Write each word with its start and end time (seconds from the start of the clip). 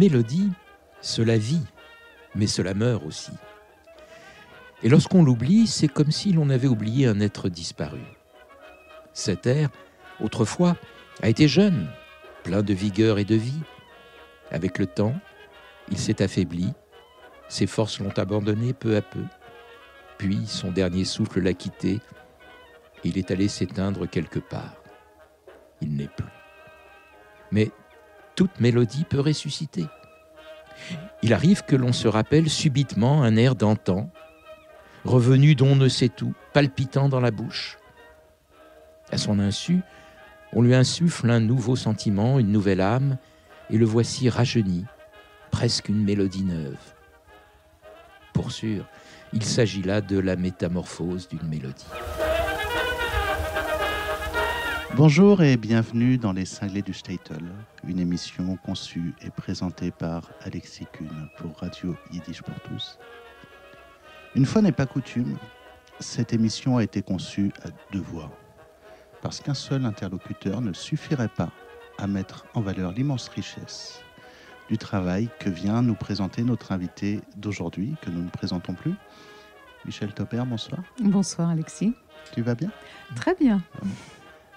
Mélodie, 0.00 0.48
cela 1.02 1.36
vit, 1.36 1.66
mais 2.34 2.46
cela 2.46 2.72
meurt 2.72 3.04
aussi. 3.04 3.32
Et 4.82 4.88
lorsqu'on 4.88 5.22
l'oublie, 5.22 5.66
c'est 5.66 5.88
comme 5.88 6.10
si 6.10 6.32
l'on 6.32 6.48
avait 6.48 6.68
oublié 6.68 7.06
un 7.06 7.20
être 7.20 7.50
disparu. 7.50 8.00
Cet 9.12 9.46
air, 9.46 9.68
autrefois, 10.18 10.74
a 11.20 11.28
été 11.28 11.48
jeune, 11.48 11.86
plein 12.44 12.62
de 12.62 12.72
vigueur 12.72 13.18
et 13.18 13.26
de 13.26 13.34
vie. 13.34 13.60
Avec 14.50 14.78
le 14.78 14.86
temps, 14.86 15.14
il 15.90 15.98
s'est 15.98 16.22
affaibli, 16.22 16.72
ses 17.50 17.66
forces 17.66 18.00
l'ont 18.00 18.16
abandonné 18.16 18.72
peu 18.72 18.96
à 18.96 19.02
peu, 19.02 19.24
puis 20.16 20.46
son 20.46 20.70
dernier 20.70 21.04
souffle 21.04 21.42
l'a 21.42 21.52
quitté, 21.52 22.00
il 23.04 23.18
est 23.18 23.30
allé 23.30 23.48
s'éteindre 23.48 24.08
quelque 24.08 24.38
part. 24.38 24.82
Il 25.82 25.94
n'est 25.94 26.08
plus. 26.08 26.24
Mais 27.52 27.70
toute 28.40 28.58
mélodie 28.58 29.04
peut 29.04 29.20
ressusciter. 29.20 29.84
Il 31.22 31.34
arrive 31.34 31.62
que 31.66 31.76
l'on 31.76 31.92
se 31.92 32.08
rappelle 32.08 32.48
subitement 32.48 33.22
un 33.22 33.36
air 33.36 33.54
d'antan, 33.54 34.08
revenu 35.04 35.54
d'on 35.54 35.76
ne 35.76 35.88
sait 35.88 36.22
où, 36.22 36.32
palpitant 36.54 37.10
dans 37.10 37.20
la 37.20 37.32
bouche. 37.32 37.76
À 39.12 39.18
son 39.18 39.40
insu, 39.40 39.82
on 40.54 40.62
lui 40.62 40.74
insuffle 40.74 41.28
un 41.28 41.40
nouveau 41.40 41.76
sentiment, 41.76 42.38
une 42.38 42.50
nouvelle 42.50 42.80
âme, 42.80 43.18
et 43.68 43.76
le 43.76 43.84
voici 43.84 44.30
rajeuni, 44.30 44.86
presque 45.50 45.90
une 45.90 46.02
mélodie 46.02 46.44
neuve. 46.44 46.94
Pour 48.32 48.52
sûr, 48.52 48.86
il 49.34 49.44
s'agit 49.44 49.82
là 49.82 50.00
de 50.00 50.18
la 50.18 50.36
métamorphose 50.36 51.28
d'une 51.28 51.46
mélodie. 51.46 51.84
Bonjour 54.96 55.40
et 55.42 55.56
bienvenue 55.56 56.18
dans 56.18 56.32
Les 56.32 56.44
Cinglés 56.44 56.82
du 56.82 56.92
Statel, 56.92 57.42
une 57.86 58.00
émission 58.00 58.56
conçue 58.56 59.14
et 59.22 59.30
présentée 59.30 59.92
par 59.92 60.30
Alexis 60.42 60.86
Kuhn 60.92 61.28
pour 61.38 61.56
Radio 61.58 61.96
Yiddish 62.10 62.42
pour 62.42 62.58
tous. 62.60 62.98
Une 64.34 64.44
fois 64.44 64.62
n'est 64.62 64.72
pas 64.72 64.86
coutume, 64.86 65.38
cette 66.00 66.32
émission 66.32 66.76
a 66.76 66.82
été 66.82 67.02
conçue 67.02 67.52
à 67.64 67.68
deux 67.92 68.00
voix, 68.00 68.30
parce 69.22 69.40
qu'un 69.40 69.54
seul 69.54 69.86
interlocuteur 69.86 70.60
ne 70.60 70.72
suffirait 70.72 71.28
pas 71.28 71.50
à 71.96 72.06
mettre 72.06 72.44
en 72.54 72.60
valeur 72.60 72.92
l'immense 72.92 73.28
richesse 73.28 74.02
du 74.68 74.76
travail 74.76 75.28
que 75.38 75.50
vient 75.50 75.82
nous 75.82 75.94
présenter 75.94 76.42
notre 76.42 76.72
invité 76.72 77.20
d'aujourd'hui, 77.36 77.94
que 78.02 78.10
nous 78.10 78.22
ne 78.22 78.30
présentons 78.30 78.74
plus. 78.74 78.94
Michel 79.84 80.12
Topper, 80.12 80.42
bonsoir. 80.46 80.82
Bonsoir 81.00 81.48
Alexis. 81.48 81.94
Tu 82.32 82.42
vas 82.42 82.54
bien? 82.54 82.70
Très 83.16 83.34
bien. 83.34 83.62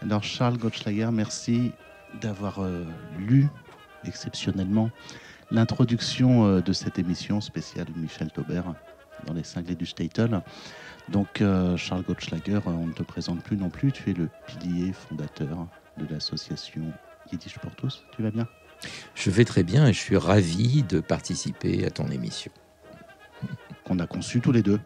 Alors 0.03 0.21
Charles 0.21 0.57
Gottschlager, 0.57 1.09
merci 1.13 1.71
d'avoir 2.19 2.59
euh, 2.59 2.83
lu 3.17 3.47
exceptionnellement 4.03 4.89
l'introduction 5.49 6.45
euh, 6.45 6.61
de 6.61 6.73
cette 6.73 6.99
émission 6.99 7.39
spéciale 7.39 7.87
Michel 7.95 8.29
Tauber 8.29 8.63
dans 9.25 9.33
les 9.33 9.43
cinglés 9.45 9.75
du 9.75 9.85
Statel. 9.85 10.41
Donc 11.07 11.39
euh, 11.39 11.77
Charles 11.77 12.03
Gottschlager, 12.03 12.59
on 12.65 12.87
ne 12.87 12.91
te 12.91 13.01
présente 13.01 13.41
plus 13.43 13.55
non 13.55 13.69
plus, 13.69 13.93
tu 13.93 14.09
es 14.09 14.13
le 14.13 14.29
pilier 14.45 14.91
fondateur 14.91 15.67
de 15.97 16.05
l'association 16.13 16.81
Yiddish 17.31 17.57
pour 17.59 17.73
tous. 17.75 18.03
Tu 18.13 18.23
vas 18.23 18.31
bien? 18.31 18.47
Je 19.15 19.31
vais 19.31 19.45
très 19.45 19.63
bien 19.63 19.87
et 19.87 19.93
je 19.93 19.99
suis 19.99 20.17
ravi 20.17 20.83
de 20.83 20.99
participer 20.99 21.85
à 21.85 21.91
ton 21.91 22.07
émission. 22.07 22.51
Qu'on 23.85 23.99
a 23.99 24.07
conçu 24.07 24.41
tous 24.41 24.51
les 24.51 24.63
deux. 24.63 24.81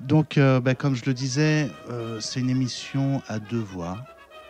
Donc, 0.00 0.38
euh, 0.38 0.60
bah, 0.60 0.74
comme 0.74 0.94
je 0.94 1.04
le 1.06 1.14
disais, 1.14 1.70
euh, 1.88 2.18
c'est 2.20 2.40
une 2.40 2.50
émission 2.50 3.22
à 3.26 3.38
deux 3.38 3.58
voix 3.60 4.04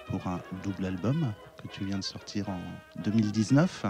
pour 0.06 0.26
un 0.26 0.40
double 0.50 0.86
album 0.86 1.34
que 1.56 1.68
tu 1.68 1.84
viens 1.84 1.98
de 1.98 2.04
sortir 2.04 2.48
en 2.48 2.80
2019. 2.96 3.86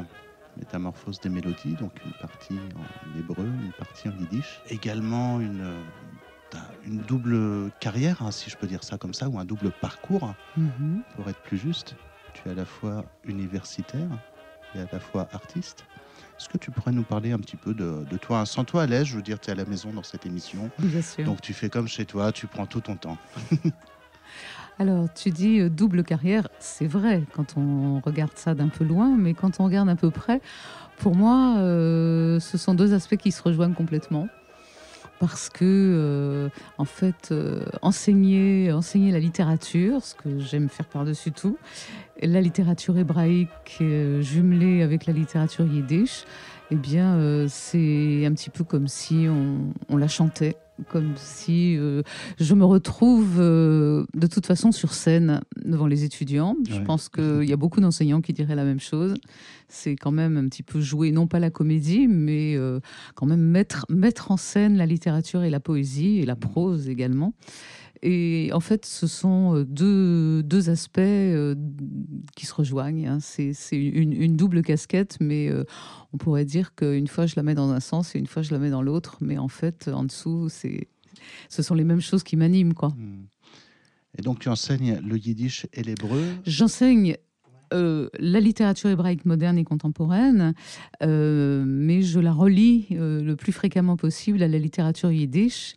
Métamorphose 0.56 1.18
des 1.20 1.30
mélodies, 1.30 1.76
donc 1.76 2.02
une 2.04 2.12
partie 2.12 2.68
en 2.76 2.86
hébreu, 3.14 3.46
une 3.46 3.72
partie 3.72 4.08
en 4.08 4.12
yiddish. 4.16 4.62
Également 4.66 5.40
une, 5.40 5.60
euh, 5.62 5.84
une 6.84 6.98
double 6.98 7.72
carrière, 7.80 8.22
hein, 8.22 8.30
si 8.32 8.50
je 8.50 8.56
peux 8.56 8.66
dire 8.66 8.84
ça 8.84 8.98
comme 8.98 9.14
ça, 9.14 9.28
ou 9.30 9.38
un 9.38 9.44
double 9.46 9.72
parcours, 9.72 10.34
Mhm. 10.56 11.04
pour 11.14 11.30
être 11.30 11.40
plus 11.40 11.56
juste. 11.56 11.96
Tu 12.34 12.48
es 12.48 12.50
à 12.50 12.54
la 12.54 12.66
fois 12.66 13.06
universitaire 13.24 14.18
et 14.74 14.80
à 14.80 14.86
la 14.90 15.00
fois 15.00 15.28
artiste. 15.32 15.86
Est-ce 16.42 16.48
que 16.48 16.58
tu 16.58 16.72
pourrais 16.72 16.90
nous 16.90 17.04
parler 17.04 17.30
un 17.30 17.38
petit 17.38 17.54
peu 17.54 17.72
de, 17.72 18.04
de 18.10 18.16
toi? 18.16 18.44
Sans 18.46 18.64
toi 18.64 18.82
à 18.82 18.86
l'aise, 18.86 19.04
je 19.04 19.14
veux 19.14 19.22
dire, 19.22 19.38
tu 19.38 19.50
es 19.50 19.52
à 19.52 19.54
la 19.54 19.64
maison 19.64 19.92
dans 19.92 20.02
cette 20.02 20.26
émission. 20.26 20.72
Bien 20.80 21.00
sûr. 21.00 21.24
Donc 21.24 21.40
tu 21.40 21.52
fais 21.54 21.68
comme 21.68 21.86
chez 21.86 22.04
toi, 22.04 22.32
tu 22.32 22.48
prends 22.48 22.66
tout 22.66 22.80
ton 22.80 22.96
temps. 22.96 23.16
Alors, 24.80 25.06
tu 25.14 25.30
dis 25.30 25.60
euh, 25.60 25.70
double 25.70 26.02
carrière, 26.02 26.48
c'est 26.58 26.88
vrai 26.88 27.22
quand 27.32 27.56
on 27.56 28.00
regarde 28.00 28.32
ça 28.34 28.56
d'un 28.56 28.66
peu 28.66 28.82
loin, 28.82 29.14
mais 29.16 29.34
quand 29.34 29.60
on 29.60 29.66
regarde 29.66 29.88
un 29.88 29.94
peu 29.94 30.10
près, 30.10 30.40
pour 30.96 31.14
moi, 31.14 31.58
euh, 31.58 32.40
ce 32.40 32.58
sont 32.58 32.74
deux 32.74 32.92
aspects 32.92 33.16
qui 33.16 33.30
se 33.30 33.40
rejoignent 33.40 33.74
complètement. 33.74 34.26
Parce 35.22 35.50
que, 35.50 35.64
euh, 35.64 36.48
en 36.78 36.84
fait, 36.84 37.28
euh, 37.30 37.64
enseigner, 37.80 38.72
la 38.72 39.20
littérature, 39.20 40.02
ce 40.02 40.16
que 40.16 40.40
j'aime 40.40 40.68
faire 40.68 40.86
par-dessus 40.86 41.30
tout, 41.30 41.58
la 42.20 42.40
littérature 42.40 42.98
hébraïque 42.98 43.78
euh, 43.80 44.20
jumelée 44.20 44.82
avec 44.82 45.06
la 45.06 45.12
littérature 45.12 45.64
yiddish, 45.64 46.24
eh 46.72 46.74
bien, 46.74 47.46
c'est 47.48 48.26
un 48.26 48.32
petit 48.32 48.50
peu 48.50 48.64
comme 48.64 48.88
si 48.88 49.28
on 49.88 49.96
la 49.96 50.08
chantait, 50.08 50.56
comme 50.88 51.12
si 51.16 51.76
euh, 51.76 52.02
je 52.40 52.54
me 52.54 52.64
retrouve 52.64 53.36
euh, 53.38 54.04
de 54.14 54.26
toute 54.26 54.46
façon 54.46 54.72
sur 54.72 54.92
scène 54.94 55.40
devant 55.64 55.86
les 55.86 56.04
étudiants. 56.04 56.56
Je 56.68 56.76
Ouais. 56.76 56.84
pense 56.84 57.08
qu'il 57.08 57.44
y 57.44 57.52
a 57.52 57.56
beaucoup 57.56 57.80
d'enseignants 57.80 58.20
qui 58.20 58.32
diraient 58.32 58.54
la 58.56 58.64
même 58.64 58.80
chose. 58.80 59.14
C'est 59.68 59.96
quand 59.96 60.10
même 60.12 60.36
un 60.36 60.48
petit 60.48 60.62
peu 60.62 60.80
jouer, 60.80 61.12
non 61.12 61.26
pas 61.26 61.38
la 61.38 61.50
comédie, 61.50 62.08
mais 62.08 62.56
euh, 62.56 62.80
quand 63.14 63.26
même 63.26 63.40
mettre, 63.42 63.86
mettre 63.88 64.30
en 64.30 64.36
scène 64.36 64.76
la 64.76 64.86
littérature 64.86 65.42
et 65.44 65.50
la 65.50 65.60
poésie, 65.60 66.18
et 66.18 66.26
la 66.26 66.36
prose 66.36 66.88
également. 66.88 67.32
Et 68.02 68.50
en 68.52 68.58
fait, 68.60 68.84
ce 68.84 69.06
sont 69.06 69.54
euh, 69.54 69.64
deux, 69.64 70.42
deux 70.42 70.70
aspects 70.70 70.98
euh, 70.98 71.54
qui 72.36 72.46
se 72.46 72.54
rejoignent. 72.54 73.06
hein. 73.06 73.18
C'est 73.20 73.54
une, 73.72 74.12
une 74.12 74.36
double 74.36 74.62
casquette, 74.62 75.18
mais 75.20 75.48
euh, 75.48 75.64
on 76.12 76.16
pourrait 76.16 76.44
dire 76.44 76.74
qu'une 76.74 77.06
fois 77.06 77.26
je 77.26 77.34
la 77.36 77.44
mets 77.44 77.54
dans 77.54 77.70
un 77.70 77.80
sens 77.80 78.16
et 78.16 78.18
une 78.18 78.26
fois 78.26 78.42
je 78.42 78.50
la 78.50 78.58
mets 78.58 78.70
dans 78.70 78.82
l'autre. 78.82 79.18
Mais 79.20 79.38
en 79.38 79.48
fait, 79.48 79.88
en 79.88 80.04
dessous, 80.04 80.48
ce 80.48 81.62
sont 81.62 81.74
les 81.76 81.84
mêmes 81.84 82.00
choses 82.00 82.24
qui 82.24 82.36
m'animent. 82.36 82.74
quoi. 82.74 82.88
Hmm. 82.88 83.26
Et 84.18 84.22
donc 84.22 84.40
tu 84.40 84.48
enseignes 84.48 85.00
le 85.06 85.16
yiddish 85.16 85.66
et 85.72 85.82
l'hébreu? 85.82 86.22
J'enseigne 86.44 87.16
euh, 87.72 88.08
la 88.18 88.40
littérature 88.40 88.90
hébraïque 88.90 89.24
moderne 89.24 89.56
et 89.56 89.64
contemporaine, 89.64 90.52
euh, 91.02 91.64
mais 91.66 92.02
je 92.02 92.20
la 92.20 92.32
relie 92.32 92.88
euh, 92.92 93.22
le 93.22 93.36
plus 93.36 93.52
fréquemment 93.52 93.96
possible 93.96 94.42
à 94.42 94.48
la 94.48 94.58
littérature 94.58 95.10
yiddish, 95.10 95.74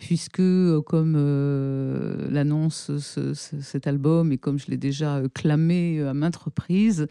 puisque, 0.00 0.40
euh, 0.40 0.80
comme 0.82 1.14
euh, 1.16 2.28
l'annonce 2.30 2.96
ce- 2.98 3.34
ce- 3.34 3.60
cet 3.60 3.86
album 3.86 4.32
et 4.32 4.38
comme 4.38 4.58
je 4.58 4.66
l'ai 4.68 4.76
déjà 4.76 5.16
euh, 5.16 5.28
clamé 5.32 6.00
à 6.02 6.14
maintes 6.14 6.36
reprises, 6.36 7.06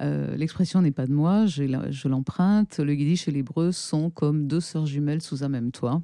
l'expression 0.00 0.80
n'est 0.80 0.92
pas 0.92 1.06
de 1.06 1.12
moi, 1.12 1.46
je 1.46 2.06
l'emprunte. 2.08 2.78
Le 2.78 2.94
yiddish 2.94 3.26
et 3.26 3.32
l'hébreu 3.32 3.72
sont 3.72 4.10
comme 4.10 4.46
deux 4.46 4.60
sœurs 4.60 4.86
jumelles 4.86 5.22
sous 5.22 5.42
un 5.42 5.48
même 5.48 5.72
toit. 5.72 6.00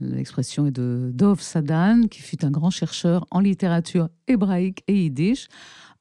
L'expression 0.00 0.66
est 0.66 0.70
de 0.70 1.10
Dov 1.12 1.40
Sadan, 1.40 2.02
qui 2.08 2.20
fut 2.20 2.44
un 2.44 2.50
grand 2.50 2.70
chercheur 2.70 3.26
en 3.32 3.40
littérature 3.40 4.08
hébraïque 4.28 4.84
et 4.86 4.94
yiddish. 5.04 5.48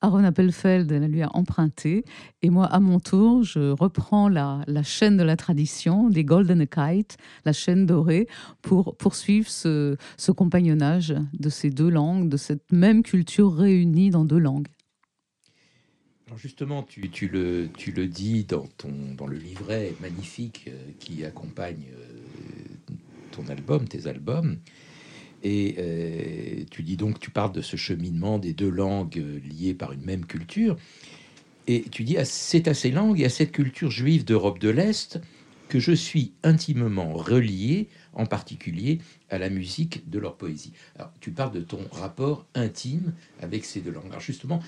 Aaron 0.03 0.25
Appelfeld 0.25 0.91
la 0.91 1.07
lui 1.07 1.21
a 1.21 1.29
emprunté. 1.33 2.03
Et 2.41 2.49
moi, 2.49 2.65
à 2.65 2.79
mon 2.81 2.99
tour, 2.99 3.43
je 3.43 3.71
reprends 3.71 4.27
la, 4.27 4.61
la 4.67 4.83
chaîne 4.83 5.15
de 5.15 5.23
la 5.23 5.37
tradition, 5.37 6.09
des 6.09 6.25
Golden 6.25 6.67
Kite, 6.67 7.17
la 7.45 7.53
chaîne 7.53 7.85
dorée, 7.85 8.27
pour 8.61 8.97
poursuivre 8.97 9.49
ce, 9.49 9.95
ce 10.17 10.31
compagnonnage 10.33 11.15
de 11.39 11.49
ces 11.49 11.69
deux 11.69 11.89
langues, 11.89 12.27
de 12.27 12.37
cette 12.37 12.71
même 12.71 13.01
culture 13.01 13.55
réunie 13.55 14.09
dans 14.09 14.25
deux 14.25 14.39
langues. 14.39 14.67
Justement, 16.35 16.83
tu, 16.83 17.09
tu 17.09 17.27
le, 17.27 17.69
tu 17.77 17.91
le 17.91 18.07
dis 18.07 18.43
dans, 18.43 18.67
ton, 18.77 18.91
dans 19.15 19.27
le 19.27 19.37
livret 19.37 19.93
magnifique 20.01 20.65
euh, 20.67 20.91
qui 20.99 21.23
accompagne 21.23 21.85
euh, 21.93 22.87
ton 23.31 23.47
album, 23.47 23.87
tes 23.87 24.07
albums. 24.07 24.57
Et 25.43 25.75
euh, 25.77 26.63
tu 26.71 26.83
dis 26.83 26.95
donc, 26.97 27.19
tu 27.19 27.29
parles 27.29 27.51
de 27.51 27.61
ce 27.61 27.75
cheminement 27.75 28.39
des 28.39 28.53
deux 28.53 28.69
langues 28.69 29.17
euh, 29.19 29.39
liées 29.39 29.73
par 29.73 29.91
une 29.91 30.01
même 30.03 30.25
culture. 30.25 30.77
Et 31.67 31.83
tu 31.91 32.03
dis, 32.03 32.17
ah, 32.17 32.25
c'est 32.25 32.67
à 32.67 32.73
ces 32.73 32.91
langues 32.91 33.19
et 33.21 33.25
à 33.25 33.29
cette 33.29 33.51
culture 33.51 33.91
juive 33.91 34.25
d'Europe 34.25 34.59
de 34.59 34.69
l'Est 34.69 35.19
que 35.69 35.79
je 35.79 35.91
suis 35.93 36.33
intimement 36.43 37.13
relié, 37.13 37.87
en 38.13 38.25
particulier 38.25 38.99
à 39.29 39.37
la 39.37 39.49
musique 39.49 40.09
de 40.09 40.19
leur 40.19 40.35
poésie. 40.35 40.71
Alors, 40.97 41.11
tu 41.19 41.31
parles 41.31 41.53
de 41.53 41.61
ton 41.61 41.79
rapport 41.91 42.45
intime 42.53 43.13
avec 43.41 43.65
ces 43.65 43.79
deux 43.79 43.91
langues. 43.91 44.07
Alors 44.09 44.19
justement, 44.19 44.61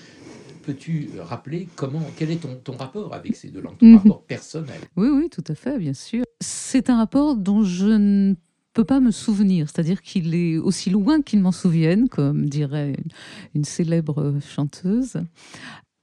peux-tu 0.64 1.10
rappeler 1.20 1.68
comment, 1.76 2.02
quel 2.16 2.30
est 2.30 2.36
ton, 2.40 2.56
ton 2.56 2.76
rapport 2.76 3.14
avec 3.14 3.36
ces 3.36 3.48
deux 3.48 3.60
langues, 3.60 3.78
ton 3.78 3.86
Mhm. 3.86 3.96
rapport 3.96 4.22
personnel? 4.22 4.80
Oui, 4.96 5.08
oui, 5.08 5.28
tout 5.30 5.44
à 5.46 5.54
fait, 5.54 5.78
bien 5.78 5.94
sûr. 5.94 6.24
C'est 6.40 6.90
un 6.90 6.96
rapport 6.96 7.36
dont 7.36 7.62
je 7.62 7.86
ne 7.86 8.34
peux 8.76 8.84
pas 8.84 9.00
me 9.00 9.10
souvenir, 9.10 9.70
c'est-à-dire 9.70 10.02
qu'il 10.02 10.34
est 10.34 10.58
aussi 10.58 10.90
loin 10.90 11.22
qu'il 11.22 11.40
m'en 11.40 11.50
souvienne, 11.50 12.10
comme 12.10 12.46
dirait 12.46 12.94
une, 13.54 13.64
célèbre 13.64 14.34
chanteuse. 14.46 15.16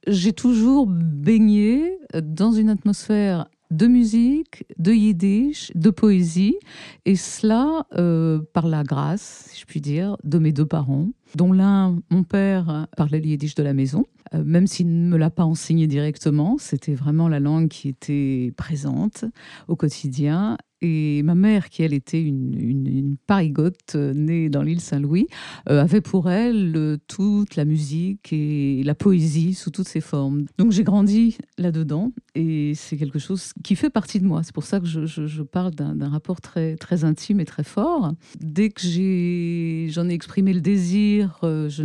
j'ai 0.08 0.32
toujours 0.32 0.86
baigné 0.88 1.96
dans 2.20 2.50
une 2.50 2.68
atmosphère 2.68 3.46
de 3.70 3.86
musique, 3.86 4.64
de 4.76 4.92
yiddish, 4.92 5.70
de 5.76 5.90
poésie, 5.90 6.56
et 7.04 7.14
cela 7.14 7.86
euh, 7.94 8.40
par 8.52 8.66
la 8.66 8.82
grâce, 8.82 9.46
si 9.50 9.60
je 9.60 9.66
puis 9.66 9.80
dire, 9.80 10.16
de 10.24 10.38
mes 10.38 10.50
deux 10.50 10.66
parents, 10.66 11.10
dont 11.36 11.52
l'un, 11.52 11.96
mon 12.10 12.24
père, 12.24 12.88
parlait 12.96 13.20
le 13.20 13.26
yiddish 13.26 13.54
de 13.54 13.62
la 13.62 13.72
maison, 13.72 14.04
euh, 14.34 14.42
même 14.44 14.66
s'il 14.66 14.88
ne 14.88 15.08
me 15.08 15.16
l'a 15.16 15.30
pas 15.30 15.44
enseigné 15.44 15.86
directement, 15.86 16.56
c'était 16.58 16.94
vraiment 16.94 17.28
la 17.28 17.38
langue 17.38 17.68
qui 17.68 17.88
était 17.88 18.52
présente 18.56 19.24
au 19.68 19.76
quotidien, 19.76 20.58
et 20.80 21.22
ma 21.22 21.34
mère, 21.34 21.70
qui 21.70 21.82
elle 21.82 21.94
était 21.94 22.20
une, 22.20 22.54
une, 22.60 23.16
parigote 23.26 23.94
euh, 23.94 24.12
née 24.12 24.48
dans 24.48 24.62
l'île 24.62 24.80
Saint-Louis, 24.80 25.26
euh, 25.68 25.80
avait 25.80 26.00
pour 26.00 26.30
elle 26.30 26.98
toute 27.08 27.56
la 27.56 27.64
musique 27.64 28.32
et 28.32 28.82
la 28.84 28.94
poésie 28.94 29.54
sous 29.54 29.70
toutes 29.70 29.88
ses 29.88 30.00
formes. 30.00 30.44
Donc 30.58 30.72
j'ai 30.72 30.84
grandi 30.84 31.38
là-dedans 31.58 32.12
et 32.34 32.74
c'est 32.74 32.96
quelque 32.96 33.18
chose 33.18 33.52
qui 33.62 33.76
fait 33.76 33.90
partie 33.90 34.20
de 34.20 34.26
moi. 34.26 34.42
C'est 34.42 34.54
pour 34.54 34.64
ça 34.64 34.80
que 34.80 34.86
je, 34.86 35.42
parle 35.42 35.74
d'un 35.74 36.08
rapport 36.08 36.40
très, 36.40 36.76
très 36.76 37.04
intime 37.04 37.40
et 37.40 37.44
très 37.44 37.64
fort. 37.64 38.12
Dès 38.40 38.70
que 38.70 38.82
j'en 38.82 40.08
ai, 40.08 40.10
ai, 40.10 40.14
exprimé 40.14 40.52
le 40.52 40.60
désir, 40.60 41.38
euh, 41.42 41.68
je 41.68 41.82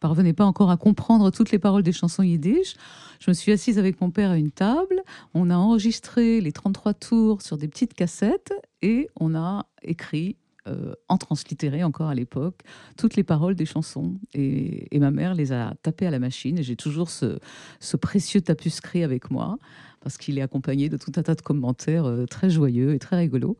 parvenais 0.00 0.32
pas 0.32 0.44
encore 0.44 0.70
à 0.70 0.76
comprendre 0.76 1.30
toutes 1.30 1.50
les 1.50 1.58
paroles 1.58 1.82
des 1.82 1.92
chansons 1.92 2.22
yiddish. 2.22 2.74
Je 3.20 3.30
me 3.30 3.34
suis 3.34 3.52
assise 3.52 3.78
avec 3.78 4.00
mon 4.00 4.10
père 4.10 4.30
à 4.30 4.38
une 4.38 4.50
table, 4.50 5.02
on 5.34 5.50
a 5.50 5.56
enregistré 5.56 6.40
les 6.40 6.52
33 6.52 6.94
tours 6.94 7.42
sur 7.42 7.56
des 7.56 7.68
petites 7.68 7.94
cassettes 7.94 8.52
et 8.82 9.08
on 9.18 9.34
a 9.34 9.66
écrit 9.82 10.36
euh, 10.68 10.94
en 11.08 11.16
translittéré 11.16 11.84
encore 11.84 12.08
à 12.08 12.14
l'époque, 12.14 12.62
toutes 12.96 13.14
les 13.14 13.22
paroles 13.22 13.54
des 13.54 13.66
chansons. 13.66 14.18
Et, 14.34 14.88
ma 14.98 15.12
mère 15.12 15.34
les 15.34 15.52
a 15.52 15.74
tapées 15.82 16.06
à 16.06 16.10
la 16.10 16.18
machine 16.18 16.58
et 16.58 16.64
j'ai 16.64 16.74
toujours 16.74 17.08
ce, 17.08 17.38
ce, 17.78 17.96
précieux 17.96 18.40
tapuscrit 18.40 19.04
avec 19.04 19.30
moi 19.30 19.58
parce 20.00 20.18
qu'il 20.18 20.38
est 20.38 20.42
accompagné 20.42 20.88
de 20.88 20.96
tout 20.96 21.12
un 21.16 21.22
tas 21.22 21.36
de 21.36 21.40
commentaires 21.40 22.06
euh, 22.06 22.26
très 22.26 22.50
joyeux 22.50 22.94
et 22.94 22.98
très 22.98 23.16
rigolos. 23.16 23.56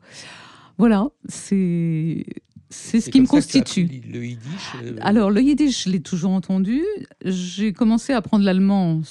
Voilà, 0.77 1.07
c'est 1.29 2.25
c'est 2.69 2.99
ce 2.99 3.09
qui 3.09 3.21
me 3.21 3.27
constitue. 3.27 3.89
Le 4.11 4.25
yiddish 4.25 4.73
euh, 4.83 4.97
Alors, 5.01 5.31
le 5.31 5.41
yiddish, 5.41 5.85
je 5.85 5.89
l'ai 5.89 6.01
toujours 6.01 6.31
entendu. 6.31 6.83
J'ai 7.23 7.71
commencé 7.71 8.13
à 8.13 8.17
apprendre 8.17 8.43
l'allemand, 8.43 9.01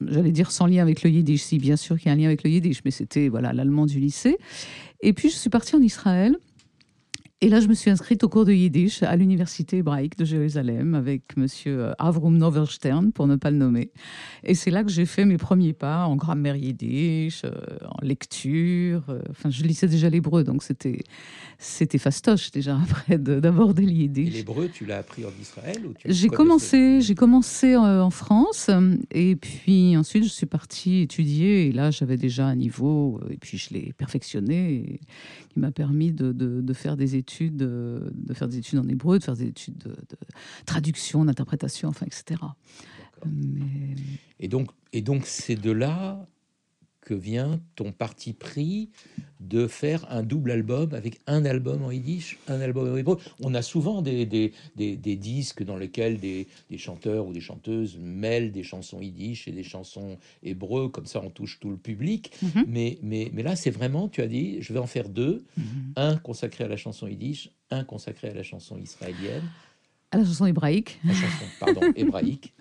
j'allais 0.00 0.32
dire 0.32 0.50
sans 0.50 0.66
lien 0.66 0.82
avec 0.82 1.02
le 1.02 1.10
yiddish, 1.10 1.42
si 1.42 1.58
bien 1.58 1.76
sûr 1.76 1.98
qu'il 1.98 2.06
y 2.06 2.08
a 2.10 2.12
un 2.14 2.16
lien 2.16 2.26
avec 2.26 2.42
le 2.42 2.50
yiddish, 2.50 2.80
mais 2.84 2.90
c'était 2.90 3.28
voilà 3.28 3.52
l'allemand 3.52 3.86
du 3.86 4.00
lycée. 4.00 4.38
Et 5.00 5.12
puis, 5.12 5.28
je 5.28 5.36
suis 5.36 5.50
partie 5.50 5.76
en 5.76 5.82
Israël 5.82 6.36
et 7.42 7.48
là, 7.48 7.58
je 7.58 7.66
me 7.66 7.74
suis 7.74 7.90
inscrite 7.90 8.22
au 8.22 8.28
cours 8.28 8.44
de 8.44 8.52
Yiddish 8.52 9.02
à 9.02 9.16
l'université 9.16 9.78
hébraïque 9.78 10.16
de 10.16 10.24
Jérusalem 10.24 10.94
avec 10.94 11.36
monsieur 11.36 11.86
euh, 11.86 11.92
Avrum 11.98 12.38
Noverstern, 12.38 13.10
pour 13.10 13.26
ne 13.26 13.34
pas 13.34 13.50
le 13.50 13.56
nommer. 13.56 13.90
Et 14.44 14.54
c'est 14.54 14.70
là 14.70 14.84
que 14.84 14.90
j'ai 14.90 15.06
fait 15.06 15.24
mes 15.24 15.38
premiers 15.38 15.72
pas 15.72 16.06
en 16.06 16.14
grammaire 16.14 16.54
yiddish, 16.54 17.42
euh, 17.44 17.50
en 17.84 18.06
lecture. 18.06 19.02
Euh, 19.08 19.22
enfin, 19.30 19.50
je 19.50 19.64
lisais 19.64 19.88
déjà 19.88 20.08
l'hébreu, 20.08 20.44
donc 20.44 20.62
c'était 20.62 21.00
c'était 21.58 21.98
fastoche 21.98 22.52
déjà 22.52 22.78
après 22.82 23.18
d'aborder 23.18 23.86
le 23.86 23.92
yiddish. 23.92 24.32
l'hébreu, 24.32 24.70
tu 24.72 24.86
l'as 24.86 24.98
appris 24.98 25.24
en 25.24 25.32
Israël 25.40 25.82
J'ai 26.04 26.28
commencé, 26.28 27.00
j'ai 27.00 27.16
commencé 27.16 27.76
en 27.76 28.10
France, 28.10 28.70
et 29.10 29.34
puis 29.34 29.96
ensuite 29.96 30.22
je 30.22 30.28
suis 30.28 30.46
partie 30.46 31.00
étudier. 31.00 31.66
Et 31.66 31.72
là, 31.72 31.90
j'avais 31.90 32.16
déjà 32.16 32.46
un 32.46 32.54
niveau, 32.54 33.20
et 33.30 33.36
puis 33.36 33.58
je 33.58 33.74
l'ai 33.74 33.92
perfectionné, 33.98 35.00
qui 35.52 35.60
m'a 35.60 35.70
permis 35.70 36.12
de, 36.12 36.32
de, 36.32 36.60
de 36.60 36.72
faire 36.72 36.96
des 36.96 37.16
études 37.16 37.56
de 37.56 38.34
faire 38.34 38.48
des 38.48 38.58
études 38.58 38.78
en 38.78 38.88
hébreu, 38.88 39.18
de 39.18 39.24
faire 39.24 39.36
des 39.36 39.46
études 39.46 39.78
de, 39.78 39.96
traduction, 40.66 41.24
d'interprétation, 41.24 41.88
enfin, 41.88 42.06
etc. 42.06 42.40
Et 44.40 44.48
donc, 44.48 44.70
et 44.92 45.02
donc 45.02 45.26
c'est 45.26 45.56
de 45.56 45.70
là 45.70 46.26
que 47.02 47.14
vient 47.14 47.60
ton 47.74 47.92
parti 47.92 48.32
pris 48.32 48.88
de 49.40 49.66
faire 49.66 50.06
un 50.10 50.22
double 50.22 50.52
album 50.52 50.94
avec 50.94 51.20
un 51.26 51.44
album 51.44 51.82
en 51.82 51.90
yiddish, 51.90 52.38
un 52.48 52.60
album 52.60 52.92
en 52.92 52.96
hébreu. 52.96 53.18
On 53.40 53.54
a 53.54 53.62
souvent 53.62 54.00
des, 54.00 54.24
des, 54.24 54.52
des, 54.76 55.16
disques 55.16 55.64
dans 55.64 55.76
lesquels 55.76 56.18
des, 56.20 56.46
chanteurs 56.76 57.26
ou 57.26 57.32
des 57.32 57.40
chanteuses 57.40 57.98
mêlent 57.98 58.52
des 58.52 58.62
chansons 58.62 59.00
yiddish 59.00 59.48
et 59.48 59.52
des 59.52 59.64
chansons 59.64 60.16
hébreux, 60.42 60.88
comme 60.88 61.06
ça 61.06 61.20
on 61.22 61.30
touche 61.30 61.58
tout 61.60 61.70
le 61.70 61.76
public. 61.76 62.32
Mhm. 62.40 62.64
mais, 62.68 62.98
mais, 63.02 63.30
mais 63.34 63.42
là, 63.42 63.56
c'est 63.56 63.70
vraiment, 63.70 64.08
tu 64.08 64.22
as 64.22 64.28
dit, 64.28 64.62
je 64.62 64.72
vais 64.72 64.78
en 64.78 64.86
faire 64.86 65.08
deux, 65.08 65.44
mhm. 65.56 65.92
un 65.96 66.16
consacré 66.16 66.64
à 66.64 66.68
la 66.68 66.76
chanson 66.76 67.08
yiddish, 67.08 67.50
un 67.70 67.84
consacré 67.84 68.28
à 68.28 68.34
la 68.34 68.44
chanson 68.44 68.78
israélienne. 68.78 69.42
À 70.12 70.18
la 70.18 70.24
chanson 70.24 70.46
hébraïque. 70.46 71.00
La 71.04 71.14
chanson, 71.14 71.44
pardon, 71.58 71.80
hébraïque. 71.96 72.52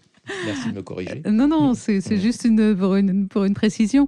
Merci 0.45 0.69
de 0.69 0.75
me 0.75 0.81
corriger. 0.81 1.22
Non, 1.30 1.48
non, 1.48 1.74
c'est 1.74 2.18
juste 2.18 2.45
une, 2.45 2.75
pour, 2.75 2.95
une, 2.95 3.28
pour 3.28 3.44
une 3.44 3.54
précision. 3.54 4.07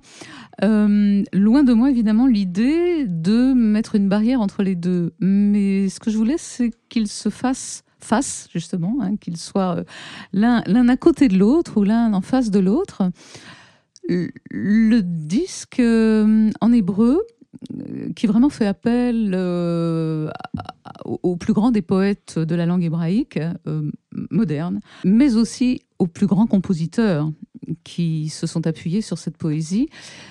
Euh, 0.63 1.23
loin 1.33 1.63
de 1.63 1.73
moi, 1.73 1.89
évidemment, 1.89 2.27
l'idée 2.27 3.05
de 3.07 3.53
mettre 3.53 3.95
une 3.95 4.09
barrière 4.09 4.41
entre 4.41 4.63
les 4.63 4.75
deux. 4.75 5.13
Mais 5.19 5.89
ce 5.89 5.99
que 5.99 6.11
je 6.11 6.17
voulais, 6.17 6.37
c'est 6.37 6.71
qu'ils 6.89 7.07
se 7.07 7.29
fassent 7.29 7.83
face, 7.99 8.49
justement, 8.53 8.97
hein, 9.01 9.15
qu'ils 9.15 9.37
soient 9.37 9.77
euh, 9.77 9.83
l'un 10.33 10.87
à 10.89 10.97
côté 10.97 11.27
de 11.27 11.37
l'autre 11.37 11.77
ou 11.77 11.83
l'un 11.83 12.13
en 12.13 12.21
face 12.21 12.51
de 12.51 12.59
l'autre. 12.59 13.03
Le 14.09 14.99
disque 15.01 15.79
euh, 15.79 16.49
en 16.59 16.73
hébreu, 16.73 17.21
qui 18.15 18.27
vraiment 18.27 18.49
fait 18.49 18.65
appel 18.65 19.31
euh, 19.33 20.29
au 21.05 21.35
plus 21.35 21.53
grand 21.53 21.71
des 21.71 21.81
poètes 21.81 22.39
de 22.39 22.55
la 22.55 22.65
langue 22.65 22.83
hébraïque 22.83 23.39
euh, 23.67 23.91
moderne, 24.31 24.79
mais 25.03 25.35
aussi 25.35 25.81
aux 25.99 26.07
plus 26.07 26.27
grands 26.27 26.47
compositeurs 26.47 27.31
qui 27.83 28.29
se 28.29 28.47
sont 28.47 28.67
appuyés 28.67 29.01
sur 29.01 29.17
cette 29.17 29.37
poésie. 29.37 29.87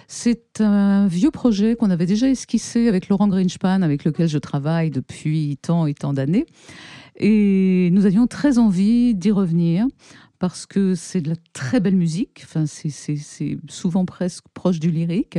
C'est 0.07 0.61
un 0.61 1.07
vieux 1.07 1.31
projet 1.31 1.77
qu'on 1.77 1.91
avait 1.91 2.07
déjà 2.07 2.29
esquissé 2.29 2.89
avec 2.89 3.09
Laurent 3.09 3.29
Greenspan, 3.29 3.83
avec 3.83 4.05
lequel 4.05 4.29
je 4.29 4.39
travaille 4.39 4.91
depuis 4.91 5.59
tant 5.61 5.87
et 5.87 5.95
tant 5.95 6.13
d'années. 6.13 6.47
Et 7.17 7.91
nous 7.93 8.07
avions 8.07 8.27
très 8.27 8.59
envie 8.59 9.15
d'y 9.15 9.31
revenir 9.31 9.87
parce 10.43 10.67
que 10.67 10.97
c'est 10.97 11.21
de 11.21 11.29
la 11.29 11.37
très 11.53 11.79
belle 11.79 11.95
musique. 11.95 12.41
Enfin, 12.43 12.67
c'est 12.67 13.17
souvent 13.69 14.05
presque 14.05 14.43
proche 14.55 14.81
du 14.81 14.91
lyrique. 14.91 15.39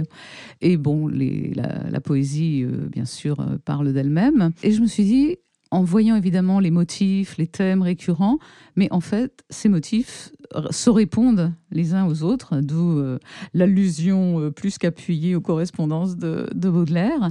Et 0.61 0.77
bon, 0.77 1.09
la, 1.09 1.99
poésie, 1.99 2.63
euh, 2.63 2.87
bien 2.87 3.03
sûr, 3.03 3.41
euh, 3.41 3.57
parle 3.65 3.91
d'elle-même. 3.91 4.53
Et 4.63 4.71
je 4.71 4.79
me 4.79 4.87
suis 4.87 5.03
dit, 5.03 5.35
en 5.73 5.83
voyant 5.83 6.15
évidemment 6.15 6.59
les 6.59 6.69
motifs, 6.69 7.35
les 7.37 7.47
thèmes 7.47 7.81
récurrents, 7.81 8.37
mais 8.75 8.87
en 8.91 8.99
fait, 8.99 9.43
ces 9.49 9.69
motifs 9.69 10.31
se 10.69 10.91
répondent 10.91 11.51
les 11.71 11.95
uns 11.95 12.05
aux 12.05 12.21
autres, 12.21 12.61
d'où 12.61 12.99
euh, 12.99 13.17
l'allusion 13.55 14.39
euh, 14.39 14.51
plus 14.51 14.77
qu'appuyée 14.77 15.35
aux 15.35 15.41
correspondances 15.41 16.15
de, 16.15 16.47
Baudelaire. 16.53 17.29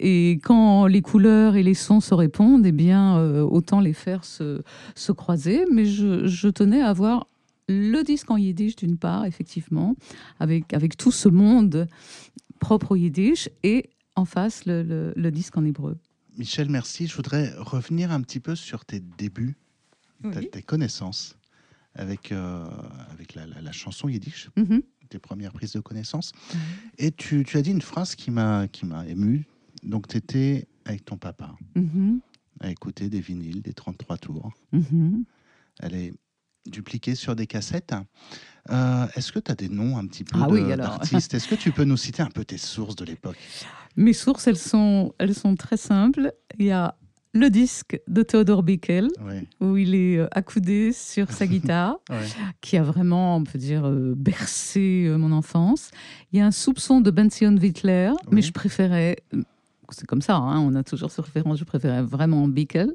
Et 0.00 0.40
quand 0.42 0.86
les 0.86 1.02
couleurs 1.02 1.54
et 1.54 1.62
les 1.62 1.74
sons 1.74 2.00
se 2.00 2.14
répondent, 2.14 2.64
eh 2.64 2.72
bien, 2.72 3.18
euh, 3.18 3.42
autant 3.42 3.80
les 3.80 3.92
faire 3.92 4.24
se, 4.24 4.62
se 4.94 5.12
croiser. 5.12 5.66
Mais 5.70 5.84
je, 5.84 6.48
tenais 6.48 6.80
à 6.80 6.88
avoir 6.88 7.26
le 7.68 8.02
disque 8.04 8.30
en 8.30 8.38
yiddish 8.38 8.74
d'une 8.74 8.96
part, 8.96 9.26
effectivement, 9.26 9.96
avec, 10.40 10.72
avec 10.72 10.96
tout 10.96 11.12
ce 11.12 11.28
monde 11.28 11.86
propre 12.58 12.92
au 12.92 12.96
yiddish, 12.96 13.50
et 13.62 13.90
en 14.16 14.24
face 14.24 14.62
le 14.64 15.30
disque 15.30 15.58
en 15.58 15.64
hébreu. 15.66 15.98
Michel, 16.36 16.68
merci. 16.70 17.06
Je 17.06 17.14
voudrais 17.14 17.52
revenir 17.56 18.10
un 18.10 18.20
petit 18.22 18.40
peu 18.40 18.54
sur 18.54 18.84
tes 18.84 19.00
débuts, 19.00 19.56
tes 20.52 20.62
connaissances 20.62 21.36
avec, 21.94 22.32
euh, 22.32 22.66
avec 23.10 23.34
la, 23.34 23.72
chanson 23.72 24.08
yiddish, 24.08 24.50
mm-hmm. 24.56 24.82
tes 25.08 25.18
premières 25.18 25.52
prises 25.52 25.72
de 25.72 25.80
connaissances. 25.80 26.32
Et 26.98 27.12
tu, 27.12 27.44
tu, 27.44 27.56
as 27.56 27.62
dit 27.62 27.70
une 27.70 27.82
phrase 27.82 28.14
qui 28.14 28.30
m'a 28.30 28.66
ému. 29.06 29.44
Donc, 29.82 30.08
tu 30.08 30.16
étais 30.16 30.68
avec 30.84 31.04
ton 31.04 31.16
papa 31.16 31.54
mm-hmm. 31.76 32.20
à 32.60 32.70
écouter 32.70 33.08
des 33.08 33.20
vinyles, 33.20 33.62
des 33.62 33.74
33 33.74 34.18
tours. 34.18 34.52
Mm-hmm. 34.72 35.24
Elle 35.80 35.94
est 35.94 36.14
dupliquée 36.66 37.14
sur 37.14 37.36
des 37.36 37.46
cassettes. 37.46 37.94
Euh, 38.70 39.06
est-ce 39.16 39.32
que 39.32 39.38
tu 39.38 39.50
as 39.50 39.54
des 39.54 39.68
noms 39.68 39.98
un 39.98 40.06
petit 40.06 40.24
peu 40.24 40.38
ah 40.40 40.76
d'artistes? 40.76 41.34
Est-ce 41.34 41.48
que 41.48 41.54
tu 41.54 41.72
peux 41.72 41.84
nous 41.84 41.96
citer 41.96 42.22
un 42.22 42.30
peu 42.30 42.44
tes 42.44 42.58
sources 42.58 42.96
de 42.96 43.04
l'époque? 43.04 43.38
Mes 43.96 44.12
sources, 44.12 44.46
elles 44.46 44.58
sont, 44.58 45.14
elles 45.18 45.34
sont 45.34 45.56
très 45.56 45.76
simples. 45.76 46.32
Il 46.58 46.66
y 46.66 46.70
a 46.70 46.96
le 47.34 47.48
disque 47.48 47.98
de 48.08 48.22
Theodore 48.22 48.62
Bickel, 48.62 49.08
où 49.60 49.76
il 49.76 49.94
est 49.94 50.18
euh, 50.18 50.28
accoudé 50.32 50.92
sur 50.92 51.32
sa 51.32 51.46
guitare, 51.48 51.96
qui 52.60 52.76
a 52.76 52.82
vraiment, 52.82 53.36
on 53.36 53.44
peut 53.44 53.58
dire, 53.58 53.86
euh, 53.86 54.14
bercé 54.16 55.12
mon 55.16 55.32
enfance. 55.32 55.90
Il 56.32 56.38
y 56.38 56.42
a 56.42 56.46
un 56.46 56.50
soupçon 56.50 57.00
de 57.00 57.10
Benzion 57.10 57.56
Wittler, 57.56 58.12
mais 58.30 58.42
je 58.42 58.52
préférais 58.52 59.16
c'est 59.92 60.06
comme 60.06 60.22
ça, 60.22 60.36
hein, 60.36 60.60
on 60.60 60.74
a 60.74 60.82
toujours 60.82 61.10
ce 61.10 61.20
référence, 61.20 61.58
je 61.58 61.64
préférais 61.64 62.02
vraiment 62.02 62.48
Bickel, 62.48 62.92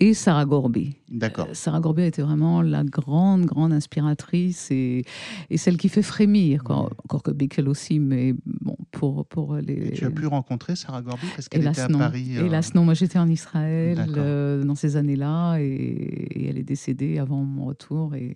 et 0.00 0.14
Sarah 0.14 0.44
Gorby. 0.44 0.96
D'accord. 1.10 1.46
Euh, 1.50 1.54
Sarah 1.54 1.80
Gorby 1.80 2.02
a 2.02 2.06
été 2.06 2.22
vraiment 2.22 2.62
la 2.62 2.84
grande, 2.84 3.44
grande 3.46 3.72
inspiratrice 3.72 4.70
et, 4.70 5.04
et 5.50 5.56
celle 5.56 5.76
qui 5.76 5.88
fait 5.88 6.02
frémir, 6.02 6.62
encore 6.68 7.22
que 7.22 7.30
Bickel 7.30 7.68
aussi, 7.68 7.98
mais 7.98 8.34
bon, 8.46 8.76
pour, 8.90 9.26
pour 9.26 9.56
les... 9.56 9.92
tu 9.92 10.04
as 10.04 10.10
pu 10.10 10.26
rencontrer 10.26 10.76
Sarah 10.76 11.02
Gorby 11.02 11.26
parce 11.34 11.48
qu'elle 11.48 11.66
était 11.66 11.80
à 11.80 11.88
Paris 11.88 12.38
euh... 12.38 12.46
Hélas 12.46 12.74
non, 12.74 12.84
moi 12.84 12.94
j'étais 12.94 13.18
en 13.18 13.28
Israël 13.28 14.04
euh, 14.16 14.62
dans 14.64 14.74
ces 14.74 14.96
années-là 14.96 15.58
et, 15.58 16.48
elle 16.48 16.58
est 16.58 16.64
décédée 16.64 17.18
avant 17.18 17.42
mon 17.42 17.64
retour 17.66 18.14
et, 18.14 18.34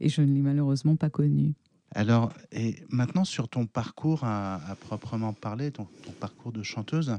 et 0.00 0.08
je 0.08 0.22
ne 0.22 0.32
l'ai 0.34 0.42
malheureusement 0.42 0.96
pas 0.96 1.10
connu. 1.10 1.54
Alors, 1.94 2.32
et 2.52 2.76
maintenant 2.90 3.24
sur 3.24 3.48
ton 3.48 3.66
parcours 3.66 4.24
à, 4.24 4.60
proprement 4.80 5.32
parler, 5.32 5.70
ton, 5.70 5.88
parcours 6.20 6.52
de 6.52 6.62
chanteuse, 6.62 7.16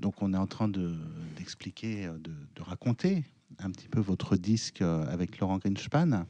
donc 0.00 0.20
on 0.22 0.34
est 0.34 0.38
en 0.38 0.46
train 0.46 0.68
d'expliquer, 1.36 2.06
de, 2.06 2.32
de, 2.56 2.62
raconter 2.62 3.24
un 3.58 3.70
petit 3.70 3.88
peu 3.88 4.00
votre 4.00 4.36
disque 4.36 4.82
avec 4.82 5.38
Laurent 5.38 5.58
Greenspan. 5.58 6.24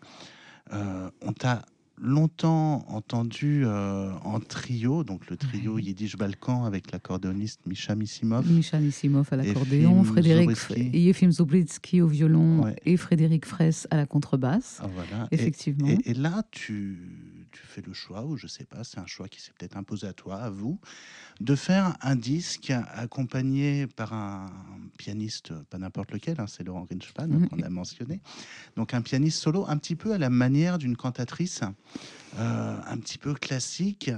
Euh, 0.73 1.11
on 1.23 1.33
t'a 1.33 1.65
longtemps 2.03 2.87
entendu 2.89 3.63
euh, 3.65 4.11
en 4.25 4.41
trio, 4.41 5.05
donc 5.05 5.29
le 5.29 5.37
trio 5.37 5.79
Yiddish 5.79 6.17
Balkan 6.17 6.65
avec 6.65 6.93
l'accordéoniste 6.93 7.61
Misha 7.67 7.95
Missimov. 7.95 8.51
Misha 8.51 8.79
Missimov 8.79 9.29
à 9.31 9.37
l'accordéon, 9.37 10.03
Frédéric 10.05 10.51
Yefim 10.95 11.31
Zobritsky 11.31 12.01
au 12.01 12.07
violon 12.07 12.73
et 12.87 12.97
Frédéric 12.97 13.45
Fraisse 13.45 13.87
à 13.91 13.97
la 13.97 14.07
contrebasse. 14.07 14.81
Ah, 14.83 15.29
Effectivement. 15.31 15.89
Et, 16.05 16.15
là, 16.15 16.43
tu, 16.51 17.40
tu, 17.51 17.63
fais 17.67 17.83
le 17.83 17.93
choix, 17.93 18.25
ou 18.25 18.37
je 18.37 18.47
sais 18.47 18.65
pas, 18.65 18.85
c'est 18.85 18.99
un 18.99 19.07
choix 19.07 19.29
qui 19.29 19.41
s'est 19.41 19.53
peut-être 19.59 19.77
imposé 19.77 20.07
à 20.07 20.13
toi, 20.13 20.37
à 20.37 20.51
vous, 20.51 20.81
de 21.41 21.55
faire 21.55 21.97
un 22.01 22.17
disque 22.17 22.73
accompagné 22.95 23.87
par 23.87 24.13
un 24.13 24.47
pianiste, 24.99 25.53
pas 25.65 25.79
n'importe 25.79 26.13
lequel, 26.13 26.41
hein, 26.41 26.47
c'est 26.47 26.65
Laurent 26.65 26.85
Grinspan 26.85 27.29
mm-hmm. 27.29 27.49
qu'on 27.49 27.63
a 27.63 27.69
mentionné. 27.69 28.21
Donc 28.77 28.95
un 28.95 29.03
pianiste 29.03 29.39
solo, 29.39 29.65
un 29.69 29.77
petit 29.77 29.97
peu 29.97 30.13
à 30.13 30.19
la 30.19 30.31
manière 30.31 30.79
d'une 30.79 30.97
cantatrice. 30.97 31.63
Euh, 32.39 32.77
un 32.87 32.97
petit 32.99 33.19
peu 33.19 33.35
classique. 33.35 34.11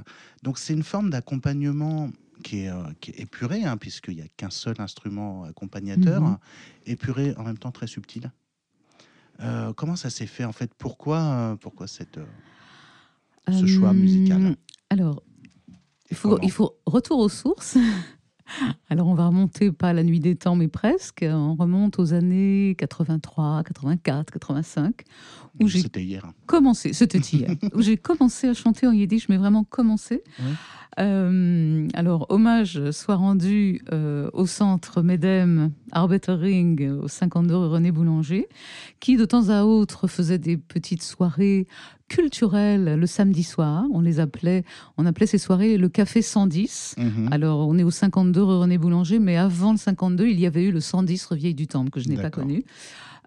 Donc 0.43 0.59
c'est 0.59 0.75
une 0.75 0.83
forme 0.83 1.09
d'accompagnement 1.09 2.11
qui 2.45 2.65
est, 2.65 2.69
euh, 2.69 2.83
épuré, 3.15 3.65
hein, 3.65 3.79
puisqu'il 3.79 4.17
n'y 4.17 4.23
a 4.23 4.29
qu'un 4.37 4.51
seul 4.51 4.75
instrument 4.81 5.45
accompagnateur, 5.45 6.21
mhm. 6.21 6.39
épuré 6.87 7.35
en 7.39 7.45
même 7.45 7.57
temps 7.57 7.73
très 7.73 7.87
subtil. 7.87 8.31
Euh, 9.41 9.73
comment 9.73 9.97
ça 9.97 10.11
s'est 10.11 10.27
fait 10.27 10.45
en 10.45 10.53
fait? 10.53 10.75
Pourquoi, 10.77 11.57
pourquoi 11.63 11.87
cette, 11.87 12.21
ce 13.51 13.67
choix 13.67 13.93
musical 13.93 14.57
Alors, 14.91 15.23
il 16.11 16.17
faut, 16.17 16.39
il 16.43 16.51
faut 16.51 16.77
retour 16.87 17.19
aux 17.19 17.29
sources. 17.29 17.79
Alors 18.91 19.07
on 19.07 19.15
va 19.15 19.27
remonter 19.29 19.73
pas 19.73 19.89
à 19.89 19.93
la 19.93 20.03
nuit 20.03 20.21
des 20.21 20.37
temps, 20.37 20.57
mais 20.57 20.69
presque. 20.69 21.25
On 21.27 21.55
remonte 21.55 21.99
aux 21.99 22.13
années 22.13 22.75
83, 22.79 23.63
84, 23.65 24.31
85. 24.31 25.05
Où 25.61 25.69
j'ai 25.69 25.81
c'était 25.81 26.03
hier. 26.03 26.31
Commencé, 26.47 26.93
c'était 26.93 27.19
hier. 27.19 27.51
où 27.75 27.83
j'ai 27.83 27.97
commencé 27.97 28.49
à 28.49 28.55
chanter 28.55 28.87
en 28.87 28.93
yiddish, 28.93 29.29
mais 29.29 29.37
vraiment 29.37 29.65
commencé. 29.65 30.23
Euh, 30.99 31.89
alors, 31.95 32.27
hommage 32.29 32.91
soit 32.91 33.17
rendu 33.17 33.81
euh, 33.93 34.29
au 34.35 34.47
centre 34.47 35.03
Medem 35.03 35.73
Arbetering 35.93 36.91
au 36.91 37.09
52 37.09 37.55
René 37.57 37.93
Boulanger, 37.93 38.49
qui 39.01 39.17
de 39.17 39.25
temps 39.25 39.49
à 39.49 39.65
autre 39.65 40.07
faisait 40.07 40.39
des 40.39 40.57
petites 40.57 41.03
soirées 41.03 41.67
culturelles 42.13 42.97
le 42.99 43.07
samedi 43.07 43.43
soir. 43.43 43.87
On 43.91 44.03
les 44.03 44.21
appelait, 44.21 44.65
on 44.99 45.07
appelait 45.07 45.27
ces 45.27 45.39
soirées 45.39 45.79
le 45.79 45.89
Café 45.89 46.21
110. 46.21 46.97
Mhm. 46.99 47.29
Alors, 47.31 47.67
on 47.67 47.79
est 47.79 47.83
au 47.83 47.91
52 47.91 48.43
René 48.43 48.77
Boulanger, 48.77 49.19
mais 49.19 49.39
avant 49.39 49.73
le 49.73 49.79
52, 49.79 50.27
il 50.27 50.39
y 50.39 50.47
avait 50.47 50.65
eu 50.65 50.73
le 50.73 50.81
110 50.81 51.25
Revieille 51.25 51.55
du 51.55 51.67
Temple, 51.67 51.91
que 51.91 52.01
je 52.01 52.09
n'ai 52.09 52.17
pas 52.17 52.31
connu. 52.31 52.65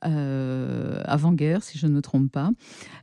Euh, 0.05 1.01
avant-guerre, 1.05 1.63
si 1.63 1.79
je 1.79 1.87
ne 1.87 1.93
me 1.93 2.01
trompe 2.01 2.31
pas. 2.31 2.51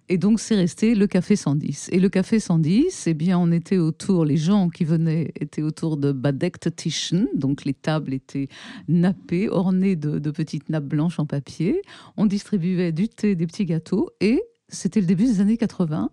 Et 0.08 0.18
donc, 0.18 0.38
c'est 0.38 0.54
resté 0.54 0.94
le 0.94 1.08
Café 1.08 1.34
110. 1.34 1.88
Et 1.90 1.98
le 1.98 2.08
Café 2.08 2.38
110, 2.38 3.08
eh 3.08 3.14
bien, 3.14 3.38
on 3.38 3.50
était 3.50 3.78
autour, 3.78 4.24
les 4.24 4.36
gens 4.36 4.68
qui 4.68 4.84
venaient 4.84 5.32
étaient 5.40 5.62
autour 5.62 5.96
de 5.96 6.12
Badekt 6.12 6.76
Tischen, 6.76 7.26
donc 7.34 7.64
les 7.64 7.74
tables 7.74 8.14
étaient 8.14 8.46
nappées, 8.86 9.48
ornées 9.48 9.96
de, 9.96 10.20
de 10.20 10.30
petites 10.30 10.68
nappes 10.68 10.84
blanches 10.84 11.18
en 11.18 11.26
papier. 11.26 11.82
On 12.16 12.26
distribuait 12.26 12.92
du 12.92 13.08
thé, 13.08 13.34
des 13.34 13.46
petits 13.48 13.64
gâteaux, 13.64 14.10
et 14.20 14.40
c'était 14.72 15.00
le 15.00 15.06
début 15.06 15.24
des 15.24 15.40
années 15.40 15.56
80 15.56 16.10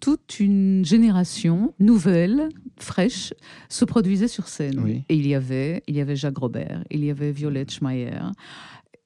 toute 0.00 0.40
une 0.40 0.84
génération 0.84 1.74
nouvelle, 1.78 2.48
fraîche, 2.78 3.32
se 3.68 3.84
produisait 3.84 4.28
sur 4.28 4.48
scène. 4.48 5.02
Et 5.08 5.14
il 5.14 5.26
y 5.26 5.34
avait, 5.34 5.82
il 5.86 5.96
y 5.96 6.00
avait 6.00 6.16
Jacques 6.16 6.38
Robert, 6.38 6.84
il 6.90 7.04
y 7.04 7.10
avait 7.10 7.32
Violette 7.32 7.70
Schmeier, 7.70 8.20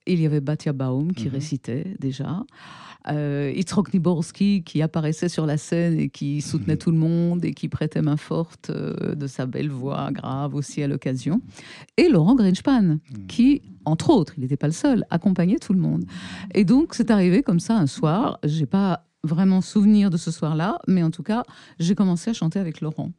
il 0.06 0.21
y 0.21 0.26
avait 0.26 0.40
Batia 0.40 0.73
Baum 0.73 1.12
qui 1.12 1.26
mhm. 1.26 1.33
récitait 1.33 1.97
déjà. 1.99 2.45
Euh, 3.09 3.53
Itzrok 3.55 3.93
Niborski 3.93 4.63
qui 4.65 4.83
apparaissait 4.83 5.29
sur 5.29 5.47
la 5.47 5.57
scène 5.57 5.99
et 5.99 6.09
qui 6.09 6.41
soutenait 6.43 6.75
mhm. 6.75 6.79
tout 6.79 6.91
le 6.91 6.99
monde 6.99 7.45
et 7.45 7.53
qui 7.53 7.69
prêtait 7.69 8.03
main 8.03 8.17
forte 8.17 8.71
euh, 8.71 9.15
de 9.15 9.27
sa 9.27 9.47
belle 9.47 9.71
voix 9.71 10.11
grave 10.13 10.55
aussi 10.55 10.83
à 10.83 10.89
l'occasion. 10.89 11.41
Et 11.97 12.09
Laurent 12.09 12.35
Greenspan 12.35 12.83
mhm. 12.83 12.99
qui, 13.29 13.63
entre 13.85 14.11
autres, 14.11 14.35
il 14.37 14.41
n'était 14.41 14.57
pas 14.57 14.67
le 14.67 14.73
seul, 14.73 15.05
accompagnait 15.11 15.59
tout 15.59 15.73
le 15.73 15.81
monde. 15.81 16.05
Et 16.55 16.65
donc 16.65 16.95
c'est 16.95 17.11
arrivé 17.11 17.43
comme 17.43 17.61
ça 17.61 17.77
un 17.77 17.87
soir. 17.87 18.39
J'ai 18.45 18.67
pas 18.67 19.05
vraiment 19.23 19.61
souvenir 19.61 20.11
de 20.11 20.17
ce 20.17 20.31
soir-là, 20.31 20.79
mais 20.87 21.03
en 21.03 21.11
tout 21.11 21.23
cas, 21.23 21.45
j'ai 21.79 21.95
commencé 21.95 22.31
à 22.31 22.33
chanter 22.33 22.59
avec 22.59 22.81
Laurent. 22.81 23.11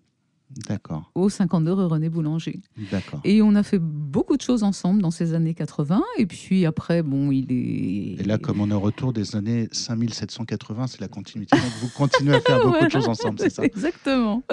D'accord. 0.68 1.12
Au 1.14 1.30
52 1.30 1.74
rue 1.74 1.86
René 1.86 2.10
Boulanger. 2.10 2.62
D'accord. 2.92 3.20
Et 3.24 3.42
on 3.42 3.54
a 3.56 3.64
fait 3.64 3.80
beaucoup 3.80 4.38
de 4.38 4.42
choses 4.42 4.64
ensemble 4.64 5.02
dans 5.02 5.12
ces 5.12 5.34
années 5.34 5.54
80. 5.54 6.02
Et 6.18 6.26
puis 6.26 6.66
après, 6.66 7.04
bon, 7.04 7.32
il 7.32 7.52
est. 7.52 8.22
Et 8.22 8.24
là, 8.24 8.38
comme 8.38 8.62
on 8.62 8.70
est 8.70 8.74
au 8.74 8.80
retour 8.80 9.12
des 9.12 9.36
années 9.36 9.68
5780, 9.72 10.88
c'est 10.88 11.02
la 11.02 11.10
continuité. 11.10 11.58
Donc 11.58 11.72
vous 11.82 11.90
continuez 11.90 12.36
à 12.36 12.42
faire 12.42 12.60
beaucoup 12.64 12.86
de 12.86 12.92
choses 12.92 13.10
ensemble, 13.10 13.40
c'est 13.40 13.50
ça? 13.50 13.64
Exactement. 13.64 14.44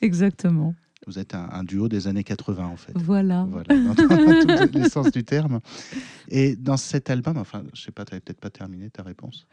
Exactement. 0.00 0.74
Vous 1.06 1.20
êtes 1.20 1.34
un, 1.34 1.62
duo 1.62 1.88
des 1.88 2.08
années 2.08 2.24
80, 2.24 2.66
en 2.66 2.76
fait. 2.76 2.92
Voilà. 2.96 3.46
Voilà, 3.48 3.80
dans, 3.80 3.94
tous 4.66 4.78
les 4.78 4.88
sens 4.88 5.12
du 5.12 5.22
terme. 5.22 5.60
Et 6.28 6.56
dans 6.56 6.76
cet 6.76 7.10
album, 7.10 7.36
enfin, 7.36 7.62
je 7.74 7.82
sais 7.82 7.92
pas, 7.92 8.04
tu 8.04 8.12
n'avais 8.12 8.20
peut-être 8.22 8.40
pas 8.40 8.50
terminé 8.50 8.90
ta 8.90 9.04
réponse? 9.04 9.46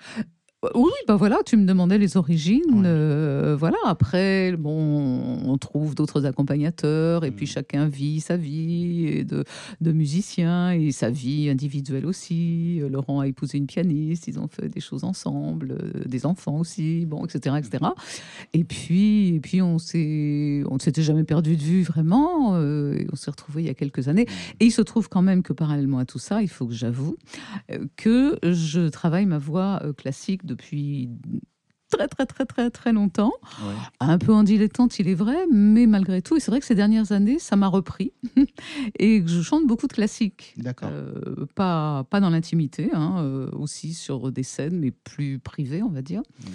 Oui, 0.75 0.91
bah 1.08 1.17
voilà, 1.17 1.39
tu 1.46 1.58
me 1.58 1.65
demandais 1.65 1.98
les 1.98 2.15
origines. 2.15 2.84
Euh, 2.86 3.55
voilà, 3.60 3.77
après, 3.86 4.55
bon, 4.55 5.41
on 5.46 5.58
trouve 5.58 5.93
d'autres 5.93 6.25
accompagnateurs 6.25 7.25
et 7.25 7.32
puis 7.32 7.46
mm. 7.46 7.50
chacun 7.50 7.88
vit 7.88 8.22
sa 8.22 8.38
vie 8.38 9.25
de, 9.25 9.43
de 9.82 9.91
musicien 9.91 10.72
et 10.72 10.91
sa 10.91 11.10
vie 11.10 11.50
individuelle 11.50 12.05
aussi. 12.05 12.79
Euh, 12.82 12.88
Laurent 12.88 13.20
a 13.20 13.27
épousé 13.27 13.58
une 13.58 13.67
pianiste, 13.67 14.27
ils 14.27 14.39
ont 14.39 14.48
fait 14.48 14.70
des 14.70 14.79
choses 14.79 15.03
ensemble, 15.03 15.77
euh, 15.82 16.03
des 16.05 16.25
enfants 16.25 16.58
aussi, 16.60 17.05
bon, 17.05 17.25
etc., 17.25 17.58
etc. 17.60 17.84
Mm. 17.84 17.89
Et 18.53 18.63
puis, 18.63 19.36
et 19.36 19.39
puis 19.41 19.62
on 19.62 19.79
s'est, 19.79 20.63
on 20.70 20.75
ne 20.75 20.79
s'était 20.79 21.03
jamais 21.03 21.25
perdu 21.25 21.58
de 21.58 21.62
vue 21.62 21.84
vraiment. 21.84 22.51
on 22.53 23.15
s'est 23.15 23.32
retrouvés 23.32 23.63
il 23.63 23.67
y 23.67 23.72
a 23.72 23.74
quelques 23.74 24.08
années. 24.08 24.25
Mm. 24.25 24.55
Et 24.62 24.65
il 24.67 24.72
se 24.72 24.82
trouve 24.82 25.10
quand 25.10 25.22
même 25.22 25.43
que 25.43 25.51
parallèlement 25.51 25.98
à 25.98 26.05
tout 26.05 26.20
ça, 26.20 26.41
il 26.41 26.50
faut 26.50 26.67
que 26.67 26.74
j'avoue 26.74 27.17
que 27.98 28.39
je 28.43 28.88
travaille 28.88 29.25
ma 29.25 29.39
voix 29.39 29.82
classique 29.98 30.46
de 30.46 30.52
depuis 30.53 31.10
très 31.89 32.07
très 32.07 32.25
très 32.25 32.45
très 32.45 32.69
très 32.69 32.93
longtemps, 32.93 33.33
un 34.00 34.17
peu 34.17 34.33
en 34.33 34.43
dilettante 34.43 34.98
il 35.00 35.07
est 35.07 35.13
vrai, 35.13 35.45
mais 35.51 35.86
malgré 35.86 36.22
tout, 36.22 36.36
et 36.36 36.39
c'est 36.39 36.51
vrai 36.51 36.60
que 36.60 36.65
ces 36.65 36.75
dernières 36.75 37.12
années, 37.12 37.39
ça 37.39 37.55
m'a 37.55 37.67
repris, 37.67 38.13
et 39.00 39.24
je 39.25 39.41
chante 39.41 39.67
beaucoup 39.67 39.88
de 39.88 39.93
classiques. 39.93 40.53
D'accord. 40.57 40.89
Euh, 40.91 41.45
pas, 41.55 42.05
pas 42.10 42.19
dans 42.19 42.29
l'intimité, 42.29 42.89
hein, 42.93 43.17
euh, 43.19 43.50
aussi 43.51 43.93
sur 43.93 44.31
des 44.31 44.43
scènes, 44.43 44.79
mais 44.79 44.91
plus 44.91 45.39
privées, 45.39 45.83
on 45.83 45.89
va 45.89 46.01
dire. 46.01 46.22
Mmh. 46.22 46.48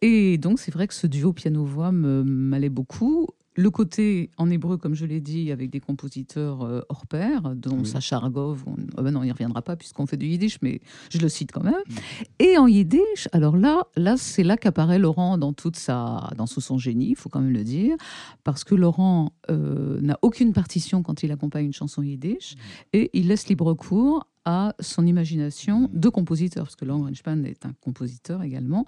Et 0.00 0.38
donc 0.38 0.60
c'est 0.60 0.72
vrai 0.72 0.86
que 0.86 0.94
ce 0.94 1.08
duo 1.08 1.32
piano-voix 1.32 1.90
m'allait 1.90 2.68
beaucoup 2.68 3.26
le 3.58 3.70
côté 3.70 4.30
en 4.36 4.48
hébreu, 4.50 4.76
comme 4.76 4.94
je 4.94 5.04
l'ai 5.04 5.20
dit, 5.20 5.50
avec 5.50 5.70
des 5.70 5.80
compositeurs 5.80 6.62
euh, 6.62 6.80
hors 6.88 7.08
pair, 7.08 7.56
dont 7.56 7.82
Sacha 7.84 8.14
Argov, 8.14 8.62
on, 8.68 8.76
oh 8.96 9.02
ben 9.02 9.10
non, 9.10 9.24
il 9.24 9.26
n'y 9.26 9.32
reviendra 9.32 9.62
pas 9.62 9.74
puisqu'on 9.74 10.06
fait 10.06 10.16
du 10.16 10.26
yiddish, 10.26 10.58
mais 10.62 10.80
je 11.10 11.18
le 11.18 11.28
cite 11.28 11.50
quand 11.50 11.64
même. 11.64 11.74
Mm. 11.74 11.94
Et 12.38 12.56
en 12.56 12.68
yiddish, 12.68 13.28
alors 13.32 13.56
là, 13.56 13.82
là 13.96 14.16
c'est 14.16 14.44
là 14.44 14.56
qu'apparaît 14.56 15.00
Laurent 15.00 15.38
dans, 15.38 15.52
toute 15.52 15.74
sa, 15.74 16.30
dans 16.36 16.46
tout 16.46 16.60
son 16.60 16.78
génie, 16.78 17.10
il 17.10 17.16
faut 17.16 17.28
quand 17.28 17.40
même 17.40 17.52
le 17.52 17.64
dire, 17.64 17.96
parce 18.44 18.62
que 18.62 18.76
Laurent 18.76 19.32
euh, 19.50 20.00
n'a 20.02 20.16
aucune 20.22 20.52
partition 20.52 21.02
quand 21.02 21.24
il 21.24 21.32
accompagne 21.32 21.66
une 21.66 21.72
chanson 21.72 22.02
yiddish, 22.02 22.54
mm. 22.54 22.58
et 22.92 23.10
il 23.12 23.26
laisse 23.26 23.48
libre 23.48 23.74
cours 23.74 24.24
à 24.50 24.74
son 24.80 25.06
imagination 25.06 25.90
de 25.92 26.08
compositeur, 26.08 26.64
parce 26.64 26.74
que 26.74 26.86
Laurent 26.86 27.00
Greenspan 27.00 27.44
est 27.44 27.66
un 27.66 27.74
compositeur 27.82 28.42
également. 28.42 28.86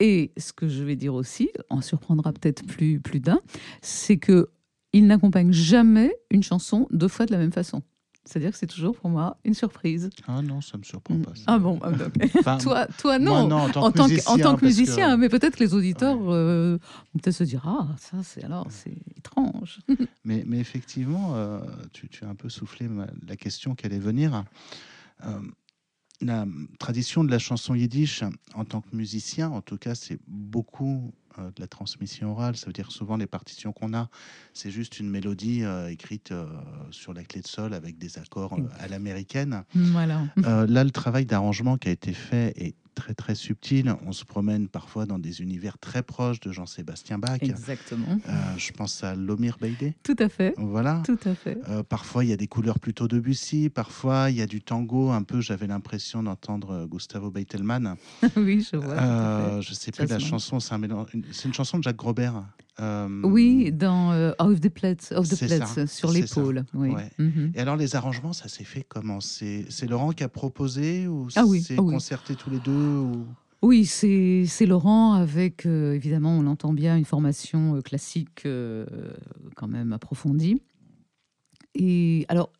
Et 0.00 0.32
ce 0.36 0.52
que 0.52 0.66
je 0.66 0.82
vais 0.82 0.96
dire 0.96 1.14
aussi, 1.14 1.50
en 1.70 1.80
surprendra 1.82 2.32
peut-être 2.32 2.66
plus, 2.66 2.98
plus 2.98 3.20
d'un, 3.20 3.40
c'est 3.80 4.16
que 4.16 4.48
il 4.92 5.06
n'accompagne 5.06 5.52
jamais 5.52 6.12
une 6.32 6.42
chanson 6.42 6.88
deux 6.90 7.06
fois 7.06 7.26
de 7.26 7.32
la 7.32 7.38
même 7.38 7.52
façon. 7.52 7.82
C'est-à-dire 8.24 8.50
que 8.50 8.58
c'est 8.58 8.66
toujours 8.66 8.96
pour 8.96 9.08
moi 9.08 9.38
une 9.44 9.54
surprise. 9.54 10.10
Ah 10.26 10.42
non, 10.42 10.60
ça 10.60 10.72
ne 10.74 10.80
me 10.80 10.84
surprend 10.84 11.18
pas. 11.20 11.32
Ah 11.46 11.60
bon, 11.60 11.78
ah, 12.44 12.58
toi, 12.60 12.86
toi 12.98 13.20
non. 13.20 13.50
en, 13.50 13.70
tant 13.70 13.92
que, 13.92 14.64
musicien, 14.64 15.16
mais 15.16 15.28
peut-être 15.28 15.56
que 15.56 15.62
les 15.62 15.74
auditeurs 15.74 16.18
euh, 16.28 16.76
vont 17.14 17.20
peut-être 17.20 17.36
se 17.36 17.44
dire 17.44 17.62
ah 17.64 17.86
ça 17.96 18.18
c'est 18.24 18.44
alors 18.44 18.66
c'est 18.68 18.96
étrange. 19.16 19.78
mais, 20.24 20.42
mais 20.46 20.58
effectivement, 20.58 21.36
euh, 21.36 21.60
tu, 21.92 22.08
tu, 22.08 22.24
as 22.24 22.28
un 22.28 22.34
peu 22.34 22.48
soufflé 22.48 22.88
la 23.26 23.36
question 23.36 23.76
qui 23.76 23.86
allait 23.86 24.00
venir. 24.00 24.44
Euh, 25.24 25.40
la 26.20 26.46
tradition 26.78 27.22
de 27.22 27.30
la 27.30 27.38
chanson 27.38 27.74
yiddish 27.74 28.24
en 28.54 28.64
tant 28.64 28.80
que 28.80 28.94
musicien, 28.94 29.50
en 29.50 29.60
tout 29.60 29.78
cas, 29.78 29.94
c'est 29.94 30.18
beaucoup 30.26 31.12
euh, 31.38 31.50
de 31.54 31.60
la 31.60 31.66
transmission 31.66 32.32
orale. 32.32 32.56
Ça 32.56 32.66
veut 32.66 32.72
dire 32.72 32.90
souvent 32.90 33.16
les 33.16 33.26
partitions 33.26 33.72
qu'on 33.72 33.94
a, 33.94 34.08
c'est 34.52 34.70
juste 34.70 34.98
une 34.98 35.08
mélodie 35.08 35.62
euh, 35.62 35.90
écrite 35.90 36.32
euh, 36.32 36.46
sur 36.90 37.14
la 37.14 37.22
clé 37.22 37.40
de 37.40 37.46
sol 37.46 37.74
avec 37.74 37.98
des 37.98 38.18
accords 38.18 38.56
à 38.78 38.88
l'américaine. 38.88 39.64
Voilà. 39.74 40.22
Là, 40.36 40.84
le 40.84 40.90
travail 40.90 41.26
d'arrangement 41.26 41.76
qui 41.76 41.88
a 41.88 41.92
été 41.92 42.12
fait 42.12 42.52
est 42.56 42.74
très 42.98 43.14
très 43.14 43.36
subtil. 43.36 43.94
On 44.04 44.10
se 44.12 44.24
promène 44.24 44.66
parfois 44.68 45.06
dans 45.06 45.20
des 45.20 45.40
univers 45.40 45.78
très 45.78 46.02
proches 46.02 46.40
de 46.40 46.50
Jean-Sébastien 46.50 47.18
Bach. 47.18 47.38
Exactement. 47.40 48.18
Euh, 48.28 48.32
je 48.56 48.72
pense 48.72 49.04
à 49.04 49.14
Lomir 49.14 49.56
Beydé. 49.60 49.94
Tout 50.02 50.16
à 50.18 50.28
fait. 50.28 50.52
Voilà. 50.58 51.02
Tout 51.06 51.18
à 51.24 51.34
fait. 51.36 51.58
Euh, 51.68 51.82
parfois, 51.84 52.24
il 52.24 52.30
y 52.30 52.32
a 52.32 52.36
des 52.36 52.48
couleurs 52.48 52.80
plutôt 52.80 53.06
Debussy. 53.06 53.70
Parfois, 53.70 54.30
il 54.30 54.36
y 54.36 54.42
a 54.42 54.46
du 54.46 54.60
tango. 54.60 55.10
Un 55.10 55.22
peu, 55.22 55.40
j'avais 55.40 55.68
l'impression 55.68 56.22
d'entendre 56.24 56.70
euh, 56.72 56.86
Gustavo 56.86 57.30
Beitelman. 57.30 57.94
oui, 58.36 58.66
je 58.70 58.76
vois. 58.76 58.94
Euh, 58.94 59.60
je 59.60 59.74
sais 59.74 59.92
plus 59.92 60.06
la 60.06 60.18
chanson. 60.18 60.58
C'est 60.58 60.74
un 60.74 60.78
mélange- 60.78 61.08
une 61.14 61.54
chanson 61.54 61.78
de 61.78 61.84
Jacques 61.84 61.96
Grobert. 61.96 62.42
Euh, 62.80 63.08
Oui, 63.24 63.72
dans 63.72 64.12
euh, 64.12 64.32
Off 64.38 64.60
the 64.60 64.68
Plates, 64.68 65.12
Off 65.16 65.28
the 65.28 65.38
Plates, 65.38 65.86
sur 65.88 66.12
l'épaule. 66.12 66.64
Oui. 66.74 66.90
Ouais. 66.90 67.10
Mhm. 67.18 67.52
Et 67.54 67.60
alors, 67.60 67.76
les 67.76 67.96
arrangements, 67.96 68.32
ça 68.32 68.48
s'est 68.48 68.64
fait 68.64 68.84
comment? 68.88 69.20
C'est 69.20 69.66
Laurent 69.88 70.12
qui 70.12 70.22
a 70.24 70.28
proposé 70.28 71.06
ou 71.08 71.28
Ah 71.36 71.44
oui, 71.46 71.62
c'est 71.62 71.76
ah 71.78 71.82
oui. 71.82 71.94
concerté 71.94 72.34
tous 72.34 72.50
les 72.50 72.60
deux 72.60 72.72
ou... 72.72 73.26
Oui, 73.60 73.86
c'est 73.86 74.66
Laurent 74.66 75.14
avec, 75.14 75.66
euh, 75.66 75.94
évidemment, 75.94 76.38
on 76.38 76.42
l'entend 76.42 76.72
bien, 76.72 76.96
une 76.96 77.04
formation 77.04 77.82
classique 77.82 78.46
quand 79.56 79.68
même 79.68 79.92
approfondie. 79.92 80.62
Et 81.74 82.24
alors, 82.28 82.50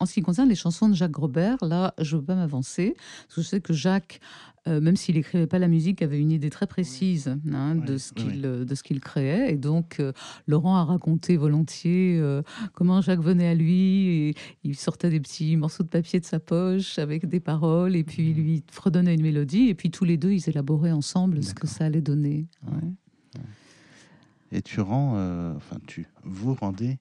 en 0.00 0.06
ce 0.06 0.14
qui 0.14 0.22
concerne 0.22 0.48
les 0.48 0.54
chansons 0.54 0.88
de 0.88 0.94
Jacques 0.94 1.12
Grobert, 1.12 1.58
là, 1.62 1.94
je 2.00 2.16
ne 2.16 2.20
veux 2.20 2.26
pas 2.26 2.34
m'avancer, 2.34 2.94
parce 2.96 3.36
que 3.36 3.42
je 3.42 3.46
sais 3.46 3.60
que 3.60 3.72
Jacques, 3.72 4.20
euh, 4.66 4.80
même 4.80 4.96
s'il 4.96 5.14
n'écrivait 5.14 5.46
pas 5.46 5.58
la 5.58 5.68
musique, 5.68 6.02
avait 6.02 6.18
une 6.18 6.32
idée 6.32 6.50
très 6.50 6.66
précise 6.66 7.36
hein, 7.52 7.76
de 7.76 7.96
ce 7.96 8.12
qu'il 8.12 8.44
euh, 8.44 8.64
de 8.64 8.74
ce 8.74 8.82
qu'il 8.82 9.00
créait. 9.00 9.52
Et 9.52 9.56
donc, 9.56 10.00
euh, 10.00 10.12
Laurent 10.46 10.76
a 10.76 10.84
raconté 10.84 11.36
volontiers 11.36 12.18
euh, 12.20 12.42
comment 12.72 13.00
Jacques 13.02 13.22
venait 13.22 13.48
à 13.48 13.54
lui 13.54 14.08
et 14.08 14.34
il 14.64 14.74
sortait 14.74 15.10
des 15.10 15.20
petits 15.20 15.56
morceaux 15.56 15.84
de 15.84 15.88
papier 15.88 16.18
de 16.18 16.24
sa 16.24 16.40
poche 16.40 16.98
avec 16.98 17.26
des 17.26 17.40
paroles 17.40 17.94
et 17.94 18.04
puis 18.04 18.30
il 18.30 18.36
lui 18.36 18.64
fredonnait 18.70 19.14
une 19.14 19.22
mélodie 19.22 19.68
et 19.68 19.74
puis 19.74 19.90
tous 19.90 20.04
les 20.04 20.16
deux 20.16 20.32
ils 20.32 20.48
élaboraient 20.48 20.92
ensemble 20.92 21.42
ce 21.42 21.54
que 21.54 21.66
ça 21.66 21.84
allait 21.84 22.00
donner. 22.00 22.48
Ouais. 22.66 23.40
Et 24.50 24.62
tu 24.62 24.80
rends, 24.80 25.14
enfin 25.56 25.78
tu, 25.86 26.06
vous 26.22 26.54
rendez 26.54 26.98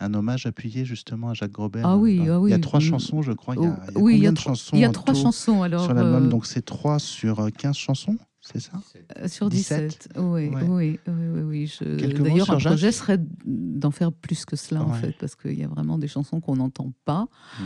un 0.00 0.14
hommage 0.14 0.46
appuyé 0.46 0.84
justement 0.84 1.28
à 1.30 1.34
Jacques 1.34 1.52
Grobert. 1.52 1.86
Ah 1.86 1.96
oui, 1.96 2.20
ah 2.28 2.40
Il 2.44 2.50
y 2.50 2.54
a 2.54 2.58
trois 2.58 2.80
chansons, 2.80 3.22
je 3.22 3.32
crois. 3.32 3.54
Il 3.56 3.62
y 3.62 3.66
a, 3.66 3.80
il 3.88 3.94
y 3.94 3.96
a 3.96 4.00
oui, 4.00 4.16
il 4.16 4.22
y 4.22 4.26
a 4.26 4.30
de 4.30 4.36
trois- 4.36 4.52
chansons 4.54 4.76
Il 4.76 4.80
y 4.80 4.84
a 4.84 4.90
trois 4.90 5.14
chansons 5.14 5.62
alors 5.62 5.84
sur 5.84 5.94
l'album. 5.94 6.26
euh, 6.26 6.28
Donc 6.28 6.46
c'est 6.46 6.62
3 6.64 6.98
sur 6.98 7.40
euh, 7.40 7.50
15 7.50 7.76
chansons, 7.76 8.16
c'est 8.40 8.58
ça? 8.60 8.72
Euh, 9.18 9.28
sur 9.28 9.50
17. 9.50 9.88
17. 9.88 10.08
Oui, 10.18 10.48
Ouais. 10.48 10.62
oui, 10.68 10.98
oui, 11.06 11.12
oui, 11.34 11.40
oui. 11.42 11.66
Je- 11.66 11.96
Quelques 11.96 12.18
mots 12.18 12.24
D'ailleurs, 12.24 12.50
un 12.50 12.58
projet 12.58 12.76
Jacques 12.76 12.92
serait 12.94 13.18
d'en 13.44 13.90
faire 13.90 14.12
plus 14.12 14.44
que 14.46 14.56
cela 14.56 14.82
en 14.82 14.92
fait, 14.94 15.14
parce 15.20 15.34
qu'il 15.36 15.58
y 15.58 15.62
a 15.64 15.68
vraiment 15.68 15.98
des 15.98 16.08
chansons 16.08 16.40
qu'on 16.40 16.56
n'entend 16.56 16.92
pas, 17.04 17.28
Mm. 17.58 17.62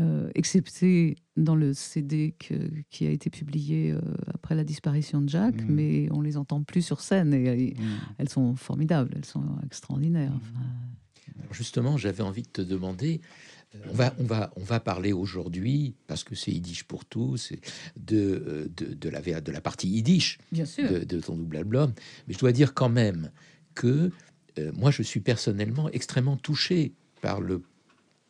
euh, 0.00 0.30
excepté 0.34 1.16
dans 1.36 1.56
le 1.56 1.72
CD 1.72 2.34
que- 2.38 2.70
qui 2.90 3.06
a 3.06 3.10
été 3.10 3.30
publié 3.30 3.92
euh, 3.92 4.00
après 4.34 4.54
la 4.54 4.64
disparition 4.64 5.22
de 5.22 5.28
Jacques, 5.30 5.62
Mm. 5.62 5.70
mais 5.72 6.08
on 6.12 6.20
les 6.20 6.36
entend 6.36 6.62
plus 6.62 6.82
sur 6.82 7.00
scène 7.00 7.32
et, 7.32 7.46
et 7.70 7.74
Mm. 7.74 7.84
elles 8.18 8.28
sont 8.28 8.54
formidables, 8.54 9.12
elles 9.16 9.24
sont 9.24 9.44
extraordinaires. 9.64 10.32
Enfin, 10.36 10.66
Alors 11.38 11.54
justement, 11.54 11.96
j'avais 11.96 12.22
envie 12.22 12.42
de 12.42 12.48
te 12.48 12.62
demander, 12.62 13.20
euh, 13.74 13.78
on 13.90 13.92
va, 13.94 14.14
on 14.18 14.24
va, 14.24 14.52
on 14.56 14.64
va 14.64 14.80
parler 14.80 15.12
aujourd'hui, 15.12 15.94
parce 16.06 16.24
que 16.24 16.34
c'est 16.34 16.50
Yiddish 16.50 16.84
pour 16.84 17.04
tous, 17.04 17.52
de, 17.96 18.16
euh, 18.16 18.68
de, 18.76 18.94
de 18.94 19.08
la, 19.08 19.20
de 19.40 19.52
la 19.52 19.60
partie 19.60 19.88
Yiddish 19.88 20.38
Bien 20.52 20.64
sûr. 20.66 20.90
de, 20.90 20.98
de 21.04 21.20
ton 21.20 21.36
double 21.36 21.56
album. 21.56 21.92
Mais 22.26 22.34
je 22.34 22.38
dois 22.38 22.52
dire 22.52 22.74
quand 22.74 22.88
même 22.88 23.30
que 23.74 24.10
euh, 24.58 24.72
moi, 24.74 24.90
je 24.90 25.02
suis 25.02 25.20
personnellement 25.20 25.88
extrêmement 25.90 26.36
touché 26.36 26.92
par, 27.20 27.40
le, 27.40 27.62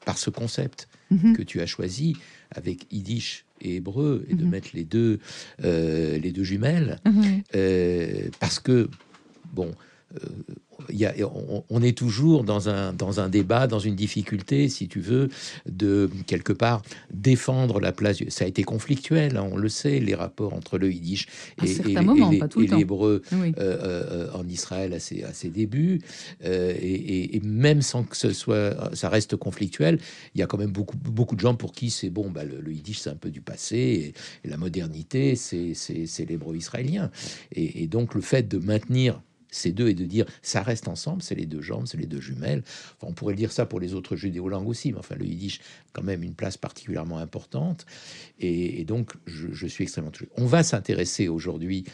par 0.04 0.19
ce 0.19 0.30
concept 0.30 0.89
Mhm. 1.10 1.36
que 1.36 1.43
tu 1.43 1.60
as 1.60 1.67
choisi 1.67 2.17
avec 2.52 2.86
Yiddish 2.93 3.45
et 3.60 3.76
hébreu, 3.76 4.25
et 4.28 4.34
de 4.34 4.45
Mhm. 4.45 4.50
mettre 4.50 4.69
les 4.75 4.84
deux, 4.84 5.19
euh, 5.65 6.19
les 6.19 6.30
deux 6.30 6.45
jumelles. 6.45 7.00
Euh, 7.56 8.28
parce 8.39 8.60
que, 8.60 8.89
bon, 9.52 9.75
y 10.90 11.04
a, 11.04 11.14
on, 11.26 11.64
on 11.69 11.82
est 11.82 11.97
toujours 11.97 12.45
dans 12.45 12.69
un, 12.69 12.93
dans 12.93 13.21
un 13.21 13.28
débat, 13.28 13.66
dans 13.66 13.78
une 13.78 13.95
difficulté, 13.97 14.69
si 14.69 14.88
tu 14.88 15.00
veux, 15.00 15.28
de 15.69 16.08
quelque 16.26 16.52
part 16.52 16.82
défendre 17.12 17.80
la 17.80 17.93
place. 17.93 18.19
Ça 18.28 18.45
a 18.45 18.49
été 18.49 18.62
conflictuel, 18.62 19.36
hein, 19.36 19.47
on 19.50 19.56
le 19.56 19.69
sait, 19.69 20.00
les 20.00 20.14
rapports 20.14 20.54
entre 20.54 20.78
le 20.78 20.90
yiddish 20.93 21.26
et, 21.62 21.71
et- 21.90 21.93
et 21.93 22.66
l'hébreu 22.78 23.23
Oui. 23.32 23.52
euh, 23.58 24.26
euh, 24.28 24.32
en 24.34 24.47
Israël 24.49 24.93
à 24.95 25.00
ses, 25.00 25.23
à 25.25 25.32
ses 25.32 25.50
débuts. 25.50 26.00
Euh, 26.45 26.75
et, 26.80 27.40
même 27.45 27.82
sans 27.82 28.04
que 28.04 28.16
ce 28.16 28.32
soit, 28.32 28.95
ça 28.95 29.08
reste 29.08 29.36
conflictuel, 29.36 29.99
il 30.34 30.40
y 30.40 30.43
a 30.43 30.47
quand 30.47 30.58
même 30.58 30.73
beaucoup, 30.73 30.97
beaucoup 30.97 31.34
de 31.36 31.40
gens 31.40 31.54
pour 31.54 31.73
qui 31.73 31.90
c'est 31.90 32.10
bon, 32.10 32.30
bah, 32.30 32.45
le, 32.45 32.60
le 32.60 32.73
yiddish 32.73 32.99
c'est 33.00 33.10
un 33.10 33.16
peu 33.16 33.30
du 33.30 33.40
passé, 33.40 34.12
et, 34.45 34.49
la 34.49 34.56
modernité 34.56 35.36
c'est 35.36 35.75
l'hébreu 36.28 36.56
israélien. 36.56 37.10
Et, 37.52 37.82
et 37.82 37.86
donc 37.86 38.14
le 38.14 38.21
fait 38.21 38.49
de 38.49 38.58
maintenir 38.58 39.21
ces 39.50 39.73
deux 39.73 39.89
et 39.89 39.95
de 39.95 40.04
dire 40.04 40.26
ça 40.43 40.63
reste 40.63 40.89
ensemble, 40.89 41.23
c'est 41.23 41.34
les 41.34 41.47
deux 41.47 41.63
jambes, 41.63 41.86
c'est 41.86 41.99
les 41.99 42.06
deux 42.06 42.21
jumelles. 42.21 42.63
Enfin, 42.97 43.08
on 43.10 43.13
pourrait 43.13 43.34
dire 43.34 43.52
ça 43.52 43.67
pour 43.67 43.80
les 43.80 43.95
autres 43.95 44.17
judéo-langues 44.17 44.69
aussi, 44.69 44.93
mais 44.93 44.99
enfin 44.99 45.17
le 45.17 45.26
yiddish 45.26 45.60
quand 45.93 46.02
même 46.02 46.23
une 46.23 46.34
place 46.34 46.56
particulièrement 46.56 47.19
importante. 47.19 47.86
Et, 48.39 48.80
et 48.80 48.84
donc 48.84 49.13
je, 49.26 49.49
je 49.52 49.67
suis 49.67 49.84
extrêmement 49.84 50.10
touché. 50.10 50.30
On 50.36 50.47
va 50.47 50.63
s'intéresser 50.63 51.28
aujourd'hui 51.28 51.84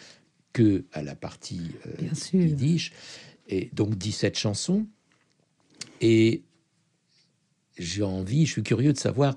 que 0.53 0.85
à 0.93 1.03
la 1.03 1.15
partie 1.15 1.73
euh, 1.87 2.09
yiddish, 2.33 2.93
et 3.49 3.71
donc 3.73 3.97
17 3.97 4.39
chansons. 4.39 4.87
Et 6.01 6.43
j'ai 7.79 8.03
envie, 8.03 8.47
je 8.47 8.53
suis 8.53 8.63
curieux 8.63 8.93
de 8.93 8.99
savoir 8.99 9.35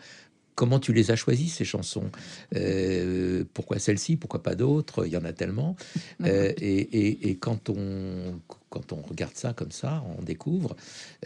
comment 0.60 0.80
tu 0.82 0.92
les 0.92 1.10
as 1.10 1.16
choisies, 1.16 1.48
ces 1.48 1.64
chansons? 1.64 2.10
Euh, 2.54 3.46
pourquoi 3.54 3.80
celle-ci, 3.80 4.18
pourquoi 4.18 4.44
pas 4.44 4.56
d'autres? 4.56 5.06
Il 5.06 5.14
y 5.14 5.18
en 5.18 5.24
a 5.24 5.32
tellement. 5.32 5.76
Euh, 6.26 6.52
et, 6.60 6.80
et- 6.82 7.30
et 7.30 7.36
quand, 7.38 7.70
on, 7.70 8.42
quand 8.70 8.92
on 8.92 9.02
regarde 9.02 9.36
ça 9.36 9.54
comme 9.54 9.72
ça, 9.72 10.04
on 10.18 10.22
découvre, 10.22 10.76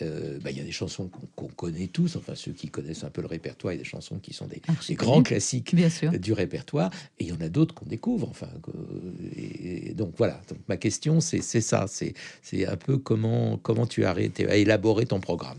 euh, 0.03 0.37
bah, 0.43 0.51
il 0.51 0.57
y 0.57 0.61
a 0.61 0.63
des 0.63 0.71
chansons 0.71 1.09
qu'on 1.35 1.47
connaît 1.47 1.87
tous, 1.87 2.15
enfin 2.15 2.35
ceux 2.35 2.51
qui 2.51 2.67
connaissent 2.69 3.03
un 3.03 3.09
peu 3.09 3.21
le 3.21 3.27
répertoire, 3.27 3.73
il 3.73 3.77
y 3.77 3.79
a 3.79 3.83
des 3.83 3.89
chansons 3.89 4.19
qui 4.19 4.33
sont 4.33 4.45
des, 4.45 4.61
grands 4.95 5.23
classiques 5.23 5.73
Bien 5.73 5.89
sûr. 5.89 6.11
du 6.11 6.31
répertoire, 6.31 6.91
et 7.19 7.23
il 7.23 7.29
y 7.29 7.31
en 7.31 7.41
a 7.41 7.49
d'autres 7.49 7.73
qu'on 7.73 7.87
découvre. 7.87 8.27
Enfin, 8.29 8.49
que- 8.61 8.71
et, 9.35 9.89
et 9.89 9.93
donc 9.95 10.13
voilà. 10.15 10.39
Donc 10.47 10.59
ma 10.67 10.77
question, 10.77 11.19
c'est 11.21 11.41
ça. 11.41 11.85
C'est 11.87 12.67
un 12.67 12.77
peu 12.77 12.99
comment 12.99 13.57
comment 13.57 13.87
tu 13.87 14.05
as, 14.05 14.11
as 14.11 14.55
élaboré 14.57 15.07
ton 15.07 15.19
programme? 15.19 15.57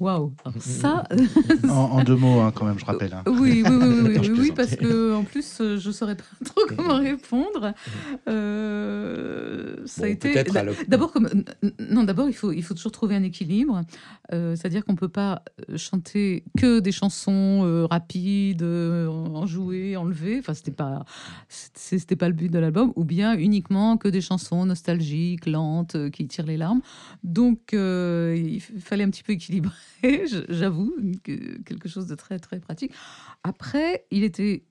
Waouh. 0.00 0.32
Ça, 0.60 1.04
en, 1.68 1.68
en 1.72 2.04
deux 2.04 2.16
mots, 2.16 2.40
hein, 2.40 2.52
quand 2.54 2.64
même, 2.64 2.78
je 2.78 2.84
rappelle. 2.84 3.12
hein. 3.14 3.22
Oui, 3.26 3.62
oui, 3.64 3.70
oui, 3.70 4.18
oui, 4.18 4.30
oui, 4.38 4.52
parce 4.56 4.74
que 4.76 5.14
en 5.14 5.24
plus, 5.24 5.58
euh, 5.60 5.78
je 5.78 5.90
saurais 5.90 6.16
pas 6.16 6.24
trop 6.44 6.62
comment 6.68 6.96
répondre. 6.98 7.72
Euh, 8.28 9.76
ça 9.86 10.04
a 10.04 10.08
été 10.08 10.32
peut-être 10.32 10.56
à 10.56 10.62
l'oc- 10.64 10.88
d'abord 10.88 11.12
comme 11.12 11.28
non, 11.90 12.04
d'abord 12.04 12.28
il 12.28 12.34
faut 12.34 12.52
il 12.52 12.62
faut 12.62 12.74
toujours 12.74 12.92
trouver 12.92 13.14
un 13.16 13.22
équilibre. 13.22 13.82
Euh, 14.32 14.56
C'est-à-dire 14.56 14.84
qu'on 14.84 14.94
peut 14.96 15.08
pas 15.08 15.42
chanter 15.76 16.44
que 16.58 16.80
des 16.80 16.92
chansons 16.92 17.62
euh, 17.64 17.86
rapides, 17.86 18.62
enjouées, 18.62 19.96
enlevées. 19.96 20.38
Enfin, 20.38 20.54
c'était 20.54 20.70
pas 20.70 21.04
c'était 21.48 22.16
pas 22.16 22.28
le 22.28 22.34
but 22.34 22.50
de 22.50 22.58
l'album, 22.58 22.92
ou 22.96 23.04
bien 23.04 23.36
uniquement 23.36 23.96
que 23.96 24.08
des 24.08 24.20
chansons 24.20 24.64
nostalgiques, 24.66 25.46
lentes, 25.46 26.10
qui 26.10 26.26
tirent 26.26 26.46
les 26.46 26.56
larmes. 26.56 26.80
Donc, 27.22 27.74
euh, 27.74 28.34
il 28.36 28.60
fallait 28.60 29.04
un 29.04 29.10
petit 29.10 29.22
peu 29.22 29.32
équilibrer, 29.32 29.73
j'avoue, 30.48 30.94
que- 31.22 31.62
quelque 31.62 31.88
chose 31.88 32.06
de 32.06 32.14
très, 32.14 32.38
très 32.38 32.60
pratique. 32.60 32.92
Après, 33.42 34.06
il 34.10 34.24
était 34.24 34.64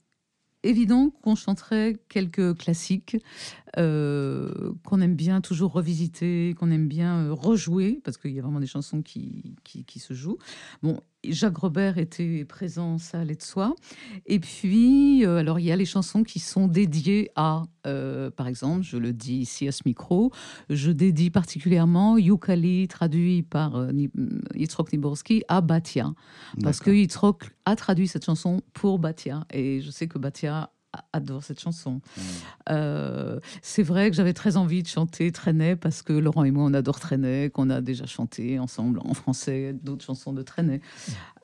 évident 0.63 1.09
qu'on 1.21 1.35
chanterait 1.35 1.97
quelques 2.09 2.57
classiques 2.57 3.17
euh, 3.77 4.73
qu'on 4.85 5.01
aime 5.01 5.15
bien 5.15 5.41
toujours 5.41 5.73
revisiter, 5.73 6.55
qu'on 6.59 6.71
aime 6.71 6.87
bien 6.87 7.25
euh, 7.25 7.33
rejouer, 7.33 8.01
parce 8.03 8.17
qu'il 8.17 8.31
y 8.31 8.39
a 8.39 8.41
vraiment 8.41 8.59
des 8.59 8.67
chansons 8.67 9.01
qui, 9.01 9.55
qui, 9.63 9.85
qui 9.85 9.99
se 9.99 10.13
jouent. 10.13 10.37
Bon, 10.83 11.01
Jacques 11.29 11.57
Robert 11.57 11.97
était 11.97 12.45
présent, 12.45 12.97
ça 12.97 13.19
allait 13.19 13.36
de 13.36 13.41
soi. 13.41 13.75
Et 14.25 14.39
puis, 14.39 15.25
euh, 15.25 15.38
alors, 15.38 15.59
il 15.59 15.65
y 15.65 15.71
a 15.71 15.75
les 15.75 15.86
chansons 15.86 16.23
qui 16.23 16.39
sont 16.39 16.67
dédiées 16.67 17.31
à, 17.36 17.63
euh, 17.88 18.29
par 18.29 18.47
exemple, 18.47 18.83
je 18.83 18.97
le 18.97 19.13
dis 19.13 19.36
ici 19.36 19.67
à 19.67 19.71
ce 19.71 19.83
micro, 19.86 20.31
je 20.69 20.91
dédie 20.91 21.29
particulièrement 21.29 22.17
Yukali, 22.17 22.88
traduit 22.88 23.43
par 23.43 23.75
euh, 23.75 23.91
Yitzhak 24.55 24.91
Niborski, 24.91 25.43
à 25.47 25.62
Batia. 25.62 26.13
Parce 26.62 26.79
que. 26.79 26.91
Yitzhak 26.91 27.51
a 27.65 27.75
traduit 27.75 28.07
cette 28.07 28.25
chanson 28.25 28.62
pour 28.73 28.99
Batia. 28.99 29.45
Et 29.51 29.81
je 29.81 29.91
sais 29.91 30.07
que 30.07 30.17
Batia 30.17 30.69
adore 31.12 31.43
cette 31.43 31.60
chanson. 31.60 31.93
Mm. 31.95 32.21
Euh, 32.69 33.39
c'est 33.62 33.84
vrai 33.84 34.10
que 34.10 34.15
j'avais 34.15 34.34
très 34.34 34.58
envie 34.58 34.84
de 34.84 34.88
chanter 34.88 35.32
Trenet 35.32 35.75
parce 35.75 36.01
que 36.01 36.13
Laurent 36.13 36.43
et 36.43 36.51
moi, 36.51 36.63
on 36.65 36.73
adore 36.73 36.99
Trenet, 36.99 37.49
qu'on 37.49 37.69
a 37.69 37.82
déjà 37.82 38.06
chanté 38.06 38.60
ensemble 38.60 38.99
en 39.03 39.13
français 39.13 39.75
d'autres 39.82 40.06
chansons 40.06 40.34
de 40.34 40.41
Trenet. 40.41 40.82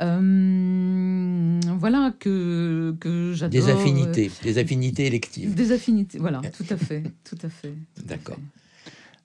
Euh, 0.02 1.60
voilà 1.78 2.14
que, 2.20 2.96
que 3.00 3.34
j'adore. 3.34 3.62
Des 3.62 3.70
affinités, 3.70 4.32
des 4.44 4.58
affinités 4.58 5.06
électives. 5.06 5.54
Des 5.54 5.72
affinités, 5.72 6.20
voilà, 6.20 6.42
tout 6.56 6.66
à 6.70 6.78
fait, 6.78 7.04
tout 7.24 7.38
à 7.42 7.50
fait. 7.50 7.74
D'accord. 8.06 8.38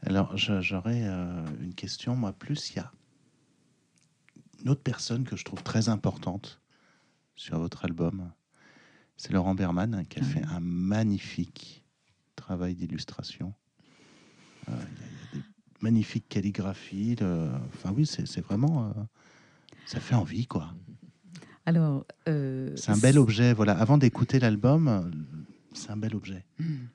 Alors, 0.07 0.37
j'aurais 0.37 1.03
euh, 1.05 1.45
une 1.63 1.75
question, 1.75 2.15
moi, 2.15 2.33
plus. 2.33 2.71
Il 2.71 2.77
y 2.77 2.81
a 2.81 2.93
une 4.63 4.71
autre 4.71 4.83
personne 4.83 5.25
que 5.25 5.37
je 5.37 5.45
trouve 5.45 5.63
très 5.63 5.89
importante 5.89 6.61
sur 7.37 7.59
votre 7.59 7.85
album. 7.85 8.31
C'est 9.16 9.33
Laurent 9.33 9.55
Berman 9.55 10.05
qui 10.09 10.18
a 10.18 10.22
fait 10.22 10.42
un 10.44 10.61
magnifique 10.61 11.85
travail 12.37 12.74
d'illustration. 12.74 13.55
Euh, 14.68 14.72
il 14.72 15.37
y, 15.37 15.38
a 15.38 15.42
des 15.42 15.48
magnifiques 15.81 16.29
calligraphies. 16.29 17.16
Enfin, 17.74 17.92
oui, 17.96 18.07
c'est 18.07 18.40
vraiment. 18.40 18.88
Euh, 18.88 18.92
ça 19.87 20.00
fait 20.00 20.14
envie, 20.14 20.46
quoi. 20.46 20.74
Alors. 21.66 22.05
c'est 22.27 22.90
un 22.90 22.98
bel 22.98 23.18
objet. 23.18 23.53
Voilà. 23.53 23.72
Avant 23.72 23.98
d'écouter 23.98 24.38
l'album, 24.38 25.11
c'est 25.72 25.90
un 25.90 25.96
bel 25.96 26.14
objet. 26.14 26.44
Hmm. 26.59 26.87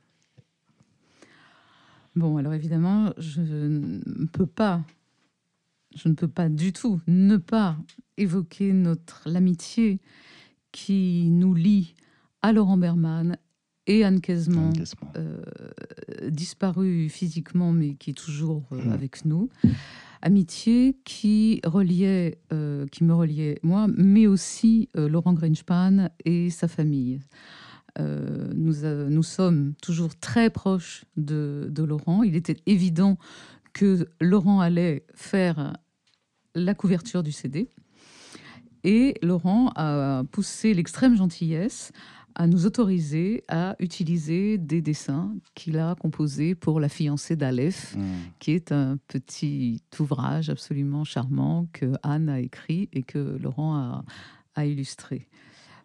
Bon, 2.16 2.38
alors 2.38 2.54
évidemment, 2.54 3.14
je 3.18 3.42
ne 3.42 4.26
peux 4.26 4.46
pas, 4.46 4.84
je 5.96 6.10
ne 6.10 6.16
peux 6.16 6.28
pas 6.28 6.50
du 6.50 6.74
tout 6.74 7.00
ne 7.08 7.38
pas 7.38 7.78
évoquer 8.18 8.74
notre 8.74 9.30
l'amitié 9.30 10.00
qui 10.72 11.30
nous 11.30 11.54
lie 11.54 11.96
à 12.42 12.52
Laurent 12.54 12.78
Berman 12.78 13.38
et 13.88 14.04
Anne 14.04 14.22
Quesman, 14.22 14.74
euh, 15.16 15.42
disparu 16.30 17.10
physiquement 17.10 17.72
mais 17.72 17.96
qui 17.96 18.12
est 18.12 18.18
toujours 18.18 18.64
euh, 18.72 18.84
hmm. 18.84 18.92
avec 18.92 19.26
nous. 19.26 19.50
Amitié 20.22 20.98
qui 21.06 21.62
reliait, 21.66 22.40
euh, 22.52 22.86
qui 22.88 23.06
me 23.06 23.14
reliait 23.14 23.58
moi, 23.64 23.88
mais 23.96 24.28
aussi 24.28 24.90
Laurent 24.94 25.34
Greenspan 25.34 26.10
et 26.26 26.50
sa 26.50 26.68
famille. 26.68 27.22
Euh, 28.00 28.52
nous, 28.56 28.86
euh, 28.86 29.10
nous, 29.10 29.24
sommes 29.24 29.74
toujours 29.82 30.16
très 30.16 30.50
proches 30.50 31.06
de, 31.18 31.72
Laurent. 31.78 32.24
Il 32.24 32.36
était 32.36 32.58
évident 32.66 33.18
que 33.74 34.08
Laurent 34.22 34.60
allait 34.60 35.06
faire 35.14 35.74
la 36.56 36.74
couverture 36.74 37.24
du 37.24 37.32
CD. 37.32 37.70
Et 38.84 39.16
Laurent 39.22 39.72
a 39.76 40.24
poussé 40.32 40.74
l'extrême 40.74 41.18
gentillesse 41.18 41.92
à 42.40 42.48
nous 42.48 42.66
autoriser 42.66 43.44
à 43.50 43.76
utiliser 43.80 44.58
des 44.58 44.82
dessins 44.82 45.36
qu'il 45.56 45.78
a 45.78 45.94
composés 45.96 46.56
pour 46.56 46.80
La 46.80 46.88
fiancée 46.88 47.36
d'Aleph, 47.36 47.98
mmh. 47.98 48.02
qui 48.40 48.52
est 48.52 48.72
un 48.72 48.98
petit 49.10 49.82
ouvrage 50.00 50.50
absolument 50.50 51.04
charmant 51.04 51.68
que 51.74 51.92
Anne 52.02 52.30
a 52.30 52.40
écrit 52.40 52.88
et 52.94 53.04
que 53.04 53.38
Laurent 53.42 53.76
a, 53.76 54.06
a 54.56 54.66
illustré. 54.66 55.28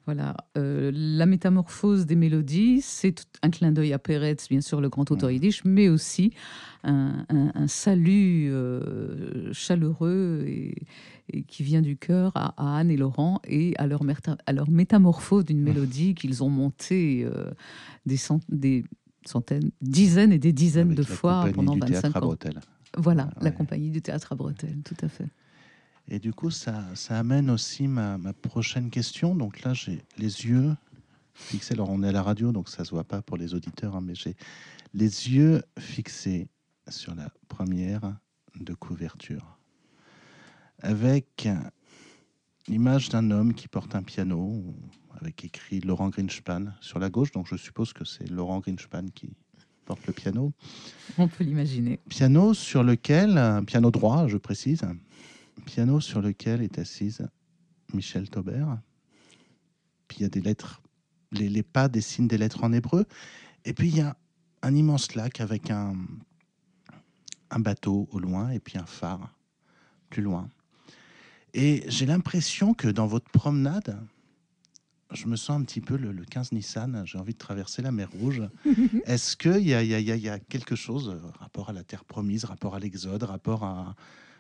Voilà, 0.07 0.37
euh, 0.59 0.93
la 0.95 1.25
métamorphose 1.25 2.05
des 2.05 2.17
mélodies, 2.17 2.81
c'est 2.83 3.25
un 3.43 3.49
clin 3.49 3.73
d'œil 3.73 3.95
à 3.95 3.99
Peretz, 3.99 4.49
bien 4.51 4.61
sûr, 4.61 4.83
le 4.83 4.91
grand 4.91 5.11
auteur 5.11 5.31
yiddish, 5.31 5.65
mais 5.65 5.89
aussi 5.89 6.33
un, 6.83 7.25
salut 7.69 8.53
euh, 8.53 9.51
chaleureux 9.55 10.45
et, 10.47 10.75
qui 11.49 11.63
vient 11.63 11.81
du 11.81 11.97
cœur 11.97 12.33
à, 12.35 12.77
Anne 12.77 12.91
et 12.91 12.99
Laurent 12.99 13.41
et 13.49 13.75
à 13.79 13.87
leur, 13.87 14.03
à 14.47 14.53
leur 14.53 14.69
métamorphose 14.69 15.47
d'une 15.47 15.63
mélodie 15.63 16.15
qu'ils 16.15 16.45
ont 16.45 16.51
montée 16.51 17.25
euh, 17.25 17.51
des, 18.05 18.19
des, 18.51 18.85
centaines, 19.25 19.71
dizaines 19.81 20.33
et 20.33 20.39
des 20.39 20.53
dizaines 20.53 20.95
de 20.95 21.03
fois 21.03 21.47
pendant 21.55 21.77
25 21.79 22.17
ans. 22.23 22.35
Voilà, 22.99 23.31
la 23.41 23.51
compagnie 23.51 23.91
du 23.91 24.03
théâtre 24.03 24.33
à 24.33 24.35
Bretelles, 24.37 24.83
tout 24.85 24.97
à 25.01 25.09
fait. 25.09 25.27
Et 26.09 26.19
du 26.19 26.33
coup, 26.33 26.51
ça, 26.51 26.85
ça 26.95 27.19
amène 27.19 27.51
aussi 27.51 27.89
ma, 27.89 28.19
ma, 28.19 28.33
prochaine 28.33 28.91
question. 28.91 29.35
Donc 29.35 29.63
là, 29.63 29.73
j'ai 29.73 30.03
les 30.19 30.47
yeux 30.47 30.75
fixés. 31.35 31.75
Alors, 31.75 31.91
on 31.91 32.03
est 32.03 32.09
à 32.09 32.13
la 32.13 32.23
radio, 32.23 32.53
donc 32.53 32.69
ça 32.69 32.85
se 32.85 32.91
voit 32.91 33.05
pas 33.05 33.23
pour 33.23 33.37
les 33.37 33.55
auditeurs, 33.55 33.97
hein, 33.97 34.03
mais 34.03 34.15
j'ai 34.15 34.37
les 34.93 35.31
yeux 35.31 35.63
fixés 35.79 36.49
sur 36.89 37.15
la 37.15 37.31
première 37.49 38.17
de 38.61 38.75
couverture, 38.75 39.59
avec 40.81 41.49
l'image 42.69 43.09
d'un 43.09 43.31
homme 43.31 43.55
qui 43.55 43.67
porte 43.67 43.95
un 43.95 44.03
piano, 44.03 44.63
avec 45.19 45.45
écrit 45.45 45.81
Laurent 45.81 46.11
Greenspan 46.11 46.67
sur 46.81 46.99
la 46.99 47.09
gauche. 47.09 47.33
Donc, 47.33 47.49
je 47.49 47.57
suppose 47.57 47.93
que 47.93 48.05
c'est 48.05 48.29
Laurent 48.29 48.61
Greenspan 48.61 49.07
qui 49.15 49.31
porte 49.87 50.07
le 50.07 50.13
piano. 50.13 50.53
On 51.19 51.29
peut 51.29 51.45
l'imaginer. 51.45 51.99
Piano 52.09 52.55
sur 52.55 52.83
lequel, 52.83 53.63
piano 53.67 53.91
droit, 53.91 54.29
je 54.29 54.37
précise, 54.37 54.83
piano 55.63 56.01
sur 56.01 56.21
lequel 56.21 56.63
est 56.63 56.79
assise 56.79 57.27
Michel 57.93 58.29
Taubert. 58.29 58.79
Puis 60.09 60.19
il 60.19 60.23
y 60.23 60.27
a 60.27 60.29
des 60.29 60.41
lettres, 60.41 60.83
les, 61.33 61.63
pas 61.63 61.89
dessinent 61.89 62.29
des 62.29 62.39
lettres 62.39 62.65
en 62.65 62.73
hébreu. 62.73 63.07
Et 63.65 63.73
puis 63.73 63.89
il 63.89 63.97
y 63.97 64.01
a 64.01 64.17
un 64.63 64.75
immense 64.75 65.15
lac 65.15 65.41
avec 65.41 65.71
un, 65.71 65.95
un 67.51 67.61
bateau 67.61 68.09
au 68.11 68.19
loin 68.19 68.51
et 68.51 68.59
puis 68.59 68.79
un 68.79 68.87
phare 68.87 69.35
plus 70.11 70.23
loin. 70.23 70.49
Et 71.55 71.85
j'ai 71.87 72.07
l'impression 72.07 72.75
que 72.75 72.89
dans 72.89 73.07
votre 73.07 73.31
promenade, 73.31 73.99
je 75.13 75.27
me 75.27 75.37
sens 75.37 75.61
un 75.61 75.65
petit 75.65 75.81
peu 75.81 75.97
le, 75.97 76.13
15 76.25 76.53
Nissan, 76.53 77.03
j'ai 77.07 77.19
envie 77.19 77.35
de 77.35 77.39
traverser 77.39 77.83
la 77.83 77.93
mer 77.93 78.11
Rouge. 78.11 78.43
Est-ce 79.07 79.37
qu'il 79.37 79.59
y, 79.59 79.71
y, 79.71 80.21
y, 80.21 80.29
a 80.29 80.39
quelque 80.41 80.75
chose, 80.75 81.11
euh, 81.11 81.29
rapport 81.39 81.69
à 81.69 81.73
la 81.73 81.85
terre 81.85 82.05
promise, 82.05 82.45
rapport 82.45 82.75
à 82.75 82.81
l'Exode, 82.81 83.23
rapport 83.23 83.65
à, 83.65 83.95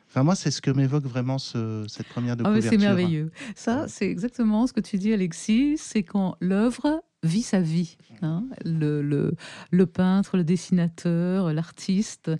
Enfin, 0.09 0.23
moi, 0.23 0.35
c'est 0.35 0.51
ce 0.51 0.62
que 0.62 0.71
m'évoque 0.71 1.05
vraiment 1.05 1.38
cette 1.38 2.09
première 2.09 2.37
de 2.37 2.45
ah 2.47 2.61
C'est 2.61 2.77
merveilleux. 2.77 3.31
Ça, 3.57 3.87
c'est 3.88 4.09
exactement 4.09 4.67
ce 4.67 4.73
que 4.73 4.81
tu 4.81 4.97
dis, 4.97 5.12
Alexis. 5.12 5.77
C'est 5.79 6.03
quand 6.05 6.37
l'œuvre 6.40 7.03
vit 7.25 7.43
sa 7.43 7.61
vie. 7.61 7.97
Hein. 8.23 8.45
Le, 8.64 9.03
le, 9.03 9.35
le, 9.71 9.87
peintre, 9.87 10.37
le 10.37 10.45
dessinateur, 10.45 11.53
l'artiste 11.53 12.31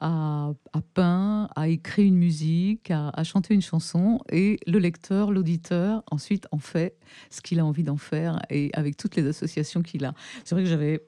a, 0.00 0.52
a, 0.72 0.80
peint, 0.94 1.48
a 1.54 1.68
écrit 1.68 2.06
une 2.06 2.16
musique, 2.16 2.90
a, 2.90 3.10
a, 3.10 3.22
chanté 3.22 3.54
une 3.54 3.62
chanson, 3.62 4.20
et 4.30 4.58
le 4.66 4.78
lecteur, 4.78 5.30
l'auditeur, 5.30 6.02
ensuite 6.10 6.46
en 6.50 6.58
fait 6.58 6.96
ce 7.30 7.40
qu'il 7.42 7.60
a 7.60 7.64
envie 7.64 7.84
d'en 7.84 7.98
faire, 7.98 8.40
et 8.48 8.70
avec 8.72 8.96
toutes 8.96 9.16
les 9.16 9.26
associations 9.26 9.82
qu'il 9.82 10.04
a. 10.04 10.14
C'est 10.44 10.54
vrai 10.54 10.64
que 10.64 10.70
j'avais 10.70 11.02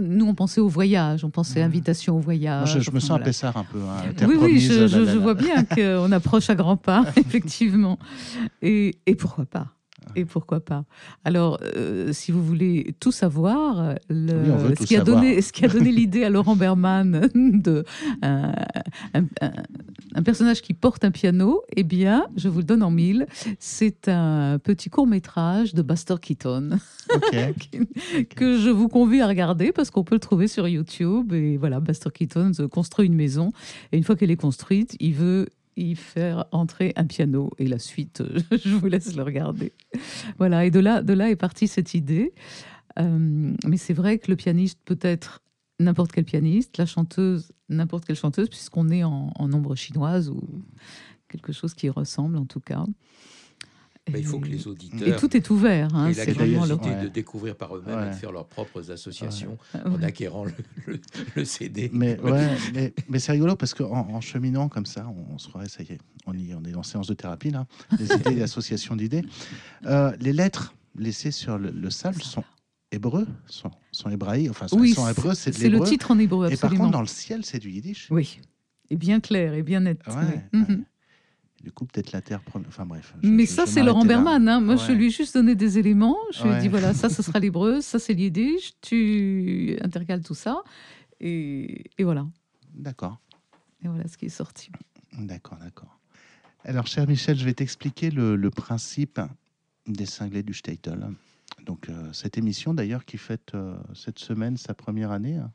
nous, 0.00 0.26
on 0.26 0.34
pensait 0.34 0.60
au 0.60 0.68
voyage, 0.68 1.24
on 1.24 1.30
pensait 1.30 1.60
mmh. 1.60 1.66
invitation 1.66 2.16
au 2.16 2.20
voyage. 2.20 2.80
je, 2.80 2.90
me 2.90 2.98
sens 2.98 3.10
voilà. 3.10 3.24
Pessard 3.24 3.56
un 3.56 3.64
peu. 3.64 3.78
Hein, 3.78 4.26
oui, 4.26 4.36
oui, 4.40 4.60
je, 4.60 4.86
je 4.86 5.18
vois 5.18 5.34
bien 5.34 5.64
qu'on 5.74 6.10
approche 6.12 6.50
à 6.50 6.54
grands 6.54 6.76
pas, 6.76 7.04
effectivement. 7.16 7.98
Et, 8.62 8.98
et 9.06 9.14
pourquoi 9.14 9.44
pas? 9.44 9.68
Et 10.16 10.24
pourquoi 10.24 10.60
pas. 10.60 10.84
Alors, 11.24 11.58
euh, 11.62 12.12
si 12.12 12.32
vous 12.32 12.44
voulez 12.44 12.94
tout 13.00 13.12
savoir, 13.12 13.94
le, 14.08 14.74
ce, 14.78 14.84
qui 14.84 14.96
a 14.96 15.02
donné, 15.02 15.40
ce 15.42 15.52
qui 15.52 15.64
a 15.64 15.68
donné 15.68 15.90
l'idée 15.90 16.24
à 16.24 16.30
Laurent 16.30 16.56
Berman 16.56 17.28
de 17.34 17.84
un, 18.22 18.52
un, 19.12 20.22
personnage 20.22 20.62
qui 20.62 20.74
porte 20.74 21.04
un 21.04 21.10
piano, 21.10 21.62
eh 21.76 21.82
bien, 21.82 22.26
je 22.36 22.48
vous 22.48 22.58
le 22.58 22.64
donne 22.64 22.82
en 22.82 22.90
mille. 22.90 23.26
C'est 23.58 24.08
un 24.08 24.58
petit 24.58 24.90
court 24.90 25.06
métrage 25.06 25.74
de 25.74 25.82
Buster 25.82 26.16
Keaton. 26.20 26.70
Que 28.36 28.58
je 28.58 28.70
vous 28.70 28.88
convie 28.88 29.20
à 29.20 29.26
regarder 29.26 29.72
parce 29.72 29.90
qu'on 29.90 30.04
peut 30.04 30.14
le 30.14 30.20
trouver 30.20 30.48
sur 30.48 30.66
YouTube. 30.66 31.32
Et 31.32 31.56
voilà, 31.56 31.80
Buster 31.80 32.10
Keaton 32.12 32.52
construit 32.70 33.06
une 33.06 33.14
maison. 33.14 33.50
Et 33.92 33.96
une 33.96 34.04
fois 34.04 34.16
qu'elle 34.16 34.30
est 34.30 34.36
construite, 34.36 34.96
il 35.00 35.14
veut 35.14 35.48
y 35.76 35.94
faire 35.94 36.46
entrer 36.52 36.92
un 36.96 37.06
piano. 37.06 37.50
Et 37.58 37.66
la 37.66 37.78
suite, 37.78 38.22
je 38.52 38.74
vous 38.74 38.86
laisse 38.86 39.14
le 39.14 39.22
regarder. 39.22 39.72
Voilà, 40.38 40.64
et 40.64 40.70
de 40.70 40.80
là, 40.80 41.02
de 41.02 41.12
là 41.12 41.30
est 41.30 41.36
partie 41.36 41.68
cette 41.68 41.94
idée. 41.94 42.32
Euh, 42.98 43.52
mais 43.66 43.76
c'est 43.76 43.94
vrai 43.94 44.18
que 44.18 44.30
le 44.30 44.36
pianiste 44.36 44.78
peut 44.84 44.98
être 45.00 45.40
n'importe 45.80 46.12
quel 46.12 46.24
pianiste, 46.24 46.78
la 46.78 46.86
chanteuse, 46.86 47.52
n'importe 47.68 48.04
quelle 48.04 48.16
chanteuse, 48.16 48.48
puisqu'on 48.48 48.90
est 48.90 49.02
en, 49.02 49.32
en 49.34 49.52
ombre 49.52 49.74
chinoise 49.74 50.30
ou 50.30 50.40
quelque 51.28 51.52
chose 51.52 51.74
qui 51.74 51.88
ressemble 51.88 52.36
en 52.36 52.46
tout 52.46 52.60
cas. 52.60 52.84
Bah, 54.10 54.18
il 54.18 54.26
faut 54.26 54.38
que 54.38 54.48
les 54.48 54.66
auditeurs. 54.66 55.08
Et 55.08 55.16
tout 55.16 55.34
est 55.34 55.48
ouvert. 55.48 55.94
Hein, 55.94 56.12
la 56.12 56.26
curiosité 56.26 56.94
de 57.02 57.08
découvrir 57.08 57.56
par 57.56 57.74
eux-mêmes 57.74 58.08
et 58.08 58.10
de 58.10 58.14
faire 58.14 58.32
leurs 58.32 58.46
propres 58.46 58.90
associations 58.90 59.56
en 59.84 60.02
acquérant 60.02 60.44
le, 61.34 61.44
CD. 61.44 61.90
Mais, 61.92 62.18
mais, 62.74 62.92
mais 63.08 63.18
c'est 63.18 63.32
rigolo 63.32 63.56
parce 63.56 63.72
qu'en 63.72 64.08
en, 64.10 64.20
cheminant 64.20 64.68
comme 64.68 64.84
ça, 64.84 65.10
on, 65.32 65.38
se 65.38 65.48
croirait, 65.48 65.68
ça 65.68 65.82
y 65.82 65.92
est, 65.92 65.98
on, 66.26 66.34
y, 66.34 66.54
on 66.54 66.62
est 66.64 66.74
en 66.74 66.82
séance 66.82 67.06
de 67.06 67.14
thérapie 67.14 67.50
là, 67.50 67.66
les 67.98 68.12
idées, 68.14 68.34
l'association 68.34 68.94
d'idées. 68.94 69.22
Euh, 69.86 70.14
les 70.20 70.34
lettres 70.34 70.74
laissées 70.96 71.30
sur 71.30 71.56
le, 71.56 71.90
sable 71.90 72.22
sont 72.22 72.44
hébreux, 72.92 73.26
sont, 73.46 73.70
sont 73.90 74.10
hébraïques, 74.10 74.50
enfin, 74.50 74.66
oui, 74.72 74.92
sont 74.92 75.08
hébreux, 75.08 75.34
c'est 75.34 75.54
C'est 75.54 75.70
le 75.70 75.80
titre 75.80 76.10
en 76.10 76.18
hébreu, 76.18 76.46
absolument. 76.46 76.74
Et 76.74 76.76
par 76.76 76.78
contre, 76.78 76.92
dans 76.92 77.00
le 77.00 77.06
ciel, 77.06 77.44
c'est 77.44 77.58
du 77.58 77.70
yiddish. 77.70 78.08
Oui, 78.10 78.38
et 78.90 78.96
bien 78.96 79.20
clair, 79.20 79.54
et 79.54 79.62
bien 79.62 79.80
net. 79.80 79.98
Mhm. 80.52 80.84
Du 81.64 81.72
coup, 81.72 81.86
peut-être 81.86 82.12
la 82.12 82.20
Terre. 82.20 82.42
Enfin 82.68 82.84
bref. 82.84 83.14
Mais 83.22 83.46
ça, 83.46 83.64
c'est 83.64 83.82
Laurent 83.82 84.04
Berman. 84.04 84.46
Hein. 84.46 84.60
Moi, 84.60 84.76
je 84.76 84.92
lui 84.92 85.06
ai 85.06 85.10
juste 85.10 85.32
donné 85.32 85.54
des 85.54 85.78
éléments. 85.78 86.18
Je 86.30 86.44
lui 86.44 86.50
ai 86.50 86.60
dit 86.60 86.68
voilà, 86.68 86.92
ça, 86.92 87.08
ce 87.08 87.22
sera 87.22 87.38
l'hébreu, 87.40 87.80
ça, 87.80 87.98
c'est 87.98 88.12
l'idée. 88.12 88.54
Tu 88.82 89.78
intercales 89.80 90.22
tout 90.22 90.34
ça. 90.34 90.62
Et, 91.20 91.84
et 91.96 92.04
voilà. 92.04 92.26
D'accord. 92.74 93.18
Et 93.82 93.88
voilà 93.88 94.06
ce 94.08 94.18
qui 94.18 94.26
est 94.26 94.28
sorti. 94.28 94.70
D'accord, 95.18 95.56
d'accord. 95.56 95.98
Alors, 96.64 96.86
cher 96.86 97.08
Michel, 97.08 97.38
je 97.38 97.46
vais 97.46 97.54
t'expliquer 97.54 98.10
le, 98.10 98.50
principe 98.50 99.18
des 99.86 100.06
cinglés 100.06 100.42
du 100.42 100.52
Statel. 100.52 101.14
Donc, 101.64 101.88
euh, 101.88 102.12
cette 102.12 102.36
émission, 102.36 102.74
d'ailleurs, 102.74 103.06
qui 103.06 103.16
fête 103.16 103.54
euh, 103.54 103.74
cette 103.94 104.18
semaine 104.18 104.58
sa 104.58 104.74
première 104.74 105.12
année, 105.12 105.36
hein, 105.36 105.50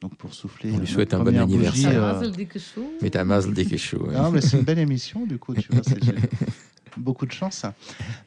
Donc 0.00 0.16
pour 0.16 0.32
souffler. 0.32 0.72
On 0.72 0.78
lui 0.78 0.86
souhaite 0.86 1.12
un 1.14 1.18
bon 1.18 1.24
anniversaire. 1.42 2.04
euh, 2.04 2.20
c'est 4.40 4.56
une 4.58 4.64
belle 4.64 4.78
émission, 4.78 5.26
du 5.26 5.38
coup, 5.38 5.54
tu 5.54 5.70
vois, 5.72 5.82
beaucoup 6.96 7.26
de 7.26 7.32
chance. 7.32 7.66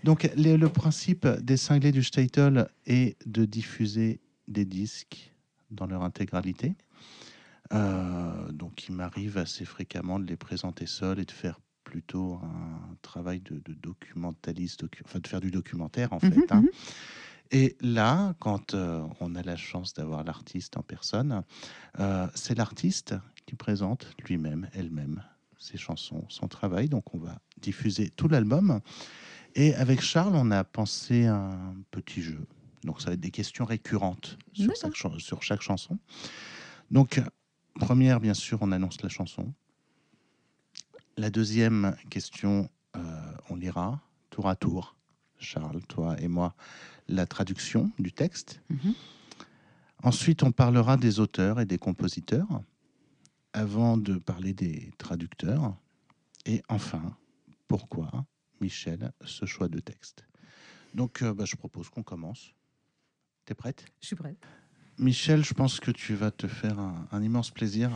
Donc, 0.03 0.29
les- 0.35 0.57
le 0.57 0.69
principe 0.69 1.27
des 1.27 1.57
cinglés 1.57 1.91
du 1.91 2.03
Statel 2.03 2.67
est 2.85 3.17
de 3.27 3.45
diffuser 3.45 4.19
des 4.47 4.65
disques 4.65 5.31
dans 5.71 5.87
leur 5.87 6.03
intégralité. 6.03 6.75
Euh, 7.73 8.51
donc, 8.51 8.87
il 8.87 8.93
m'arrive 8.95 9.37
assez 9.39 9.65
fréquemment 9.65 10.19
de 10.19 10.27
les 10.27 10.37
présenter 10.37 10.85
seuls 10.85 11.19
et 11.19 11.25
de 11.25 11.31
faire 11.31 11.59
plutôt 11.83 12.39
un 12.43 12.95
travail 13.01 13.39
de, 13.41 13.61
de 13.65 13.73
documentaliste, 13.73 14.83
docu- 14.83 15.01
enfin 15.05 15.19
de 15.19 15.27
faire 15.27 15.41
du 15.41 15.49
documentaire 15.51 16.13
en 16.13 16.19
fait. 16.19 16.29
Mhm, 16.29 16.43
hein. 16.51 16.63
Et 17.53 17.77
là, 17.81 18.33
quand 18.39 18.73
euh, 18.73 19.07
on 19.19 19.35
a 19.35 19.43
la 19.43 19.55
chance 19.55 19.93
d'avoir 19.93 20.23
l'artiste 20.23 20.75
en 20.75 20.81
personne, 20.81 21.43
euh, 21.99 22.27
c'est 22.33 22.57
l'artiste 22.57 23.13
qui 23.45 23.55
présente 23.55 24.07
lui-même, 24.27 24.67
elle-même, 24.73 25.23
ses 25.59 25.77
chansons, 25.77 26.25
son 26.29 26.47
travail. 26.47 26.89
Donc 26.89 27.13
on 27.13 27.19
va 27.19 27.37
diffuser 27.61 28.09
tout 28.09 28.27
l'album. 28.27 28.81
Et 29.53 29.75
avec 29.75 30.01
Charles, 30.01 30.35
on 30.35 30.49
a 30.49 30.63
pensé 30.63 31.27
un 31.27 31.75
petit 31.91 32.23
jeu. 32.23 32.43
Donc 32.83 33.01
ça 33.01 33.11
va 33.11 33.13
être 33.13 33.19
des 33.19 33.29
questions 33.29 33.65
récurrentes 33.65 34.39
chaque, 34.53 34.95
sur 35.19 35.43
chaque 35.43 35.61
chanson. 35.61 35.99
Donc, 36.89 37.21
première, 37.75 38.19
bien 38.19 38.33
sûr, 38.33 38.57
on 38.61 38.71
annonce 38.71 39.01
la 39.03 39.09
chanson. 39.09 39.53
La 41.17 41.29
deuxième 41.29 41.95
question, 42.09 42.67
euh, 42.95 42.99
on 43.51 43.55
lira 43.55 44.01
tour 44.31 44.49
à 44.49 44.55
tour, 44.55 44.95
Charles, 45.37 45.83
toi 45.83 46.15
et 46.19 46.27
moi, 46.27 46.55
la 47.07 47.25
traduction 47.25 47.91
du 47.99 48.11
texte. 48.11 48.61
Mhm. 48.69 48.93
Ensuite, 50.03 50.43
on 50.43 50.51
parlera 50.51 50.97
des 50.97 51.19
auteurs 51.19 51.59
et 51.59 51.65
des 51.65 51.77
compositeurs, 51.77 52.61
avant 53.53 53.97
de 53.97 54.15
parler 54.15 54.53
des 54.53 54.91
traducteurs. 54.97 55.75
Et 56.45 56.61
enfin, 56.67 57.15
pourquoi, 57.67 58.25
Michel, 58.59 59.11
ce 59.23 59.45
choix 59.45 59.69
de 59.69 59.79
texte? 59.79 60.25
Donc, 60.93 61.21
euh, 61.21 61.33
bah, 61.33 61.45
je 61.45 61.55
propose 61.55 61.89
qu'on 61.89 62.03
commence. 62.03 62.53
T'es 63.45 63.53
prête? 63.53 63.85
Je 64.01 64.07
suis 64.07 64.15
prête. 64.15 64.37
Michel, 64.97 65.43
je 65.43 65.53
pense 65.53 65.79
que 65.79 65.91
tu 65.91 66.13
vas 66.13 66.31
te 66.31 66.47
faire 66.47 66.79
un, 66.79 67.07
un 67.11 67.23
immense 67.23 67.49
plaisir, 67.49 67.91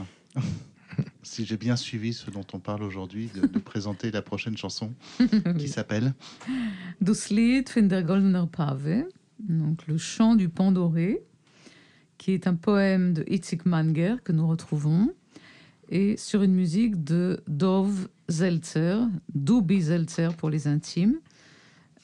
si 1.23 1.45
j'ai 1.45 1.57
bien 1.57 1.75
suivi 1.75 2.13
ce 2.13 2.29
dont 2.31 2.45
on 2.53 2.60
parle 2.60 2.83
aujourd'hui, 2.83 3.29
de, 3.33 3.47
de 3.47 3.60
présenter 3.71 4.12
la 4.12 4.21
prochaine 4.21 4.57
chanson 4.57 4.93
qui 5.60 5.67
s'appelle 5.67 6.13
Das 7.01 7.29
Lied 7.29 7.69
von 7.73 7.83
der 7.83 8.03
Goldener 8.03 8.45
Pave, 8.51 9.05
donc 9.39 9.88
le 9.88 9.97
chant 9.97 10.36
du 10.36 10.49
pan 10.49 10.71
doré, 10.71 11.21
qui 12.17 12.31
est 12.31 12.47
un 12.47 12.55
poème 12.55 13.13
de 13.13 13.23
Itzik 13.27 13.65
Manger 13.65 14.15
que 14.23 14.31
nous 14.31 14.47
retrouvons, 14.47 15.13
et 15.89 16.17
sur 16.17 16.43
une 16.43 16.53
musique 16.53 17.03
de 17.03 17.41
Dov 17.47 18.10
Zeltzer, 18.29 18.97
Dubi 19.33 19.81
Zeltzer 19.81 20.29
pour 20.36 20.49
les 20.49 20.67
intimes, 20.67 21.17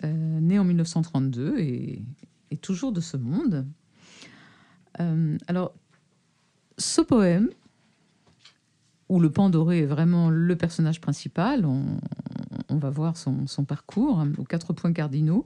euh, 0.04 0.40
né 0.40 0.60
en 0.60 0.64
1932 0.64 1.60
et, 1.60 2.02
et 2.52 2.58
toujours 2.58 2.92
de 2.92 3.02
ce 3.02 3.18
monde. 3.18 3.66
Euh, 5.00 5.38
alors, 5.48 5.74
ce 6.78 7.02
poème, 7.02 7.50
où 9.10 9.20
le 9.20 9.30
pan 9.30 9.50
doré 9.50 9.80
est 9.80 9.86
vraiment 9.86 10.30
le 10.30 10.56
personnage 10.56 11.02
principal, 11.02 11.66
on, 11.66 12.78
va 12.78 12.90
voir 12.90 13.16
son, 13.18 13.46
parcours 13.66 14.20
hein, 14.20 14.32
aux 14.38 14.44
quatre 14.44 14.74
points 14.74 14.94
cardinaux, 14.94 15.46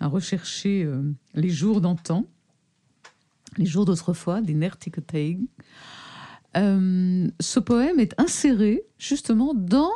à 0.00 0.06
rechercher 0.06 0.84
euh, 0.84 1.02
les 1.34 1.50
jours 1.50 1.80
d'antan, 1.80 2.24
les 3.58 3.66
jours 3.66 3.84
d'autrefois, 3.84 4.40
des 4.40 4.54
Nertiketeig. 4.54 5.40
Euh, 6.56 7.28
ce 7.40 7.60
poème 7.60 8.00
est 8.00 8.18
inséré 8.18 8.82
justement 8.98 9.54
dans 9.54 9.92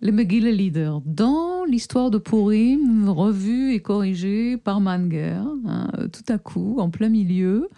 les 0.00 0.12
Megillah 0.12 0.50
Leaders, 0.50 1.00
dans 1.06 1.64
l'histoire 1.64 2.10
de 2.10 2.18
Purim, 2.18 3.08
revue 3.08 3.72
et 3.72 3.80
corrigée 3.80 4.56
par 4.56 4.80
Manger. 4.80 5.40
hein, 5.66 5.90
tout 6.12 6.32
à 6.32 6.38
coup, 6.38 6.76
en 6.78 6.90
plein 6.90 7.08
milieu, 7.08 7.70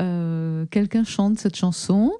euh, 0.00 0.66
quelqu'un 0.70 1.04
chante 1.04 1.38
cette 1.38 1.56
chanson 1.56 2.12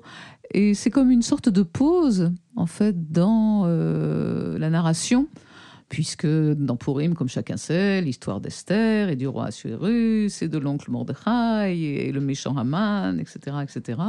et 0.53 0.75
c'est 0.75 0.91
comme 0.91 1.11
une 1.11 1.23
sorte 1.23 1.49
de 1.49 1.63
pause, 1.63 2.33
en 2.57 2.67
fait, 2.67 3.11
dans 3.13 3.65
euh, 3.67 4.59
la 4.59 4.71
narration, 4.71 5.29
puisque 5.89 6.27
dans 6.27 6.77
Purim, 6.77 7.15
comme 7.15 7.29
chacun 7.29 7.57
sait, 7.57 8.01
l'histoire 8.01 8.41
d'Esther 8.41 9.09
et 9.09 9.17
du 9.17 9.29
roi 9.29 9.47
Assuérus 9.47 10.43
et 10.43 10.49
de 10.49 10.59
l'oncle 10.59 10.91
Mordechai 10.91 11.77
et 11.77 12.13
le 12.13 12.21
méchant 12.21 12.57
Haman, 12.57 13.21
etc., 13.21 13.57
etc. 13.63 14.01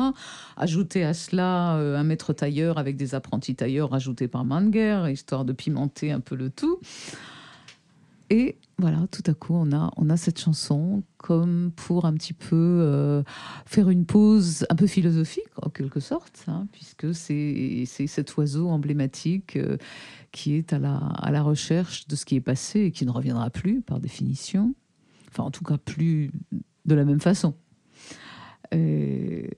Ajouter 0.56 1.04
à 1.04 1.14
cela 1.14 1.78
euh, 1.78 1.98
un 1.98 2.04
maître 2.04 2.34
tailleur 2.34 2.78
avec 2.78 2.98
des 2.98 3.16
apprentis 3.16 3.56
tailleurs 3.56 3.92
rajoutés 3.92 4.28
par 4.28 4.46
Manger, 4.46 5.04
histoire 5.10 5.46
de 5.46 5.54
pimenter 5.54 6.12
un 6.12 6.20
peu 6.20 6.36
le 6.36 6.50
tout. 6.50 6.80
Et 8.30 8.58
voilà, 8.78 9.08
tout 9.10 9.24
à 9.26 9.34
coup, 9.34 9.54
on 9.54 9.72
a, 9.72 9.92
on 9.96 10.10
a 10.10 10.18
cette 10.18 10.40
chanson 10.40 11.04
comme 11.18 11.72
pour 11.76 12.06
un 12.06 12.14
petit 12.14 12.34
peu 12.34 12.56
euh, 12.56 13.24
faire 13.66 13.90
une 13.90 14.06
pause 14.06 14.66
un 14.70 14.76
peu 14.76 14.86
philosophique, 14.86 15.48
en 15.62 15.70
quelque 15.70 16.00
sorte, 16.00 16.44
hein, 16.48 16.68
puisque 16.74 17.16
c'est 17.16 17.86
cet 17.86 18.36
oiseau 18.36 18.68
emblématique 18.68 19.56
euh, 19.56 19.78
qui 20.32 20.56
est 20.56 20.74
à 20.74 20.80
la, 20.80 20.98
à 20.98 21.32
la 21.32 21.42
recherche 21.42 22.08
de 22.08 22.16
ce 22.16 22.26
qui 22.26 22.36
est 22.36 22.42
passé 22.42 22.82
et 22.82 22.92
qui 22.92 23.06
ne 23.06 23.12
reviendra 23.12 23.50
plus, 23.50 23.82
par 23.82 24.00
définition. 24.00 24.76
Enfin, 25.30 25.44
en 25.44 25.52
tout 25.52 25.64
cas, 25.64 25.78
plus 25.78 26.32
de 26.86 26.96
la 26.96 27.06
même 27.06 27.22
façon. 27.22 27.56
Et 28.74 29.52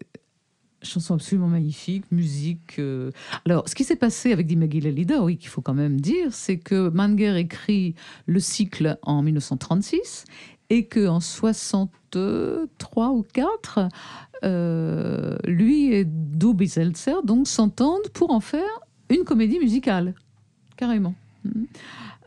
chanson 0.81 1.15
absolument 1.15 1.47
magnifique, 1.47 2.05
musique. 2.11 2.79
euh. 2.79 3.11
Alors, 3.45 3.67
ce 3.67 3.75
qui 3.75 3.83
s'est 3.83 3.95
passé 3.95 4.31
avec 4.31 4.47
Dimagila 4.47 4.89
Leader, 4.89 5.23
oui, 5.23 5.37
qu'il 5.37 5.49
faut 5.49 5.61
quand 5.61 5.73
même 5.73 5.99
dire, 5.99 6.33
c'est 6.33 6.57
que 6.57 6.89
Manger 6.89 7.37
écrit 7.37 7.95
le 8.25 8.39
cycle 8.39 8.97
en 9.01 9.21
1936 9.21 10.25
et 10.69 10.85
que 10.85 11.07
en 11.07 11.19
63 11.19 13.09
ou 13.09 13.23
4, 13.33 13.89
euh, 14.43 15.37
lui 15.45 15.93
et 15.93 16.07
Zeltzer 16.65 17.23
donc 17.23 17.47
s'entendent 17.47 18.09
pour 18.13 18.31
en 18.31 18.39
faire 18.39 18.79
une 19.09 19.23
comédie 19.23 19.59
musicale, 19.59 20.13
carrément. 20.77 21.15
Mhm. 21.43 21.67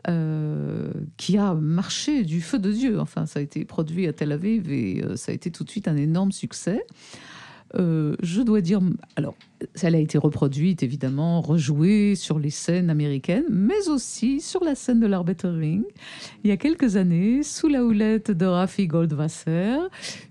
Euh, 0.09 0.91
qui 1.15 1.37
a 1.37 1.53
marché 1.53 2.23
du 2.23 2.41
feu 2.41 2.59
de 2.59 2.73
Dieu. 2.73 2.99
Enfin, 2.99 3.25
ça 3.25 3.39
a 3.39 3.41
été 3.41 3.63
produit 3.63 4.05
à 4.05 4.11
Tel 4.11 4.33
Aviv 4.33 4.69
et 4.69 5.01
ça 5.15 5.31
a 5.31 5.35
été 5.35 5.49
tout 5.49 5.63
de 5.63 5.69
suite 5.69 5.87
un 5.87 5.95
énorme 5.95 6.33
succès. 6.33 6.85
Euh, 7.75 8.15
je 8.21 8.41
dois 8.41 8.61
dire, 8.61 8.81
alors, 9.15 9.35
elle 9.81 9.95
a 9.95 9.99
été 9.99 10.17
reproduite, 10.17 10.83
évidemment, 10.83 11.41
rejouée 11.41 12.15
sur 12.15 12.37
les 12.37 12.51
scènes 12.51 12.89
américaines, 12.89 13.45
mais 13.49 13.89
aussi 13.89 14.41
sur 14.41 14.63
la 14.63 14.75
scène 14.75 14.99
de 14.99 15.07
l'Arbeitering, 15.07 15.83
il 16.43 16.49
y 16.49 16.51
a 16.51 16.57
quelques 16.57 16.97
années, 16.97 17.41
sous 17.41 17.67
la 17.67 17.83
houlette 17.83 18.29
de 18.29 18.45
Rafi 18.45 18.87
Goldwasser, 18.87 19.77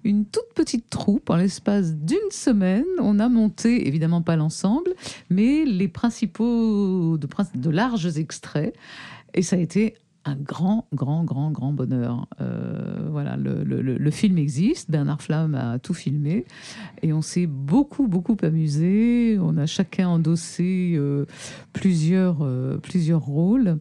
une 0.05 0.25
toute 0.25 0.53
petite 0.55 0.89
troupe, 0.89 1.31
en 1.31 1.37
l'espace 1.37 1.97
d'une 1.97 2.31
semaine, 2.31 2.85
on 3.01 3.19
a 3.19 3.29
monté, 3.29 3.89
évidemment 3.89 4.23
pas 4.23 4.37
l'ensemble, 4.37 4.95
mais 5.29 5.65
les 5.65 5.89
principaux, 5.89 7.19
de, 7.19 7.29
de 7.57 7.71
larges 7.71 8.19
extraits, 8.19 8.75
et 9.35 9.43
ça 9.43 9.57
a 9.57 9.59
été 9.59 9.95
un 10.25 10.37
grand, 10.37 10.87
grand, 10.93 11.25
grand, 11.25 11.51
grand 11.51 11.73
bonheur. 11.73 12.27
Euh, 12.41 13.09
voilà, 13.11 13.37
le, 13.37 14.11
film 14.11 14.39
existe, 14.39 14.91
Bernard 14.91 15.23
Flamme 15.23 15.55
a 15.55 15.79
tout 15.79 15.95
filmé, 15.95 16.45
et 17.03 17.13
on 17.13 17.23
s'est 17.23 17.47
beaucoup, 17.47 18.07
beaucoup 18.07 18.37
amusé. 18.43 19.39
On 19.41 19.57
a 19.57 19.67
chacun 19.67 20.09
endossé 20.09 20.95
euh, 20.97 21.27
plusieurs, 21.73 22.39
euh, 22.43 22.79
plusieurs 22.79 23.23
rôles. 23.23 23.79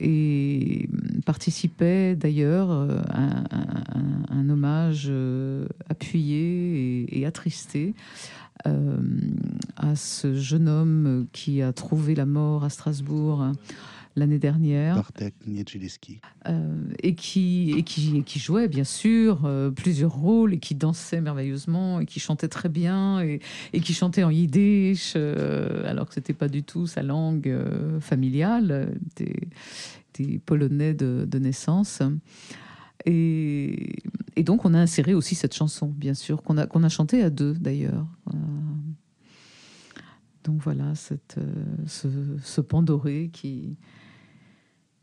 et 0.00 0.88
participait 1.24 2.16
d'ailleurs 2.16 2.70
à 3.10 3.44
un, 4.30 4.48
hommage 4.48 5.12
appuyé 5.88 7.06
et, 7.16 7.26
attristé 7.26 7.94
à 8.64 9.94
ce 9.94 10.34
jeune 10.34 10.68
homme 10.68 11.26
qui 11.32 11.62
a 11.62 11.72
trouvé 11.72 12.16
la 12.16 12.26
mort 12.26 12.64
à 12.64 12.70
Strasbourg 12.70 13.52
l'année 14.18 14.38
dernière. 14.38 14.96
Bartek. 14.96 15.34
Euh, 16.46 16.84
et, 17.02 17.14
qui, 17.14 17.72
et, 17.76 17.82
qui, 17.82 18.18
et 18.18 18.22
qui 18.22 18.38
jouait 18.38 18.68
bien 18.68 18.84
sûr 18.84 19.44
euh, 19.44 19.70
plusieurs 19.70 20.12
rôles 20.12 20.54
et 20.54 20.58
qui 20.58 20.74
dansait 20.74 21.20
merveilleusement 21.20 22.00
et 22.00 22.06
qui 22.06 22.20
chantait 22.20 22.48
très 22.48 22.68
bien 22.68 23.20
et, 23.20 23.40
et 23.72 23.80
qui 23.80 23.94
chantait 23.94 24.24
en 24.24 24.30
yiddish 24.30 25.14
euh, 25.16 25.88
alors 25.88 26.06
que 26.08 26.14
c'était 26.14 26.34
pas 26.34 26.48
du 26.48 26.62
tout 26.62 26.86
sa 26.86 27.02
langue 27.02 27.54
familiale, 28.00 28.98
des, 29.16 29.48
des 30.14 30.38
polonais 30.38 30.94
de, 30.94 31.26
de 31.26 31.38
naissance. 31.38 32.02
Et, 33.06 33.96
et 34.36 34.42
donc 34.42 34.64
on 34.64 34.74
a 34.74 34.78
inséré 34.78 35.14
aussi 35.14 35.34
cette 35.34 35.54
chanson, 35.54 35.86
bien 35.86 36.14
sûr, 36.14 36.42
qu'on 36.42 36.58
a, 36.58 36.66
qu'on 36.66 36.82
a 36.82 36.88
chantée 36.88 37.22
à 37.22 37.30
deux 37.30 37.54
d'ailleurs. 37.54 38.06
Donc 40.44 40.62
voilà, 40.62 40.94
cette, 40.94 41.36
ce, 41.86 42.08
ce 42.42 42.60
pan 42.60 42.82
doré 42.82 43.30
qui, 43.32 43.76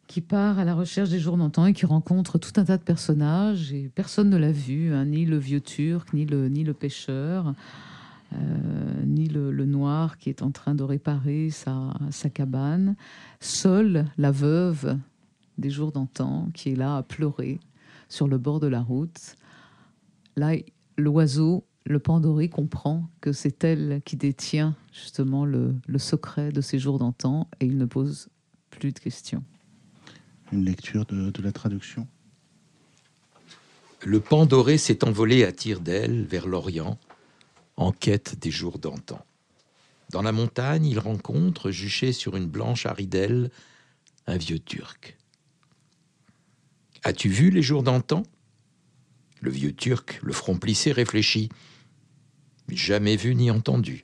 qui 0.07 0.21
part 0.21 0.59
à 0.59 0.65
la 0.65 0.75
recherche 0.75 1.09
des 1.09 1.19
jours 1.19 1.37
d'antan 1.37 1.65
et 1.65 1.73
qui 1.73 1.85
rencontre 1.85 2.37
tout 2.37 2.51
un 2.57 2.65
tas 2.65 2.77
de 2.77 2.83
personnages 2.83 3.73
et 3.73 3.89
personne 3.93 4.29
ne 4.29 4.37
l'a 4.37 4.51
vu, 4.51 4.93
hein, 4.93 5.05
ni 5.05 5.25
le 5.25 5.37
vieux 5.37 5.61
turc, 5.61 6.13
ni 6.13 6.25
le, 6.25 6.73
pêcheur, 6.73 7.53
euh, 8.33 8.37
ni 9.05 9.27
le, 9.27 9.65
noir 9.65 10.17
qui 10.17 10.29
est 10.29 10.41
en 10.41 10.51
train 10.51 10.75
de 10.75 10.83
réparer 10.83 11.49
sa, 11.49 11.93
sa 12.11 12.29
cabane. 12.29 12.95
Seule 13.39 14.05
la 14.17 14.31
veuve 14.31 14.97
des 15.57 15.69
jours 15.69 15.91
d'antan 15.91 16.49
qui 16.53 16.69
est 16.69 16.75
là 16.75 16.97
à 16.97 17.03
pleurer 17.03 17.59
sur 18.07 18.27
le 18.27 18.37
bord 18.37 18.59
de 18.59 18.67
la 18.67 18.81
route. 18.81 19.35
Là, 20.35 20.51
l'oiseau, 20.97 21.65
le 21.85 21.97
pandoré, 21.97 22.47
comprend 22.49 23.09
que 23.21 23.31
c'est 23.31 23.63
elle 23.63 24.01
qui 24.05 24.17
détient 24.17 24.75
justement 24.93 25.45
le, 25.45 25.73
le 25.87 25.97
secret 25.97 26.51
de 26.51 26.61
ces 26.61 26.77
jours 26.77 26.99
d'antan 26.99 27.47
et 27.59 27.65
il 27.65 27.77
ne 27.77 27.85
pose 27.85 28.29
plus 28.69 28.91
de 28.91 28.99
questions 28.99 29.43
une 30.51 30.65
lecture 30.65 31.05
de, 31.05 31.41
la 31.41 31.51
traduction. 31.51 32.07
Le 34.03 34.19
pan 34.19 34.45
doré 34.45 34.77
s'est 34.77 35.03
envolé 35.03 35.43
à 35.43 35.51
tire 35.51 35.79
d'aile 35.79 36.25
vers 36.25 36.47
l'Orient, 36.47 36.99
en 37.77 37.91
quête 37.91 38.39
des 38.39 38.51
jours 38.51 38.77
d'antan. 38.79 39.25
Dans 40.11 40.21
la 40.21 40.31
montagne, 40.31 40.85
il 40.85 40.99
rencontre, 40.99 41.71
juché 41.71 42.13
sur 42.13 42.35
une 42.35 42.47
blanche 42.47 42.85
haridelle, 42.85 43.49
un 44.27 44.37
vieux 44.37 44.59
Turc. 44.59 45.17
As-tu 47.03 47.29
vu 47.29 47.49
les 47.49 47.61
jours 47.61 47.83
d'antan? 47.83 48.23
Le 49.41 49.51
vieux 49.51 49.73
Turc, 49.73 50.19
le 50.23 50.33
front 50.33 50.57
plissé, 50.57 50.91
réfléchit. 50.91 51.49
Jamais 52.69 53.15
vu 53.15 53.35
ni 53.35 53.51
entendu. 53.51 54.03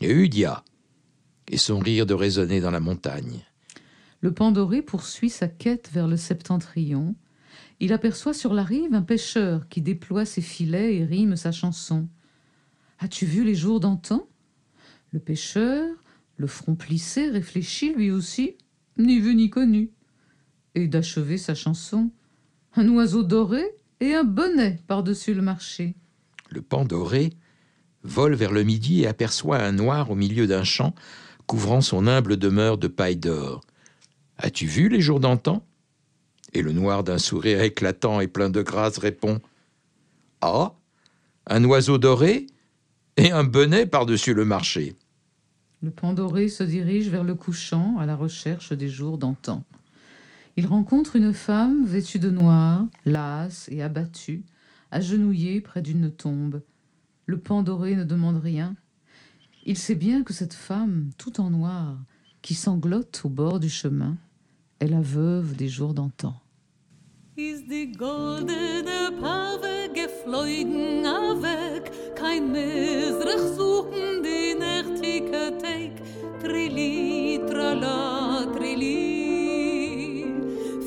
Et 0.00 0.10
Udia, 0.10 0.64
et 1.48 1.58
son 1.58 1.78
rire 1.78 2.06
de 2.06 2.14
résonner 2.14 2.60
dans 2.60 2.70
la 2.70 2.80
montagne. 2.80 3.44
Le 4.20 4.32
Pandoré 4.32 4.82
poursuit 4.82 5.30
sa 5.30 5.48
quête 5.48 5.90
vers 5.92 6.06
le 6.06 6.16
septentrion. 6.16 7.14
Il 7.80 7.92
aperçoit 7.92 8.34
sur 8.34 8.52
la 8.52 8.62
rive 8.62 8.94
un 8.94 9.02
pêcheur 9.02 9.66
qui 9.68 9.80
déploie 9.80 10.26
ses 10.26 10.42
filets 10.42 10.96
et 10.96 11.04
rime 11.04 11.36
sa 11.36 11.52
chanson. 11.52 12.08
As-tu 12.98 13.24
vu 13.24 13.44
les 13.44 13.54
jours 13.54 13.80
d'antan? 13.80 14.28
Le 15.12 15.20
pêcheur, 15.20 15.88
le 16.36 16.46
front 16.46 16.74
plissé, 16.74 17.30
réfléchit 17.30 17.94
lui 17.94 18.10
aussi, 18.10 18.56
ni 18.98 19.18
vu 19.18 19.34
ni 19.34 19.48
connu, 19.48 19.90
et 20.74 20.86
d'achever 20.86 21.38
sa 21.38 21.54
chanson. 21.54 22.10
Un 22.74 22.88
oiseau 22.88 23.22
doré 23.22 23.64
et 24.00 24.14
un 24.14 24.24
bonnet 24.24 24.80
par-dessus 24.86 25.32
le 25.32 25.42
marché. 25.42 25.94
Le 26.50 26.60
Pandoré 26.60 27.30
vole 28.02 28.34
vers 28.34 28.52
le 28.52 28.64
midi 28.64 29.02
et 29.02 29.06
aperçoit 29.06 29.62
un 29.62 29.72
noir 29.72 30.10
au 30.10 30.14
milieu 30.14 30.46
d'un 30.46 30.64
champ 30.64 30.94
couvrant 31.46 31.80
son 31.80 32.06
humble 32.06 32.36
demeure 32.36 32.78
de 32.78 32.86
paille 32.86 33.16
d'or. 33.16 33.62
As-tu 34.42 34.64
vu 34.64 34.88
les 34.88 35.02
jours 35.02 35.20
d'antan? 35.20 35.62
Et 36.54 36.62
le 36.62 36.72
noir 36.72 37.04
d'un 37.04 37.18
sourire 37.18 37.60
éclatant 37.60 38.20
et 38.20 38.26
plein 38.26 38.48
de 38.48 38.62
grâce 38.62 38.96
répond 38.96 39.38
Ah 40.40 40.72
Un 41.46 41.62
oiseau 41.64 41.98
doré 41.98 42.46
et 43.18 43.32
un 43.32 43.44
bonnet 43.44 43.84
par-dessus 43.84 44.32
le 44.32 44.46
marché. 44.46 44.96
Le 45.82 45.92
doré 46.14 46.48
se 46.48 46.62
dirige 46.62 47.10
vers 47.10 47.22
le 47.22 47.34
couchant 47.34 47.98
à 47.98 48.06
la 48.06 48.16
recherche 48.16 48.72
des 48.72 48.88
jours 48.88 49.18
d'antan. 49.18 49.62
Il 50.56 50.66
rencontre 50.66 51.16
une 51.16 51.34
femme 51.34 51.84
vêtue 51.84 52.18
de 52.18 52.30
noir, 52.30 52.86
lasse 53.04 53.68
et 53.70 53.82
abattue, 53.82 54.42
agenouillée 54.90 55.60
près 55.60 55.82
d'une 55.82 56.10
tombe. 56.10 56.62
Le 57.26 57.36
doré 57.62 57.94
ne 57.94 58.04
demande 58.04 58.40
rien. 58.42 58.74
Il 59.66 59.76
sait 59.76 59.94
bien 59.94 60.24
que 60.24 60.32
cette 60.32 60.54
femme, 60.54 61.10
tout 61.18 61.42
en 61.42 61.50
noir, 61.50 61.98
qui 62.40 62.54
sanglote 62.54 63.20
au 63.24 63.28
bord 63.28 63.60
du 63.60 63.68
chemin, 63.68 64.16
est 64.80 64.88
la 64.88 65.00
veuve 65.00 65.54
des 65.56 65.68
jours 65.68 65.94
d'antan. 65.94 66.34
Is 67.36 67.62
die 67.68 67.92
goldene 67.96 69.12
Pave 69.20 69.88
geflogen 69.94 71.04
weg, 71.42 71.90
kein 72.14 72.50
Mesrach 72.52 73.46
suchen 73.56 74.22
die 74.22 74.54
nächtige 74.54 75.56
Teig, 75.58 75.92
Trilli, 76.42 77.40
trala, 77.48 78.46
trilli. 78.54 80.24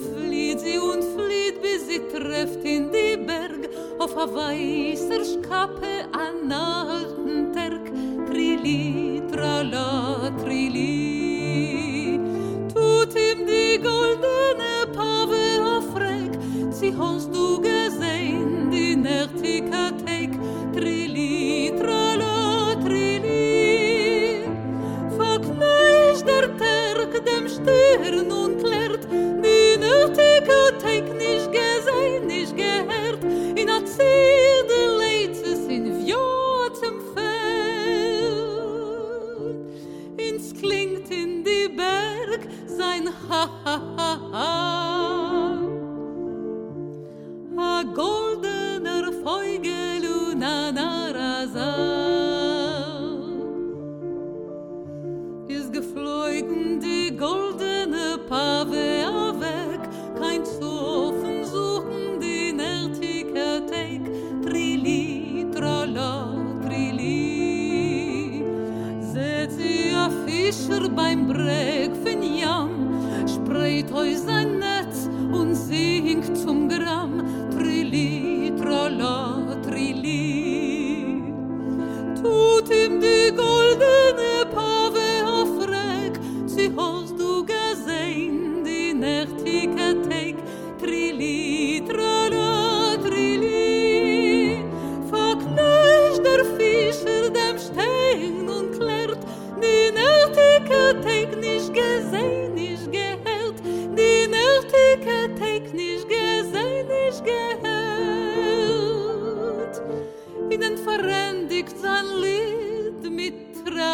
Flieht 0.04 0.60
sie 0.60 0.78
und 0.78 1.04
flieht, 1.16 1.62
bis 1.62 1.88
sie 1.88 2.02
trefft 2.12 2.64
in 2.64 2.92
die 2.92 3.18
Berg, 3.18 3.70
auf 4.00 4.18
a 4.18 4.26
weißer 4.28 5.24
Schkappe 5.24 5.94
an 6.12 6.52
alten 6.52 7.54
Terk, 7.54 7.92
Trilli, 8.28 9.22
trala, 9.32 10.32
trilli. 10.44 11.03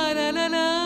Tralalala. 0.09 0.69
A 0.75 0.78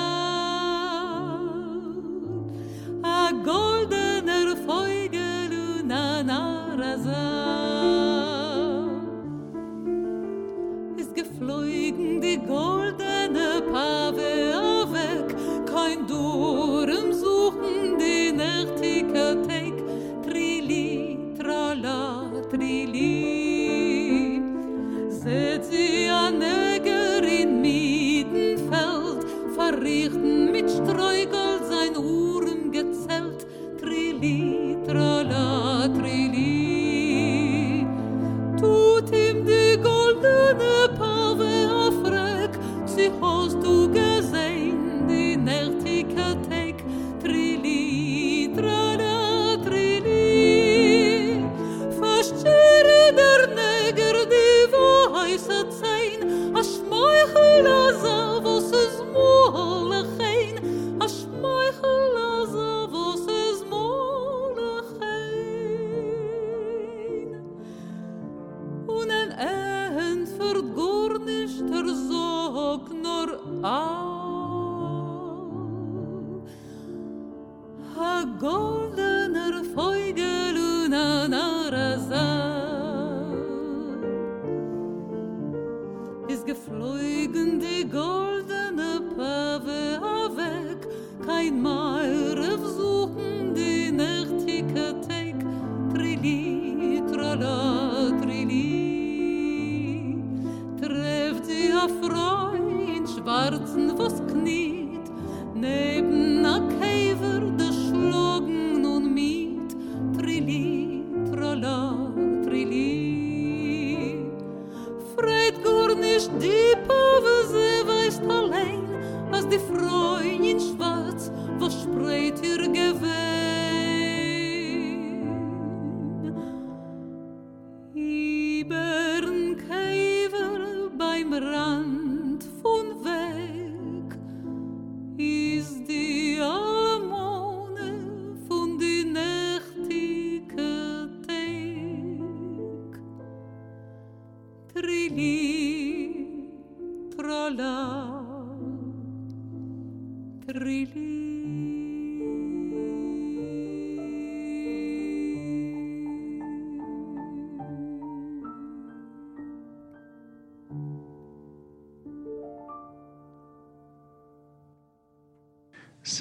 deeper. 116.28 117.03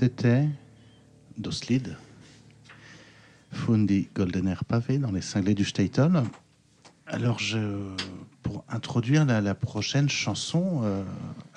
C'était 0.03 0.49
Doslid, 1.39 1.97
Fundi 3.53 4.09
Goldener 4.13 4.57
Pavé 4.67 4.99
dans 4.99 5.13
les 5.13 5.21
cinglés 5.21 5.55
du 5.55 5.65
Statel. 5.65 6.25
Alors, 7.07 7.39
je, 7.39 7.79
pour 8.43 8.65
introduire 8.69 9.25
la, 9.25 9.55
prochaine 9.55 10.09
chanson, 10.09 10.81
euh, 10.83 11.05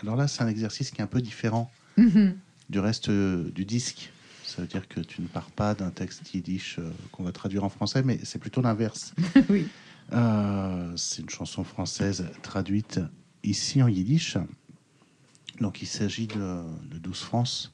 alors 0.03 0.15
là, 0.15 0.27
c'est 0.27 0.43
un 0.43 0.47
exercice 0.47 0.91
qui 0.91 1.01
est 1.01 1.03
un 1.03 1.07
peu 1.07 1.23
différent 1.23 1.71
mhm. 1.97 2.37
du 2.69 2.77
reste 2.77 3.09
euh, 3.09 3.49
du 3.49 3.65
disque. 3.65 4.11
Ça 4.43 4.61
veut 4.61 4.67
dire 4.67 4.87
que 4.87 4.99
tu 4.99 5.23
ne 5.23 5.27
pars 5.27 5.49
pas 5.49 5.73
d'un 5.73 5.89
texte 5.89 6.31
yiddish 6.35 6.77
euh, 6.77 6.91
qu'on 7.11 7.23
va 7.23 7.31
traduire 7.31 7.63
en 7.63 7.69
français, 7.69 8.03
mais 8.03 8.19
c'est 8.21 8.37
plutôt 8.37 8.61
l'inverse. 8.61 9.15
oui. 9.49 9.65
c'est 10.11 11.21
une 11.23 11.29
chanson 11.31 11.63
française 11.63 12.27
traduite 12.43 12.99
ici 13.43 13.81
en 13.81 13.87
yiddish. 13.87 14.37
Donc 15.61 15.81
il 15.81 15.87
s'agit 15.87 16.27
de, 16.27 16.61
de 16.91 16.99
12 16.99 17.21
France, 17.21 17.73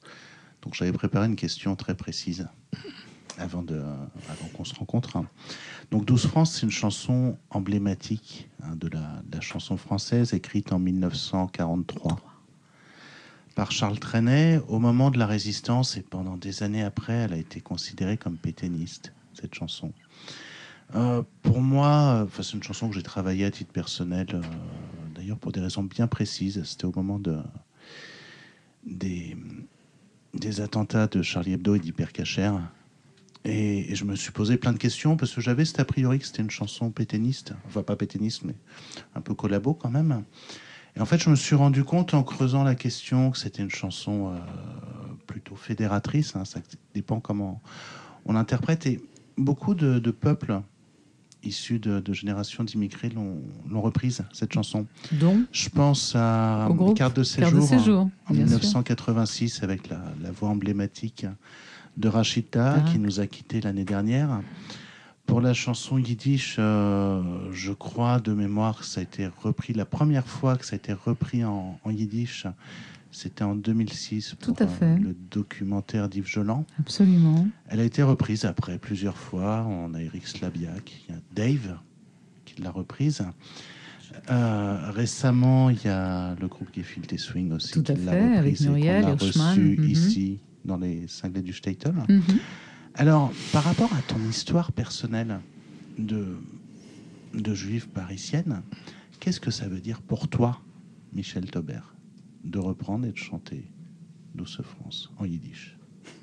donc 0.62 0.74
j'avais 0.74 0.92
préparé 0.92 1.26
une 1.26 1.36
question 1.36 1.76
très 1.76 1.94
précise 1.94 2.48
avant, 3.38 3.64
avant 4.28 4.46
qu'on 4.54 4.64
se 4.64 4.74
rencontre. 4.74 5.22
Donc 5.90 6.04
12 6.04 6.26
France, 6.26 6.54
c'est 6.54 6.62
une 6.62 6.70
chanson 6.70 7.36
emblématique 7.50 8.48
hein, 8.62 8.76
de, 8.76 8.88
la, 8.88 9.40
chanson 9.40 9.76
française 9.76 10.34
écrite 10.34 10.72
en 10.72 10.78
1943 10.78 12.20
par 13.54 13.72
Charles 13.72 13.98
Trenet. 13.98 14.60
Au 14.68 14.78
moment 14.78 15.10
de 15.10 15.18
la 15.18 15.26
résistance 15.26 15.96
et 15.96 16.02
pendant 16.02 16.36
des 16.36 16.62
années 16.62 16.82
après, 16.82 17.14
elle 17.14 17.32
a 17.32 17.38
été 17.38 17.60
considérée 17.60 18.16
comme 18.16 18.38
pétainiste, 18.38 19.12
cette 19.34 19.54
chanson. 19.54 19.92
Euh, 20.94 21.22
pour 21.42 21.60
moi, 21.60 22.26
c'est 22.40 22.52
une 22.52 22.62
chanson 22.62 22.88
que 22.88 22.94
j'ai 22.94 23.02
travaillée 23.02 23.46
à 23.46 23.50
titre 23.50 23.72
personnel, 23.72 24.26
euh, 24.34 24.40
d'ailleurs 25.14 25.38
pour 25.38 25.50
des 25.50 25.60
raisons 25.60 25.82
bien 25.82 26.06
précises. 26.06 26.62
C'était 26.64 26.84
au 26.84 26.92
moment 26.94 27.18
de, 27.18 27.38
des, 28.86 29.36
des 30.42 30.60
attentats 30.60 31.06
de 31.06 31.22
Charlie 31.22 31.52
Hebdo 31.52 31.76
et 31.76 31.78
d'Hypercacher. 31.78 32.50
Et, 33.44 33.92
et, 33.92 33.94
je 33.94 34.04
me 34.04 34.16
suis 34.16 34.32
posé 34.32 34.56
plein 34.56 34.72
de 34.72 34.78
questions 34.78 35.16
parce 35.16 35.32
que 35.34 35.40
j'avais 35.40 35.64
cet 35.64 35.80
a 35.80 35.84
priori 35.84 36.18
que 36.18 36.26
c'était 36.26 36.42
une 36.42 36.50
chanson 36.50 36.90
pétainiste, 36.90 37.54
enfin 37.66 37.82
pas 37.82 37.96
pétainiste, 37.96 38.44
mais 38.44 38.54
un 39.14 39.20
peu 39.20 39.34
collabo 39.34 39.74
quand 39.74 39.90
même. 39.90 40.24
Et 40.96 41.00
en 41.00 41.06
fait, 41.06 41.18
je 41.18 41.30
me 41.30 41.36
suis 41.36 41.54
rendu 41.54 41.84
compte 41.84 42.14
en 42.14 42.22
creusant 42.22 42.64
la 42.64 42.74
question 42.74 43.30
que 43.30 43.38
c'était 43.38 43.62
une 43.62 43.70
chanson 43.70 44.28
euh, 44.28 44.38
plutôt 45.26 45.54
fédératrice, 45.54 46.34
hein, 46.36 46.44
ça 46.44 46.60
dépend 46.94 47.20
comment 47.20 47.62
on 48.24 48.32
l'interprète. 48.32 48.86
Et 48.86 49.00
beaucoup 49.38 49.74
de, 49.74 49.98
de 49.98 50.10
peuples 50.10 50.60
issus 51.42 51.78
de, 51.78 52.12
générations 52.12 52.64
d'immigrés 52.64 53.10
l'ont 53.10 53.80
reprise, 53.80 54.24
cette 54.32 54.52
chanson. 54.52 54.86
Donc 55.12 55.38
Je 55.52 55.68
pense 55.68 56.14
à 56.16 56.68
Carte 56.96 57.16
de 57.16 57.22
séjour, 57.22 58.08
en 58.26 58.34
1986 58.34 59.62
avec 59.62 59.88
la, 59.88 60.00
voix 60.32 60.50
emblématique 60.50 61.26
de 61.96 62.08
Rachita 62.08 62.76
ah. 62.78 62.90
qui 62.90 62.98
nous 62.98 63.20
a 63.20 63.26
quittés 63.26 63.60
l'année 63.60 63.84
dernière. 63.84 64.40
Pour 65.26 65.40
la 65.40 65.54
chanson 65.54 65.98
yiddish, 65.98 66.56
euh, 66.58 67.22
je 67.52 67.72
crois 67.72 68.18
de 68.18 68.32
mémoire 68.32 68.80
que 68.80 68.84
ça 68.84 69.00
a 69.00 69.02
été 69.04 69.26
repris, 69.26 69.72
la 69.72 69.84
première 69.84 70.26
fois 70.26 70.56
que 70.56 70.66
ça 70.66 70.74
a 70.74 70.76
été 70.76 70.92
repris 70.92 71.44
en, 71.44 71.78
en 71.84 71.90
yiddish, 71.90 72.46
c'était 73.12 73.44
en 73.44 73.54
2006 73.54 74.34
pour 74.34 74.54
Tout 74.54 74.62
à 74.62 74.66
fait. 74.66 74.98
le 74.98 75.14
documentaire 75.30 76.08
d'Yves 76.08 76.26
Jolan. 76.26 76.64
Absolument. 76.78 77.46
Elle 77.68 77.80
a 77.80 77.84
été 77.84 78.02
reprise 78.02 78.46
après 78.46 78.78
plusieurs 78.78 79.18
fois. 79.18 79.66
On 79.68 79.92
a 79.94 80.00
Eric 80.00 80.26
Slabiak, 80.26 81.04
il 81.08 81.14
y 81.14 81.16
a 81.16 81.20
Dave 81.32 81.76
qui 82.44 82.62
l'a 82.62 82.70
reprise. 82.70 83.22
Euh, 84.30 84.90
récemment, 84.90 85.70
il 85.70 85.82
y 85.84 85.88
a 85.88 86.34
le 86.40 86.48
groupe 86.48 86.68
Gefilte 86.74 87.18
Swing 87.18 87.52
aussi 87.52 87.72
Tout 87.72 87.82
qui 87.82 87.94
l'a 87.94 88.12
reprise 88.12 88.38
avec 88.38 88.60
Muriel 88.60 89.04
et 89.04 89.12
reçu 89.12 89.76
mhm. 89.78 89.88
ici 89.88 90.40
dans 90.64 90.78
les 90.78 91.06
cinglés 91.06 91.42
du 91.42 91.52
Statel. 91.52 91.94
Mhm. 92.08 92.22
Alors, 92.94 93.32
par 93.52 93.64
rapport 93.64 93.92
à 93.94 94.02
ton 94.02 94.18
histoire 94.28 94.72
personnelle 94.72 95.40
de, 95.98 96.36
de 97.34 97.54
juive 97.54 97.88
parisienne, 97.88 98.62
qu'est-ce 99.20 99.40
que 99.40 99.50
ça 99.50 99.66
veut 99.66 99.80
dire 99.80 100.00
pour 100.02 100.28
toi, 100.28 100.60
Michel 101.12 101.50
Taubert? 101.50 101.91
De 102.44 102.58
reprendre 102.58 103.06
et 103.06 103.12
de 103.12 103.16
chanter 103.16 103.70
Douce 104.34 104.60
France 104.62 105.10
en 105.18 105.24
yiddish 105.24 105.76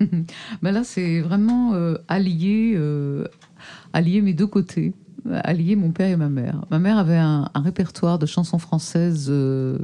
ben 0.62 0.72
Là, 0.72 0.84
c'est 0.84 1.20
vraiment 1.20 1.74
euh, 1.74 1.96
allier, 2.08 2.74
euh, 2.76 3.24
allier 3.92 4.20
mes 4.20 4.34
deux 4.34 4.46
côtés, 4.46 4.92
allier 5.30 5.76
mon 5.76 5.90
père 5.90 6.08
et 6.08 6.16
ma 6.16 6.28
mère. 6.28 6.64
Ma 6.70 6.78
mère 6.78 6.98
avait 6.98 7.16
un, 7.16 7.50
répertoire 7.54 8.18
de 8.18 8.26
chansons 8.26 8.58
françaises 8.58 9.28
euh, 9.30 9.78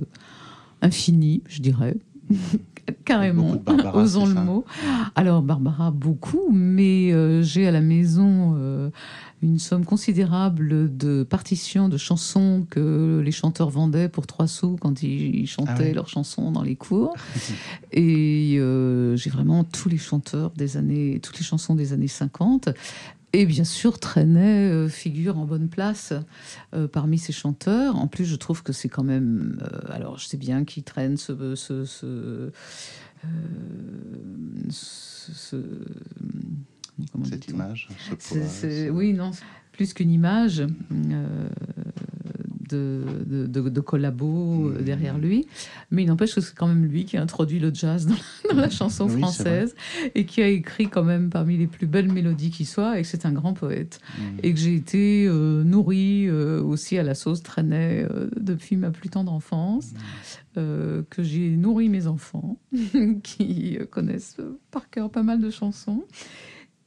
infini, 0.83 1.43
je 1.49 1.61
dirais. 1.61 1.97
Carrément, 3.05 3.57
osons 3.95 4.27
le 4.27 4.35
mot. 4.35 4.65
Alors, 5.17 5.43
Barbara, 5.43 5.91
beaucoup, 5.91 6.51
mais 6.53 7.43
j'ai 7.43 7.67
à 7.67 7.73
la 7.73 7.81
maison 7.81 8.91
une 9.43 9.59
somme 9.59 9.85
considérable 9.85 10.97
de 10.97 11.23
partitions 11.23 11.89
de 11.89 11.99
chansons 11.99 12.67
que 12.71 13.21
les 13.25 13.33
chanteurs 13.33 13.69
vendaient 13.69 14.09
pour 14.09 14.27
trois 14.27 14.47
sous 14.47 14.77
quand 14.77 15.03
ils 15.03 15.47
chantaient 15.47 15.91
ah 15.91 15.95
leurs 15.95 16.09
chansons 16.09 16.51
dans 16.51 16.63
les 16.63 16.77
cours. 16.77 17.15
Et 17.93 18.57
euh, 18.59 19.15
j'ai 19.17 19.31
vraiment 19.31 19.63
tous 19.65 19.89
les 19.89 19.99
chanteurs 19.99 20.51
des 20.53 20.77
années, 20.77 21.21
toutes 21.23 21.39
les 21.39 21.45
chansons 21.45 21.75
des 21.75 21.93
années 21.93 22.09
50. 22.09 22.71
Et 23.35 23.45
bien 23.45 23.65
sûr, 23.65 24.01
Trenet 24.01 24.71
euh, 24.71 24.89
figure 24.89 25.37
en 25.37 25.45
bonne 25.45 25.69
place 25.69 26.15
euh, 26.75 26.89
parmi 26.89 27.19
ces 27.19 27.33
chanteurs. 27.33 27.97
En 27.97 28.07
plus, 28.07 28.25
je 28.25 28.37
trouve 28.37 28.63
que 28.63 28.73
c'est 28.73 28.89
quand 28.89 29.05
même. 29.05 29.59
alors, 29.91 30.19
je 30.19 30.27
sais 30.27 30.39
bien 30.39 30.65
qui 30.65 30.83
traîne 30.83 31.19
ce, 31.19 31.55
ce, 31.55 31.85
ce, 31.85 32.51
ce 34.71 35.57
cette 37.25 37.49
image 37.49 37.89
Oui, 38.91 39.13
non, 39.13 39.33
plus 39.77 39.93
qu'une 39.93 40.11
image 40.11 40.61
euh, 40.61 41.49
de, 42.69 43.47
de, 43.47 43.69
de, 43.69 43.81
collabo 43.81 44.71
euh, 44.71 44.81
mmh. 44.81 44.85
derrière 44.85 45.19
lui. 45.19 45.47
Mais 45.91 46.03
il 46.03 46.07
n'empêche 46.07 46.35
que 46.35 46.41
c'est 46.41 46.55
quand 46.55 46.67
même 46.67 46.87
lui 46.87 47.05
qui 47.05 47.17
a 47.17 47.23
introduit 47.23 47.61
le 47.61 47.73
jazz 47.73 48.07
dans, 48.07 48.57
la 48.57 48.71
chanson 48.71 49.09
française 49.09 49.77
et 50.15 50.25
qui 50.25 50.43
a 50.43 50.49
écrit 50.49 50.89
quand 50.89 51.05
même 51.05 51.31
parmi 51.31 51.57
les 51.57 51.69
plus 51.69 51.87
belles 51.87 52.11
mélodies 52.11 52.51
qui 52.51 52.65
soient 52.65 52.99
et 52.99 53.03
que 53.03 53.09
c'est 53.09 53.27
un 53.27 53.33
grand 53.33 53.53
poète. 53.53 54.01
Mmh. 54.19 54.23
Et 54.43 54.55
que 54.55 54.59
j'ai 54.59 54.75
été 54.75 55.27
euh, 55.29 55.63
nourrie 55.63 56.29
aussi 56.31 56.99
à 56.99 57.03
la 57.03 57.15
sauce 57.15 57.43
traînait 57.43 58.09
depuis 58.37 58.77
ma 58.77 58.91
plus 58.91 59.11
tendre 59.11 59.33
enfance. 59.33 59.93
Mmh. 60.57 61.03
que 61.11 61.23
j'ai 61.23 61.51
nourri 61.51 61.91
mes 61.91 62.07
enfants 62.07 62.59
qui 63.23 63.79
connaissent 63.91 64.39
par 64.71 64.89
cœur 64.89 65.11
pas 65.11 65.23
mal 65.23 65.39
de 65.41 65.51
chansons 65.51 66.05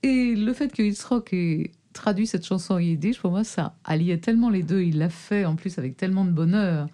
Et 0.04 0.36
le 0.36 0.54
fait 0.54 0.72
que 0.72 0.82
Yitzhak 0.84 1.34
ait 1.34 1.72
traduit 1.92 2.28
cette 2.28 2.46
chanson 2.46 2.76
en 2.76 2.80
yiddish, 2.80 3.20
pour 3.20 3.32
moi, 3.32 3.44
ça 3.44 3.76
alliait 3.84 4.20
tellement 4.20 4.50
les 4.50 4.64
deux. 4.64 4.82
Il 4.82 5.00
l'a 5.00 5.10
fait 5.10 5.44
en 5.46 5.56
plus 5.56 5.78
avec 5.78 5.98
tellement 5.98 6.24
de 6.24 6.32
bonheur. 6.32 6.88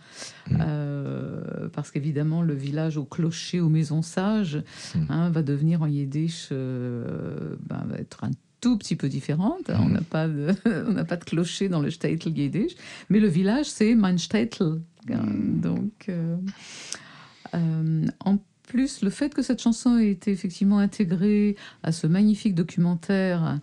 Mm. 0.50 0.58
Euh, 0.62 1.70
parce 1.74 1.92
qu'évidemment, 1.92 2.42
le 2.42 2.54
village 2.56 2.98
au 2.98 3.06
clocher, 3.06 3.60
aux 3.60 3.70
maisons 3.70 4.02
sages, 4.02 4.64
Mm. 4.96 5.00
hein, 5.10 5.30
va 5.30 5.44
devenir 5.44 5.82
en 5.82 5.88
yiddish, 5.88 6.50
euh, 6.52 7.56
ben, 7.68 7.84
va 7.88 7.98
être 7.98 8.24
un 8.24 8.32
tout 8.62 8.78
petit 8.80 8.96
peu 8.96 9.10
différente. 9.10 9.70
On 9.70 9.86
Mm. 9.90 9.94
n'a 9.94 10.02
pas, 10.02 10.28
de, 10.28 10.48
on 10.88 11.06
pas 11.06 11.18
de 11.18 11.26
clocher 11.26 11.70
dans 11.70 11.82
le 11.82 11.90
Shtetl 11.92 12.30
yiddish. 12.30 12.72
Mais 13.10 13.20
le 13.20 13.28
village, 13.28 13.68
c'est 13.68 13.94
mein 13.94 14.18
Shtetl. 14.18 14.82
Mm. 15.08 15.60
Donc, 15.60 16.06
euh, 16.10 16.38
euh, 17.54 18.06
en 18.22 18.38
plus, 18.76 19.02
le 19.02 19.10
fait 19.10 19.34
que 19.34 19.42
cette 19.42 19.62
chanson 19.62 19.98
ait 19.98 20.10
été 20.10 20.32
effectivement 20.32 20.80
intégrée 20.80 21.56
à 21.84 21.92
ce 21.92 22.08
magnifique 22.08 22.56
documentaire 22.56 23.60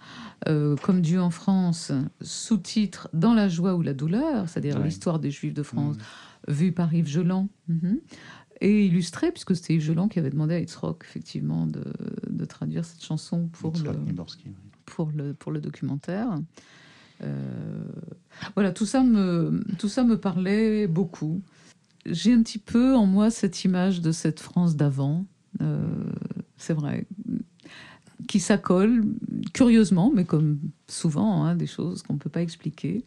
euh, 0.49 0.75
Comme 0.77 1.01
Dieu 1.03 1.21
en 1.21 1.31
France, 1.31 1.93
sous-titre 2.23 3.09
Dans 3.13 3.35
la 3.35 3.49
joie 3.49 3.75
ou 3.75 3.83
la 3.83 3.95
douleur, 3.95 4.49
c'est-à-dire 4.49 4.79
Ouais. 4.79 4.85
l'histoire 4.85 5.19
des 5.19 5.31
Juifs 5.31 5.55
de 5.55 5.63
France, 5.63 5.97
Mm. 6.49 6.53
vu 6.53 6.73
par 6.73 6.93
Yves 6.95 7.09
Geland, 7.09 7.49
mhm, 7.69 7.99
et 8.61 8.87
illustré, 8.87 9.31
puisque 9.33 9.55
c'était 9.57 9.75
Yves 9.75 9.83
Geland 9.83 10.09
qui 10.09 10.19
avait 10.19 10.31
demandé 10.31 10.55
à 10.55 10.61
Yitzhak, 10.61 10.97
effectivement, 11.05 11.67
de, 11.67 11.85
de 12.31 12.45
traduire 12.45 12.85
cette 12.85 13.05
chanson 13.05 13.49
le, 13.75 14.03
pour 14.87 15.11
le, 15.15 15.35
pour 15.35 15.53
le 15.53 15.61
documentaire. 15.61 16.29
Euh, 17.23 17.85
voilà, 18.55 18.73
tout 18.73 18.87
ça, 18.87 19.03
me, 19.03 19.63
tout 19.79 19.89
ça 19.89 20.05
me 20.05 20.17
parlait 20.17 20.87
beaucoup. 20.87 21.43
J'ai 22.07 22.33
un 22.33 22.43
petit 22.43 22.59
peu 22.59 22.95
en 22.97 23.07
moi 23.07 23.31
cette 23.31 23.65
image 23.65 24.01
de 24.01 24.11
cette 24.13 24.41
France 24.41 24.75
d'avant, 24.77 25.25
euh, 25.61 25.87
c'est 26.57 26.73
vrai, 26.75 27.07
qui 28.29 28.41
s'accole 28.41 29.05
curieusement, 29.55 30.11
mais 30.15 30.25
comme 30.25 30.59
souvent, 30.89 31.45
hein, 31.45 31.55
des 31.55 31.67
choses 31.67 32.03
qu'on 32.03 32.15
ne 32.15 32.19
peut 32.19 32.31
pas 32.31 32.43
expliquer, 32.43 33.05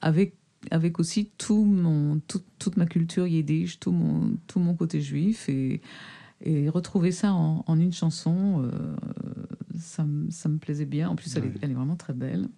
avec, 0.00 0.34
avec 0.70 0.98
aussi 1.00 1.30
tout 1.38 1.64
mon, 1.64 2.20
tout- 2.28 2.42
toute 2.58 2.76
ma 2.76 2.86
culture 2.86 3.26
yiddish, 3.26 3.78
tout 3.80 3.92
mon, 3.92 4.36
tout 4.46 4.58
mon 4.60 4.74
côté 4.74 5.00
juif, 5.00 5.48
et, 5.48 5.80
et 6.42 6.68
retrouver 6.70 7.12
ça 7.12 7.32
en, 7.34 7.62
en 7.66 7.78
une 7.78 7.92
chanson, 7.92 8.62
euh, 8.64 8.96
ça, 9.78 10.04
me- 10.04 10.30
ça 10.30 10.48
me 10.48 10.56
plaisait 10.58 10.86
bien. 10.86 11.10
En 11.10 11.16
plus, 11.16 11.36
elle, 11.36 11.44
est, 11.44 11.52
elle 11.62 11.70
est 11.72 11.74
vraiment 11.74 11.96
très 11.96 12.14
belle, 12.14 12.48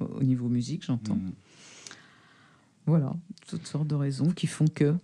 au, 0.00 0.04
au 0.04 0.22
niveau 0.22 0.48
musique, 0.48 0.84
j'entends. 0.84 1.16
Mm. 1.16 1.32
Voilà, 2.86 3.12
toutes 3.48 3.66
sortes 3.66 3.88
de 3.88 3.94
raisons 3.96 4.30
qui 4.30 4.46
font 4.46 4.66
que. 4.72 4.94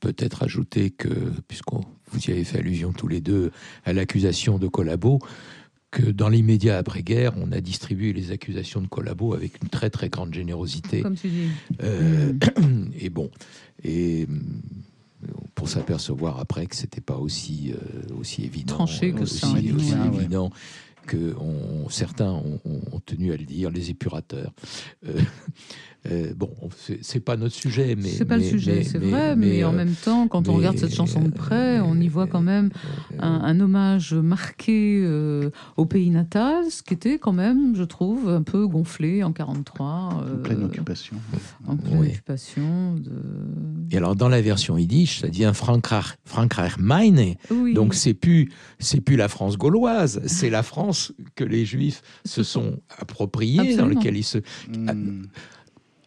Peut-être 0.00 0.42
ajouter 0.42 0.90
que, 0.90 1.08
puisqu'on 1.46 1.82
vous 2.10 2.20
y 2.20 2.30
avez 2.30 2.44
fait 2.44 2.58
allusion 2.58 2.92
tous 2.92 3.06
les 3.08 3.20
deux 3.20 3.50
à 3.84 3.92
l'accusation 3.92 4.58
de 4.58 4.66
collabo, 4.66 5.18
que 5.90 6.02
dans 6.02 6.28
l'immédiat 6.28 6.78
après-guerre, 6.78 7.32
on 7.36 7.52
a 7.52 7.60
distribué 7.60 8.12
les 8.12 8.30
accusations 8.30 8.80
de 8.80 8.86
collabo 8.86 9.34
avec 9.34 9.60
une 9.62 9.68
très 9.68 9.90
très 9.90 10.08
grande 10.08 10.32
générosité. 10.32 11.02
Comme 11.02 11.16
tu 11.16 11.28
dis. 11.28 11.48
Euh, 11.82 12.32
et 13.00 13.10
bon, 13.10 13.30
et 13.82 14.26
hum, 14.28 14.62
pour 15.54 15.68
s'apercevoir 15.68 16.38
après 16.38 16.66
que 16.66 16.76
c'était 16.76 17.00
pas 17.00 17.16
aussi 17.16 17.72
euh, 17.72 18.14
aussi 18.18 18.44
évident, 18.44 18.74
Tranché 18.74 19.12
que 19.12 19.22
aussi, 19.22 19.38
ça, 19.38 19.48
aussi 19.50 19.92
ouais. 19.92 19.98
Ah, 20.00 20.10
ouais. 20.10 20.28
Que 21.10 21.34
on- 21.40 21.88
certains 21.88 22.30
ont, 22.30 22.60
tenu 23.04 23.32
à 23.32 23.36
le 23.36 23.44
dire, 23.44 23.70
les 23.70 23.90
épurateurs. 23.90 24.52
Euh, 25.08 25.12
euh, 26.10 26.32
bon, 26.36 26.50
c'est 27.02 27.18
pas 27.20 27.36
notre 27.36 27.54
sujet, 27.54 27.96
mais 27.96 28.08
C'est 28.10 28.24
pas 28.24 28.36
le 28.36 28.44
sujet, 28.44 28.84
c'est 28.84 28.98
mais- 29.00 29.10
vrai, 29.10 29.36
mais, 29.36 29.64
en 29.64 29.72
euh, 29.72 29.76
même 29.76 29.94
temps, 29.94 30.28
quand 30.28 30.48
on 30.48 30.54
regarde 30.54 30.78
cette 30.78 30.94
chanson 30.94 31.20
de 31.22 31.30
près, 31.30 31.78
euh, 31.78 31.82
on 31.84 31.98
y 32.00 32.06
voit 32.08 32.26
quand 32.28 32.40
même 32.42 32.70
euh, 33.12 33.16
un, 33.20 33.40
un 33.42 33.60
hommage 33.60 34.14
marqué 34.14 35.00
euh, 35.02 35.50
au 35.76 35.84
pays 35.84 36.10
natal, 36.10 36.70
ce 36.70 36.82
qui 36.82 36.94
était 36.94 37.18
quand 37.18 37.32
même, 37.32 37.74
je 37.74 37.82
trouve, 37.82 38.28
un 38.28 38.42
peu 38.42 38.66
gonflé 38.68 39.22
en 39.24 39.32
43. 39.32 39.86
En 39.86 40.22
euh, 40.22 40.36
pleine 40.36 40.62
occupation. 40.64 41.16
En 41.66 41.76
pleine 41.76 41.98
Oui. 41.98 42.08
occupation. 42.08 42.94
De... 42.94 43.10
Et 43.90 43.96
alors 43.96 44.14
dans 44.14 44.28
la 44.28 44.40
version 44.42 44.78
yiddish, 44.78 45.20
ça 45.22 45.28
devient 45.28 45.50
Frankreich, 45.54 46.16
Frankreich 46.24 46.78
meine. 46.78 47.34
Oui. 47.50 47.74
Donc 47.74 47.94
c'est 47.94 48.14
plus 48.14 48.50
c'est 48.78 49.00
plus 49.00 49.16
la 49.16 49.28
France 49.28 49.58
gauloise, 49.58 50.20
c'est 50.26 50.50
la 50.50 50.62
France 50.62 50.99
que 51.34 51.44
les 51.44 51.64
Juifs 51.64 52.02
se 52.24 52.42
sont 52.42 52.80
appropriés, 52.98 53.76
dans 53.76 53.86
lequel 53.86 54.16
ils 54.16 54.24
se, 54.24 54.38
Mm. 54.68 55.24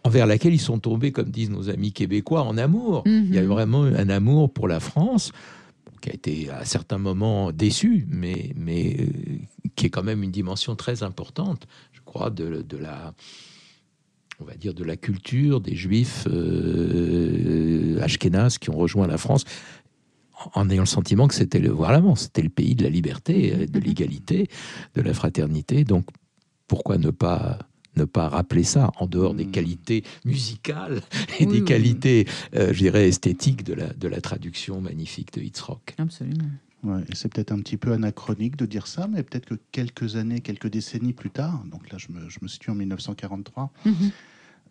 envers 0.03 0.27
laquelle 0.27 0.53
ils 0.53 0.59
sont 0.59 0.79
tombés, 0.79 1.11
comme 1.11 1.29
disent 1.29 1.49
nos 1.49 1.69
amis 1.69 1.93
québécois, 1.93 2.43
en 2.43 2.57
amour. 2.57 3.03
Mhm. 3.05 3.25
Il 3.29 3.35
y 3.35 3.37
a 3.39 3.45
vraiment 3.45 3.83
un 3.83 4.09
amour 4.09 4.51
pour 4.51 4.67
la 4.67 4.79
France 4.79 5.31
qui 6.01 6.09
a 6.09 6.13
été 6.13 6.49
à 6.49 6.65
certains 6.65 6.97
moments 6.97 7.51
déçu, 7.53 8.05
mais 8.09 8.51
mais 8.57 8.97
euh, 8.99 9.05
qui 9.75 9.85
est 9.85 9.89
quand 9.89 10.03
même 10.03 10.21
une 10.23 10.31
dimension 10.31 10.75
très 10.75 11.01
importante, 11.03 11.65
je 11.93 12.01
crois, 12.03 12.29
de, 12.29 12.61
de 12.67 12.77
la 12.77 13.13
on 14.41 14.45
va 14.45 14.55
dire 14.55 14.73
de 14.73 14.83
la 14.83 14.97
culture 14.97 15.61
des 15.61 15.75
Juifs 15.75 16.27
euh, 16.27 18.01
ashkénazes 18.01 18.57
qui 18.57 18.69
ont 18.69 18.77
rejoint 18.77 19.07
la 19.07 19.17
France 19.17 19.45
en 20.53 20.69
ayant 20.69 20.83
le 20.83 20.87
sentiment 20.87 21.27
que 21.27 21.33
c'était 21.35 21.59
le 21.59 21.69
voilà, 21.69 22.01
c'était 22.15 22.41
le 22.41 22.49
pays 22.49 22.75
de 22.75 22.83
la 22.83 22.89
liberté, 22.89 23.53
euh, 23.55 23.65
de 23.67 23.79
l'égalité, 23.79 24.47
de 24.95 25.01
la 25.01 25.13
fraternité. 25.13 25.83
Donc 25.83 26.05
pourquoi 26.67 26.97
ne 26.97 27.09
pas 27.11 27.59
ne 27.95 28.05
pas 28.05 28.27
rappeler 28.27 28.63
ça 28.63 28.89
en 28.99 29.05
dehors 29.05 29.35
des 29.35 29.45
Mm. 29.45 29.51
qualités 29.51 30.03
musicales 30.25 31.01
et 31.39 31.45
Oui, 31.45 31.51
des 31.51 31.59
oui. 31.59 31.63
qualités, 31.65 32.27
euh, 32.55 32.73
je 32.73 32.79
dirais, 32.79 33.07
esthétiques 33.07 33.63
de 33.63 33.75
la, 33.75 33.93
de 33.93 34.07
la 34.07 34.19
traduction 34.19 34.81
magnifique 34.81 35.31
de 35.33 35.41
Hitzrock. 35.43 35.93
Absolument. 35.99 36.49
Ouais, 36.83 37.01
et 37.07 37.13
c'est 37.15 37.31
peut-être 37.31 37.51
un 37.51 37.59
petit 37.59 37.77
peu 37.77 37.91
anachronique 37.93 38.55
de 38.57 38.65
dire 38.65 38.87
ça, 38.87 39.07
mais 39.07 39.21
peut-être 39.21 39.45
que 39.45 39.55
quelques 39.71 40.15
années, 40.15 40.39
quelques 40.41 40.67
décennies 40.71 41.13
plus 41.13 41.29
tard, 41.29 41.63
donc 41.71 41.91
là 41.91 41.99
je 41.99 42.07
me, 42.11 42.27
je 42.29 42.39
me 42.41 42.47
situe 42.47 42.71
en 42.71 42.75
1943, 42.75 43.71
Mhm. 43.85 43.93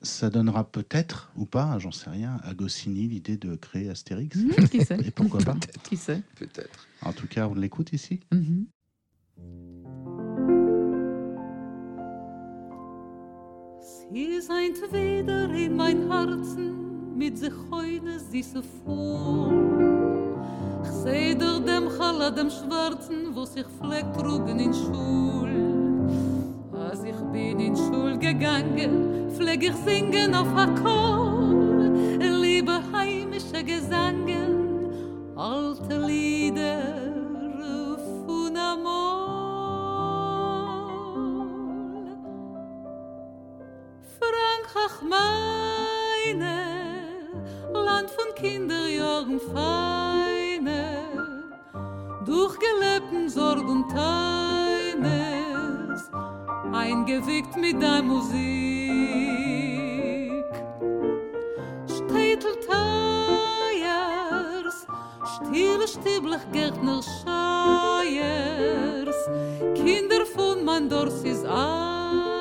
Ça 0.02 0.30
donnera 0.30 0.64
peut-être, 0.64 1.30
ou 1.36 1.46
pas, 1.46 1.78
j'en 1.78 1.92
sais 1.92 2.10
rien, 2.10 2.40
à 2.44 2.54
Goscinny 2.54 3.06
l'idée 3.08 3.36
de 3.36 3.54
créer 3.54 3.88
Astérix. 3.88 4.36
Mhm, 4.36 4.68
Qui 4.68 4.84
sait 4.84 4.98
Et 5.04 5.10
pourquoi 5.10 5.40
pas 5.40 5.56
Qui 5.84 5.96
sait 5.96 6.22
Peut-être. 6.36 6.86
En 7.02 7.12
tout 7.12 7.26
cas, 7.26 7.46
on 7.48 7.54
l'écoute 7.54 7.92
ici. 7.92 8.20
Mhm. 8.32 8.66
Sie 13.80 14.40
seint 14.42 14.78
wieder 14.92 15.48
in 15.54 15.76
mein 15.76 16.10
Herzen 16.10 17.16
mit 17.16 17.38
sich 17.38 17.52
heune 17.70 18.18
süße 18.20 18.62
Fuhl. 18.62 20.36
Ich 20.84 20.90
seh 20.90 21.34
durch 21.34 21.64
dem 21.64 21.88
Chala 21.96 22.30
dem 22.30 22.50
Schwarzen, 22.50 23.34
wo 23.34 23.44
sich 23.44 23.66
fleckt 23.80 24.14
trugen 24.16 24.58
in 24.58 24.74
Schul. 24.74 25.51
Gegangen, 28.32 29.30
pfleg 29.30 29.62
ich 29.62 29.76
singen 29.84 30.34
auf 30.34 30.48
Akkord. 30.56 31.92
Liebe 32.18 32.80
heimische 32.92 33.62
Gesangen, 33.62 35.32
alte 35.36 35.98
Lieder 35.98 37.12
von 38.24 38.56
Amor. 38.56 39.32
Frankreich 44.18 44.96
meine, 45.14 46.56
Land 47.72 48.10
von 48.10 48.34
Kinderjahren 48.34 49.40
feine, 49.52 50.84
durchgelebten 52.24 53.28
Sorg 53.28 53.68
und 53.68 53.90
Teines, 53.90 54.51
eingewickt 56.82 57.56
mit 57.56 57.80
deiner 57.80 58.02
Musik. 58.02 58.32
Städtel 61.86 62.54
Teiers, 62.66 64.06
stille 65.34 65.86
Stiblech 65.86 66.46
Gärtner 66.52 67.00
Scheiers, 67.02 68.10
Kinder 69.74 70.26
von 70.34 70.64
Mandorsis 70.64 71.44
Eiers, 71.44 72.38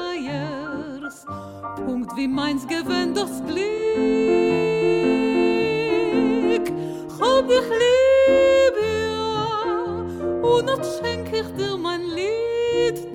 Punkt 1.85 2.15
wie 2.17 2.27
meins 2.27 2.67
gewinnt 2.67 3.15
das 3.17 3.43
Glück. 3.45 3.61
Hab 7.19 7.45
ich 7.45 7.69
lieb, 7.81 8.75
ja, 8.81 9.61
und 10.41 10.65
noch 10.65 10.83
schenk 10.97 11.27
ich 11.31 11.49
dir 11.55 11.77
mein 11.77 12.01
Lied. 12.01 13.10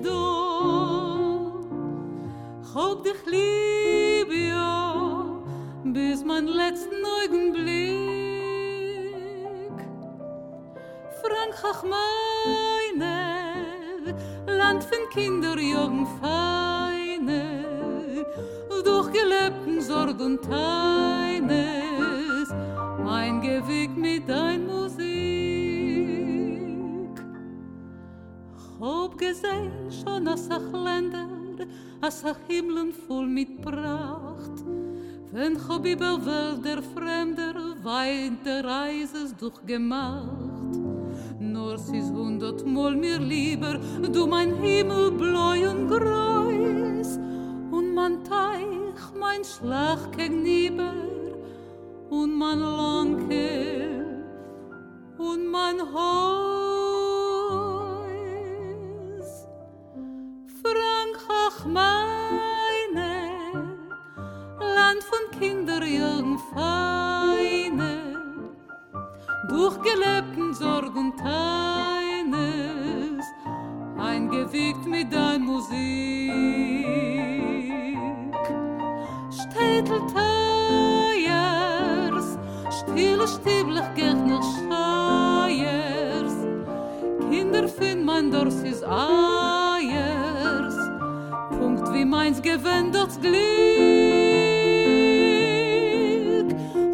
Hab 2.77 3.03
dich 3.03 3.25
lieb, 3.25 4.31
ja, 4.51 5.41
bis 5.83 6.23
mein 6.23 6.45
letzten 6.45 7.03
Augenblick. 7.23 7.97
Frankreich 11.23 11.81
meine, 13.01 14.15
Land 14.45 14.83
von 14.83 15.09
Kinderjugend 15.09 16.07
feine, 16.21 17.65
durchgelebten 18.85 19.81
Sorg 19.81 20.19
und 20.19 20.43
Teines, 20.43 21.49
eingewickt 23.07 23.97
mit 23.97 24.29
dein 24.29 24.67
Musik. 24.67 25.07
Hab 28.79 29.17
gesehen 29.17 29.91
schon 29.91 30.27
as 30.27 30.47
ach 30.51 30.71
Länder, 31.57 31.67
as 32.01 32.23
ach 32.25 32.37
Himmeln 32.47 32.93
voll 32.93 33.27
mit 33.27 33.61
Pracht. 33.61 34.63
Wenn 35.31 35.57
hab 35.67 35.85
über 35.85 36.25
Wälder 36.25 36.81
Fremder 36.81 37.53
weint 37.83 38.45
der 38.45 38.63
Reises 38.63 39.35
durchgemacht. 39.35 40.75
Nur 41.39 41.77
sis 41.77 42.09
hundertmal 42.09 42.95
mir 42.95 43.19
lieber, 43.19 43.79
du 44.11 44.25
mein 44.27 44.55
Himmel 44.55 45.11
bläu 45.11 45.69
und 45.69 45.87
greus. 45.89 47.17
Und 47.71 47.93
mein 47.93 48.23
Teich, 48.23 49.03
mein 49.19 49.43
Schlag 49.43 50.11
gegenüber, 50.17 50.93
und 52.09 52.33
mein 52.35 52.59
Lanke, 52.59 54.05
und 55.17 55.47
mein 55.51 55.79
Haus. 55.93 56.46
Meine, 61.67 63.11
Land 64.59 65.03
von 65.03 65.39
Kinderjahren 65.39 66.39
feine, 66.53 67.91
durchgelebten 69.49 70.53
Sorg 70.53 70.95
und 70.95 71.17
Teines, 71.17 72.07
eingewiegt 73.97 74.85
mit 74.85 75.11
dein 75.13 75.41
Musik. 75.43 75.77
Städtel 79.31 80.01
Teiers, 80.13 81.17
stille 82.79 83.27
Stieblich 83.27 83.93
Gärtner 83.95 84.41
Scheiers, 84.41 86.35
Kinder 87.29 87.67
find 87.67 88.05
mein 88.05 88.31
Dors 88.31 88.63
is 88.63 88.83
Eiers, 88.83 88.95
Punkt 88.97 89.57
wie 89.57 89.66
meins 92.07 92.41
gewend 92.41 92.95
das 92.95 93.19
Glück. 93.19 93.35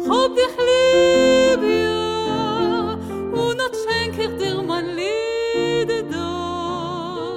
Hab 0.08 0.34
dich 0.34 0.56
lieb, 0.68 1.62
ja, 1.62 2.98
und 3.32 3.56
dann 3.58 3.72
schenk 3.82 4.18
ich 4.18 4.36
dir 4.38 4.62
mein 4.62 4.86
Lied 4.96 5.90
da. 6.10 7.36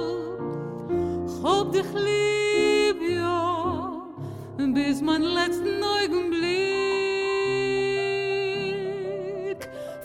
Hab 1.44 1.72
dich 1.72 1.90
lieb, 1.94 3.00
ja, 3.16 4.02
bis 4.58 5.00
mein 5.00 5.22
letzten 5.22 5.82
Augenblick. 5.82 6.48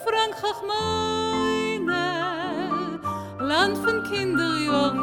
Frankreich 0.05 0.61
meine, 0.67 2.03
Land 3.39 3.78
von 3.78 4.03
Kinderjahren 4.03 5.03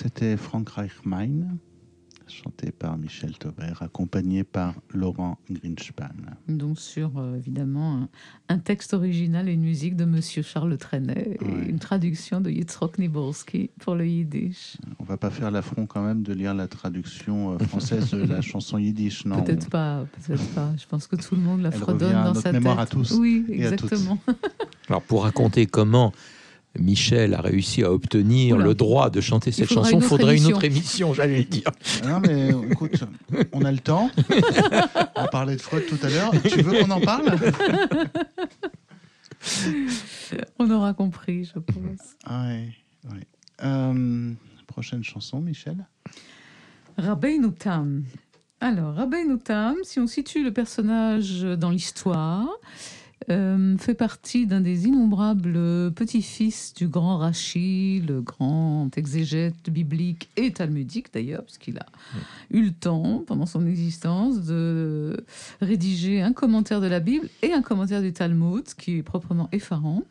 C'était 0.00 0.36
Frankreich 0.36 0.92
Mein, 1.04 1.58
chanté 2.26 2.70
par 2.70 2.96
Michel 2.96 3.36
Taubert, 3.36 3.82
accompagné 3.82 4.44
par 4.44 4.74
Laurent 4.94 5.36
Greenspan. 5.50 6.08
Donc 6.48 6.78
sur 6.78 7.18
euh, 7.18 7.36
évidemment 7.36 7.96
un, 7.98 8.08
un 8.48 8.58
texte 8.58 8.94
original 8.94 9.48
et 9.48 9.52
une 9.52 9.62
musique 9.62 9.96
de 9.96 10.04
Monsieur 10.06 10.42
Charles 10.42 10.78
Trenet 10.78 11.36
et 11.40 11.44
Ouais. 11.44 11.66
une 11.68 11.78
traduction 11.80 12.40
de 12.40 12.50
Yitzhak 12.50 12.98
Niborski 12.98 13.70
pour 13.80 13.94
le 13.96 14.06
yiddish. 14.06 14.76
On 15.00 15.04
va 15.04 15.16
pas 15.18 15.28
faire 15.30 15.50
l'affront 15.50 15.86
quand 15.86 16.02
même 16.02 16.22
de 16.22 16.32
lire 16.32 16.54
la 16.54 16.68
traduction 16.68 17.54
euh, 17.54 17.58
française 17.58 18.10
de 18.12 18.22
la 18.24 18.40
chanson 18.40 18.78
yiddish, 18.78 19.26
non? 19.26 19.42
Peut-être 19.42 19.68
pas, 19.68 20.06
peut-être 20.26 20.46
pas. 20.54 20.70
Je 20.78 20.86
pense 20.86 21.08
que 21.08 21.16
tout 21.16 21.34
le 21.34 21.42
monde 21.42 21.60
la 21.62 21.70
Elle 21.70 21.78
fredonne 21.78 22.08
revient 22.08 22.14
à 22.14 22.22
dans 22.22 22.28
notre 22.28 22.40
sa 22.42 22.52
mémoire 22.52 22.76
tête. 22.78 22.86
à 22.88 22.90
tous 22.90 23.18
Oui, 23.18 23.44
et 23.50 23.66
à 23.66 23.72
toutes. 23.72 23.92
exactement. 23.92 24.18
Alors 24.88 25.02
pour 25.02 25.24
raconter 25.24 25.66
comment 25.66 26.12
Michel 26.78 27.34
a 27.34 27.40
réussi 27.40 27.82
à 27.82 27.92
obtenir 27.92 28.56
Oula. 28.56 28.64
le 28.64 28.74
droit 28.74 29.10
de 29.10 29.20
chanter 29.20 29.50
cette 29.50 29.66
faudra 29.66 29.84
chanson, 29.84 29.98
il 29.98 30.02
faudrait 30.02 30.36
une 30.36 30.46
autre 30.46 30.64
émission, 30.64 31.12
j'allais 31.12 31.38
le 31.38 31.44
dire. 31.44 31.70
Non, 32.06 32.20
mais 32.20 32.50
écoute, 32.70 33.02
on 33.52 33.64
a 33.64 33.72
le 33.72 33.78
temps. 33.78 34.10
On 35.16 35.26
parlait 35.26 35.56
de 35.56 35.60
Freud 35.60 35.84
tout 35.86 35.98
à 36.02 36.08
l'heure. 36.08 36.30
Tu 36.48 36.62
veux 36.62 36.82
qu'on 36.82 36.90
en 36.90 37.00
parle? 37.00 37.36
On 40.58 40.70
aura 40.70 40.94
compris, 40.94 41.44
je 41.44 41.58
pense. 41.58 42.16
Ouais, 42.30 42.68
ouais. 43.10 43.26
Euh, 43.64 44.32
prochaine 44.66 45.02
chanson, 45.02 45.40
Michel? 45.40 45.86
Rabbeinu 46.96 47.52
Tam. 47.52 48.04
Alors, 48.60 48.94
Rabbeinu 48.94 49.38
Tam, 49.38 49.76
si 49.82 49.98
on 49.98 50.06
situe 50.06 50.44
le 50.44 50.52
personnage 50.52 51.42
dans 51.42 51.70
l'histoire, 51.70 52.46
euh, 53.28 53.76
fait 53.76 53.94
partie 53.94 54.46
d'un 54.46 54.62
des 54.62 54.86
innombrables 54.86 55.92
petits-fils 55.92 56.72
du 56.72 56.88
grand 56.88 57.18
Rachi, 57.18 58.02
le 58.06 58.22
grand 58.22 58.88
exégète 58.96 59.68
biblique 59.68 60.30
et 60.36 60.52
talmudique 60.52 61.12
d'ailleurs, 61.12 61.44
puisqu'il 61.44 61.78
a 61.78 61.86
eu 62.50 62.62
le 62.62 62.72
temps, 62.72 63.22
pendant 63.26 63.46
son 63.46 63.66
existence, 63.66 64.40
de 64.40 65.22
rédiger 65.60 66.22
un 66.22 66.32
commentaire 66.32 66.80
de 66.80 66.86
la 66.86 67.00
Bible 67.00 67.28
et 67.42 67.52
un 67.52 67.62
commentaire 67.62 68.00
du 68.00 68.12
Talmud, 68.12 68.64
qui 68.78 68.96
est 68.98 69.02
proprement 69.02 69.48
effarant. 69.52 70.02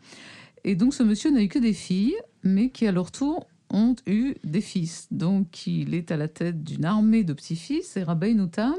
Et 0.64 0.76
donc 0.76 0.94
ce 0.94 1.04
monsieur 1.04 1.32
n'a 1.32 1.42
eu 1.42 1.48
que 1.48 1.60
des 1.60 1.74
filles, 1.74 2.16
mais 2.44 2.70
qui 2.70 2.86
à 2.86 2.92
leur 2.92 3.12
tour 3.12 3.48
ont 3.72 3.96
eu 4.06 4.36
des 4.44 4.62
fils. 4.62 5.08
Donc 5.10 5.66
il 5.66 5.96
est 5.96 6.12
à 6.12 6.18
la 6.18 6.28
tête 6.28 6.64
d'une 6.64 6.86
armée 6.86 7.24
de 7.24 7.34
petits-fils, 7.34 7.98
et 7.98 8.04
Rabbeinu 8.04 8.50
Tam. 8.50 8.76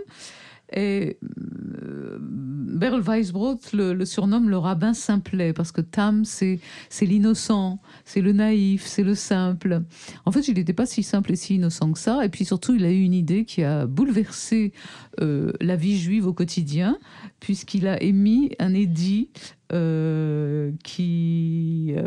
Et 0.73 1.19
euh, 1.23 2.19
Berl 2.21 3.03
Weisbrot 3.03 3.59
le, 3.73 4.05
surnomme 4.05 4.49
le 4.49 4.57
rabbin 4.57 4.95
simplet, 4.95 5.53
parce 5.53 5.73
que 5.73 5.81
Tam, 5.81 6.25
c'est 6.25 6.61
l'innocent, 7.01 7.81
c'est 8.05 8.21
le 8.21 8.33
naïf, 8.33 8.87
c'est 8.87 9.03
le 9.03 9.15
simple. 9.15 9.83
En 10.25 10.33
fait, 10.33 10.49
il 10.49 10.55
n'était 10.55 10.73
pas 10.73 10.87
si 10.87 11.03
simple 11.03 11.33
et 11.33 11.37
si 11.37 11.57
innocent 11.57 11.93
que 11.93 11.99
ça. 11.99 12.25
Et 12.25 12.29
puis 12.29 12.45
surtout, 12.45 12.75
il 12.75 12.85
a 12.85 12.91
eu 12.91 13.03
une 13.03 13.15
idée 13.15 13.45
qui 13.45 13.63
a 13.65 13.87
bouleversé 13.87 14.73
euh, 15.21 15.53
la 15.61 15.77
vie 15.77 15.99
juive 15.99 16.27
au 16.27 16.33
quotidien, 16.33 16.99
puisqu'il 17.41 17.87
a 17.87 18.03
émis 18.03 18.53
un 18.59 18.73
édit 18.73 19.29
euh, 19.73 20.73
qui 20.83 21.95
euh, 21.97 22.07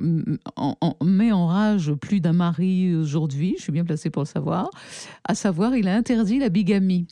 met 0.00 1.32
en 1.32 1.46
rage 1.46 1.92
plus 1.94 2.20
d'un 2.20 2.32
mari 2.32 2.94
aujourd'hui, 2.94 3.54
je 3.58 3.62
suis 3.64 3.72
bien 3.72 3.84
placée 3.84 4.10
pour 4.10 4.22
le 4.22 4.26
savoir, 4.26 4.70
à 5.24 5.34
savoir, 5.34 5.76
il 5.76 5.88
a 5.88 5.94
interdit 5.94 6.38
la 6.38 6.48
bigamie 6.48 7.06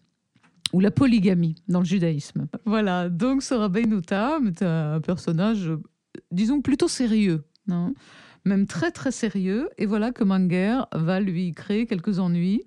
ou 0.73 0.81
la 0.81 0.91
polygamie 0.91 1.55
dans 1.69 1.81
le 1.81 1.87
judaïsme. 1.87 2.47
Voilà, 2.65 3.09
donc 3.09 3.43
ce 3.43 3.55
Rabbeinu 3.55 4.03
Tam 4.03 4.49
est 4.49 4.63
un 4.63 5.01
personnage, 5.01 5.71
disons, 6.31 6.61
plutôt 6.61 6.89
sérieux, 6.89 7.45
non? 7.67 7.95
Même 8.45 8.67
très 8.67 8.91
très 8.91 9.11
sérieux, 9.11 9.69
et 9.79 9.87
voilà 9.87 10.11
que 10.11 10.25
Manger 10.25 10.81
va 10.95 11.21
lui 11.21 11.53
créer 11.53 11.87
quelques 11.87 12.19
ennuis 12.19 12.63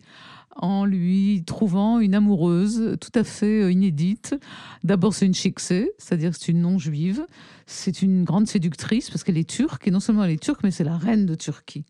en 0.56 0.86
lui 0.86 1.44
trouvant 1.46 2.00
une 2.00 2.16
amoureuse 2.16 2.98
tout 3.00 3.12
à 3.16 3.24
fait 3.24 3.64
euh, 3.64 3.72
inédite. 3.72 4.36
D'abord, 4.84 5.14
c'est 5.14 5.26
une 5.26 5.34
chiksé, 5.34 5.92
c'est-à-dire 5.98 6.34
c'est 6.34 6.50
une 6.50 6.62
non-juive. 6.62 7.26
C'est 7.66 8.02
une 8.02 8.24
grande 8.24 8.48
séductrice 8.48 9.10
parce 9.10 9.24
qu'elle 9.24 9.38
est 9.38 9.50
turque, 9.50 9.88
et 9.88 9.92
non 9.92 10.00
seulement 10.00 10.24
elle 10.24 10.32
est 10.32 10.42
turque, 10.42 10.62
mais 10.64 10.72
c'est 10.72 10.84
la 10.84 10.98
reine 10.98 11.26
de 11.26 11.36
Turquie. 11.36 11.86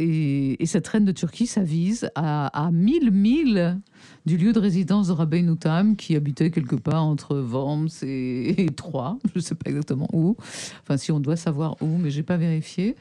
Et, 0.00 0.62
et 0.62 0.66
cette 0.66 0.88
reine 0.88 1.04
de 1.04 1.12
Turquie 1.12 1.46
s'avise 1.46 2.10
à, 2.14 2.46
à 2.46 2.70
1000 2.70 3.10
milles 3.10 3.78
du 4.24 4.38
lieu 4.38 4.52
de 4.54 4.58
résidence 4.58 5.08
de 5.08 5.12
Rabbeinu 5.12 5.58
Tam, 5.58 5.94
qui 5.94 6.16
habitait 6.16 6.50
quelque 6.50 6.74
part 6.74 7.04
entre 7.04 7.38
Worms 7.38 7.90
et, 8.02 8.62
et 8.62 8.70
Troyes, 8.70 9.18
je 9.34 9.38
ne 9.38 9.42
sais 9.42 9.54
pas 9.54 9.68
exactement 9.68 10.08
où. 10.14 10.36
Enfin, 10.82 10.96
si 10.96 11.12
on 11.12 11.20
doit 11.20 11.36
savoir 11.36 11.76
où, 11.82 11.98
mais 11.98 12.10
j'ai 12.10 12.22
pas 12.22 12.38
vérifié. 12.38 12.96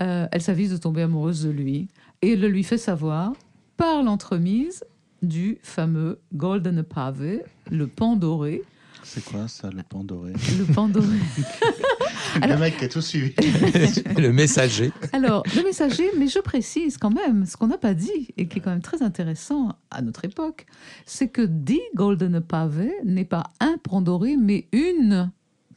Euh, 0.00 0.28
elle 0.30 0.42
s'avise 0.42 0.70
de 0.70 0.76
tomber 0.76 1.02
amoureuse 1.02 1.42
de 1.42 1.50
lui 1.50 1.88
et 2.22 2.34
elle 2.34 2.40
le 2.40 2.48
lui 2.48 2.62
fait 2.62 2.78
savoir 2.78 3.32
par 3.78 4.02
l'entremise 4.02 4.84
du 5.22 5.58
fameux 5.62 6.18
Golden 6.34 6.82
Pave, 6.82 7.38
le 7.70 7.86
pan 7.86 8.16
doré, 8.16 8.62
C'est 9.04 9.24
quoi 9.24 9.46
ça, 9.48 9.70
le 9.70 9.82
pan 9.84 10.02
doré? 10.04 10.32
Le 10.58 10.74
pan 10.74 10.88
doré. 10.88 11.06
Le 12.42 12.58
mec 12.58 12.76
qui 12.76 12.84
a 12.84 12.88
tout 12.88 13.00
suivi. 13.00 13.32
le 14.18 14.32
messager. 14.32 14.92
Alors, 15.14 15.42
le 15.56 15.62
messager, 15.62 16.10
mais 16.18 16.26
je 16.28 16.40
précise 16.40 16.98
quand 16.98 17.10
même, 17.10 17.46
ce 17.46 17.56
qu'on 17.56 17.68
n'a 17.68 17.78
pas 17.78 17.94
dit, 17.94 18.28
et 18.36 18.48
qui 18.48 18.58
est 18.58 18.60
quand 18.60 18.70
même 18.70 18.82
très 18.82 19.02
intéressant 19.02 19.76
à 19.90 20.02
notre 20.02 20.26
époque, 20.26 20.66
c'est 21.06 21.28
que 21.28 21.40
Die 21.40 21.80
Golden 21.94 22.40
Pave 22.40 22.86
n'est 23.04 23.24
pas 23.24 23.44
un 23.60 23.78
pan 23.78 24.02
doré, 24.02 24.36
mais 24.36 24.68
une 24.72 25.30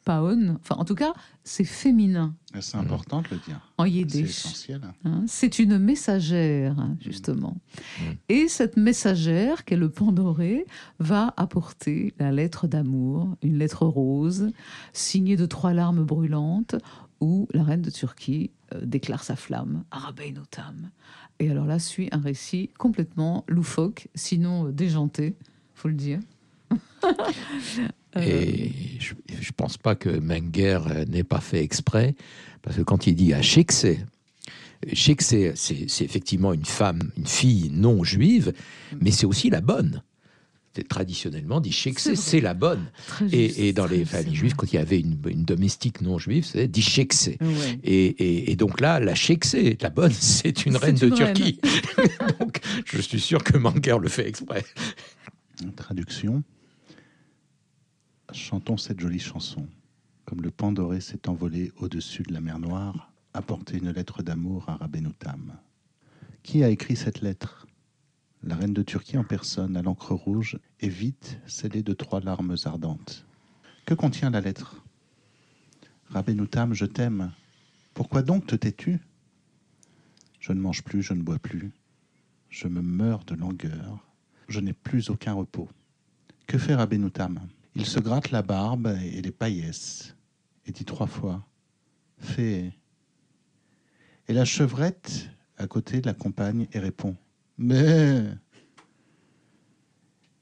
paon. 0.04 0.58
Enfin, 0.62 0.76
en 0.76 0.86
tout 0.86 0.96
cas, 0.96 1.14
c'est 1.44 1.64
féminin 1.64 2.36
C'est 2.60 2.78
important 2.78 3.22
de 3.22 3.28
le 3.32 3.38
dire. 3.38 3.60
en 3.78 3.86
C'est 3.86 3.92
yiddish. 3.92 4.30
essentiel. 4.46 4.82
Hein, 5.06 5.24
c'est 5.28 5.60
une 5.60 5.78
messagère, 5.78 6.76
justement. 7.00 7.58
Mm. 8.00 8.04
Et 8.30 8.48
cette 8.48 8.78
messagère, 8.78 9.66
qui 9.66 9.74
est 9.76 9.78
le 9.78 9.90
pan 9.90 10.12
doré, 10.12 10.66
va 11.00 11.34
apporter 11.38 12.14
la 12.20 12.32
lettre 12.32 12.68
d'amour, 12.68 13.36
une 13.42 13.58
lettre 13.58 13.86
rose, 13.86 14.52
signée 14.94 15.38
de 15.38 15.46
trois 15.46 15.74
larmes 15.74 16.04
brûlantes, 16.04 16.76
où 17.20 17.48
la 17.54 17.64
reine 17.64 17.82
de 17.82 17.92
Turquie 17.92 18.52
euh, 18.74 18.82
déclare 18.84 19.24
sa 19.24 19.36
flamme, 19.36 19.84
Arabein 19.92 20.36
Otam. 20.42 20.90
Et 21.40 21.50
alors 21.50 21.66
là 21.66 21.80
suit 21.80 22.10
un 22.12 22.20
récit 22.20 22.70
complètement 22.78 23.46
loufoque, 23.48 24.08
sinon 24.16 24.68
euh, 24.68 24.72
déjanté, 24.72 25.36
faut 25.76 25.88
le 25.88 25.94
dire. 25.96 26.20
Euh, 28.18 28.22
Et 28.22 28.72
je 29.00 29.14
ne 29.14 29.54
pense 29.56 29.78
pas 29.78 29.96
que 29.96 30.10
Menger 30.10 30.80
euh, 30.90 31.06
n'ait 31.06 31.24
pas 31.24 31.40
fait 31.42 31.64
exprès, 31.64 32.16
parce 32.62 32.76
que 32.78 32.82
quand 32.82 33.08
il 33.08 33.16
dit 33.16 33.34
à 33.34 33.42
Shekse, 33.42 33.86
Shekse, 34.94 35.36
c'est 35.56 36.04
effectivement 36.04 36.54
une 36.54 36.66
femme, 36.66 37.12
une 37.18 37.28
fille 37.28 37.70
non 37.72 38.04
juive, 38.04 38.52
mais 39.00 39.12
c'est 39.12 39.26
aussi 39.26 39.50
la 39.50 39.62
bonne. 39.62 40.02
Traditionnellement 40.88 41.60
dit 41.60 41.74
Shekse, 41.74 42.14
C'est 42.16 42.40
la 42.40 42.54
bonne. 42.54 42.86
Et, 43.34 43.68
et 43.68 43.74
dans 43.74 43.86
les 43.86 44.06
familles 44.06 44.36
juives, 44.36 44.56
quand 44.56 44.72
il 44.72 44.78
y 44.78 44.80
avait 44.80 45.00
une, 45.02 45.18
une 45.28 45.44
domestique 45.44 46.00
non 46.00 46.18
juive, 46.18 46.46
c'est 46.46 46.68
dit 46.70 46.82
Shekse. 46.82 47.28
Ouais. 47.42 47.80
Et, 47.84 48.06
et- 48.06 48.52
et 48.52 48.56
donc 48.56 48.80
là, 48.80 49.00
la 49.02 49.14
Shekse, 49.14 49.56
la 49.82 49.90
bonne, 49.90 50.14
c'est 50.18 50.66
une 50.66 50.78
reine 50.78 50.96
de 50.96 51.12
reine. 51.12 51.34
Turquie. 51.34 51.60
donc 52.40 52.62
je 52.86 53.02
suis 53.02 53.20
sûr 53.20 53.44
que 53.44 53.58
Menger 53.58 53.98
le 54.02 54.08
fait 54.08 54.28
exprès. 54.28 54.64
Traduction. 55.76 56.42
Chantons 58.34 58.78
cette 58.78 59.00
jolie 59.00 59.20
chanson. 59.20 59.68
Comme 60.24 60.42
le 60.42 60.52
pan 60.52 60.72
doré 60.72 61.02
s'est 61.02 61.28
envolé 61.28 61.74
au-dessus 61.78 62.24
de 62.24 62.34
la 62.34 62.40
mer 62.40 62.60
Noire, 62.60 63.12
apporter 63.34 63.78
une 63.78 63.92
lettre 63.92 64.24
d'amour 64.24 64.70
à 64.70 64.78
Rabbenoutam. 64.78 65.58
Qui 66.42 66.64
a 66.64 66.70
écrit 66.70 66.96
cette 66.96 67.22
lettre? 67.22 67.68
La 68.42 68.56
reine 68.56 68.74
de 68.74 68.84
Turquie 68.84 69.18
en 69.18 69.26
personne, 69.26 69.76
à 69.76 69.82
l'encre 69.82 70.14
rouge, 70.14 70.60
et 70.80 70.88
vite 70.88 71.40
scellée 71.46 71.84
de 71.84 71.94
trois 71.94 72.22
larmes 72.22 72.56
ardentes. 72.64 73.26
Que 73.86 73.94
contient 73.94 74.30
la 74.30 74.40
lettre? 74.40 74.82
Rabbenoutam, 76.08 76.74
je 76.74 76.86
t'aime. 76.86 77.34
Pourquoi 77.94 78.22
donc 78.22 78.48
te 78.48 78.56
tais-tu? 78.56 79.00
Je 80.40 80.54
ne 80.54 80.62
mange 80.62 80.84
plus, 80.84 81.04
je 81.04 81.14
ne 81.14 81.22
bois 81.22 81.40
plus. 81.40 81.72
Je 82.50 82.70
me 82.70 82.82
meurs 82.82 83.26
de 83.26 83.36
langueur. 83.36 84.00
Je 84.48 84.62
n'ai 84.62 84.74
plus 84.74 85.10
aucun 85.10 85.34
repos. 85.34 85.70
Que 86.48 86.58
fait 86.58 86.76
Rabbenoutam 86.76 87.42
Il 87.76 87.86
se 87.86 88.00
gratte 88.00 88.32
la 88.32 88.42
barbe 88.42 88.98
et 89.02 89.22
les 89.22 89.32
paillesses 89.32 90.16
et 90.66 90.72
dit 90.72 90.86
trois 90.86 91.08
fois 91.08 91.46
Fais. 92.18 92.74
Et 94.28 94.34
la 94.34 94.46
chevrette 94.46 95.30
à 95.58 95.68
côté 95.68 96.02
l'accompagne 96.02 96.68
et 96.74 96.80
répond 96.80 97.16
Mais. 97.58 98.26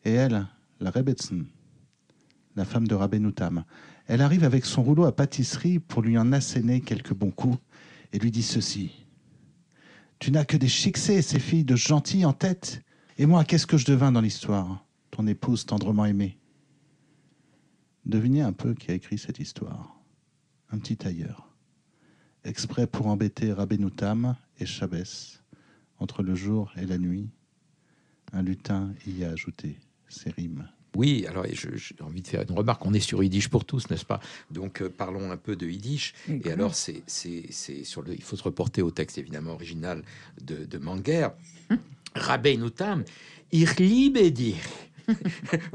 Et 0.05 0.11
elle, 0.11 0.47
la 0.80 0.91
Rebetzin, 0.91 1.45
la 2.55 2.65
femme 2.65 2.88
de 2.88 2.95
Rabbenoutam, 2.95 3.63
elle 4.07 4.21
arrive 4.21 4.43
avec 4.43 4.65
son 4.65 4.82
rouleau 4.82 5.05
à 5.05 5.15
pâtisserie 5.15 5.80
pour 5.80 6.01
lui 6.01 6.17
en 6.17 6.32
asséner 6.34 6.82
quelques 6.82 7.13
bons 7.13 7.32
coups 7.32 7.59
et 8.11 8.19
lui 8.19 8.32
dit 8.32 8.43
ceci 8.43 9.05
Tu 10.17 10.32
n'as 10.32 10.45
que 10.45 10.57
des 10.57 10.67
chicsés, 10.67 11.21
ces 11.21 11.39
filles 11.39 11.65
de 11.65 11.75
gentils 11.75 12.25
en 12.25 12.34
tête. 12.34 12.82
Et 13.17 13.25
moi, 13.25 13.43
qu'est-ce 13.43 13.67
que 13.67 13.77
je 13.77 13.86
devins 13.86 14.11
dans 14.11 14.21
l'histoire? 14.21 14.86
Ton 15.11 15.27
épouse 15.27 15.65
tendrement 15.65 16.05
aimée. 16.05 16.39
Devinez 18.10 18.41
un 18.41 18.53
peu 18.53 18.74
qui 18.74 18.89
a 18.89 18.95
écrit 18.95 19.20
cette 19.20 19.38
histoire. 19.38 19.95
Un 20.72 20.80
petit 20.80 20.97
tailleur. 20.97 21.47
Exprès 22.43 22.88
pour 22.88 23.05
embêter 23.05 23.53
Rabbenoutam 23.53 24.36
et 24.60 24.66
Chabès, 24.66 25.43
entre 25.99 26.24
le 26.24 26.34
jour 26.34 26.72
et 26.76 26.88
la 26.88 26.97
nuit, 26.97 27.30
un 28.34 28.41
lutin 28.41 28.93
y 29.05 29.24
a 29.24 29.30
ajouté 29.30 29.78
ses 30.07 30.32
rimes. 30.32 30.68
Oui, 30.95 31.28
alors 31.28 31.45
je- 31.53 31.76
j'ai 31.76 31.95
envie 32.01 32.24
de 32.24 32.28
faire 32.28 32.41
une 32.41 32.57
remarque. 32.57 32.84
On 32.84 32.95
est 32.95 32.99
sur 32.99 33.22
Yiddish 33.22 33.47
pour 33.47 33.64
tous, 33.64 33.88
n'est-ce 33.91 34.05
pas? 34.05 34.20
Donc 34.49 34.82
euh, 34.82 34.89
parlons 34.89 35.30
un 35.32 35.38
peu 35.38 35.55
de 35.55 35.68
Yiddish. 35.68 36.16
Et 36.28 36.51
alors, 36.51 36.74
c'est, 36.74 37.03
c'est, 37.05 37.45
c'est 37.51 37.84
sur 37.84 38.01
le, 38.01 38.16
il 38.16 38.24
faut 38.24 38.36
se 38.36 38.41
reporter 38.43 38.82
au 38.82 38.89
texte 38.89 39.20
évidemment 39.20 39.51
original 39.51 40.03
de, 40.41 40.66
de 40.66 40.78
Manger. 40.80 41.28
Rabbeinu 42.16 42.72
Tam, 42.72 43.03
ich 43.51 43.78
liebe 43.80 44.32
dich. 44.32 44.55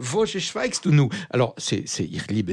Du 0.82 0.91
nous 0.91 1.09
Alors, 1.30 1.55
c'est, 1.59 1.87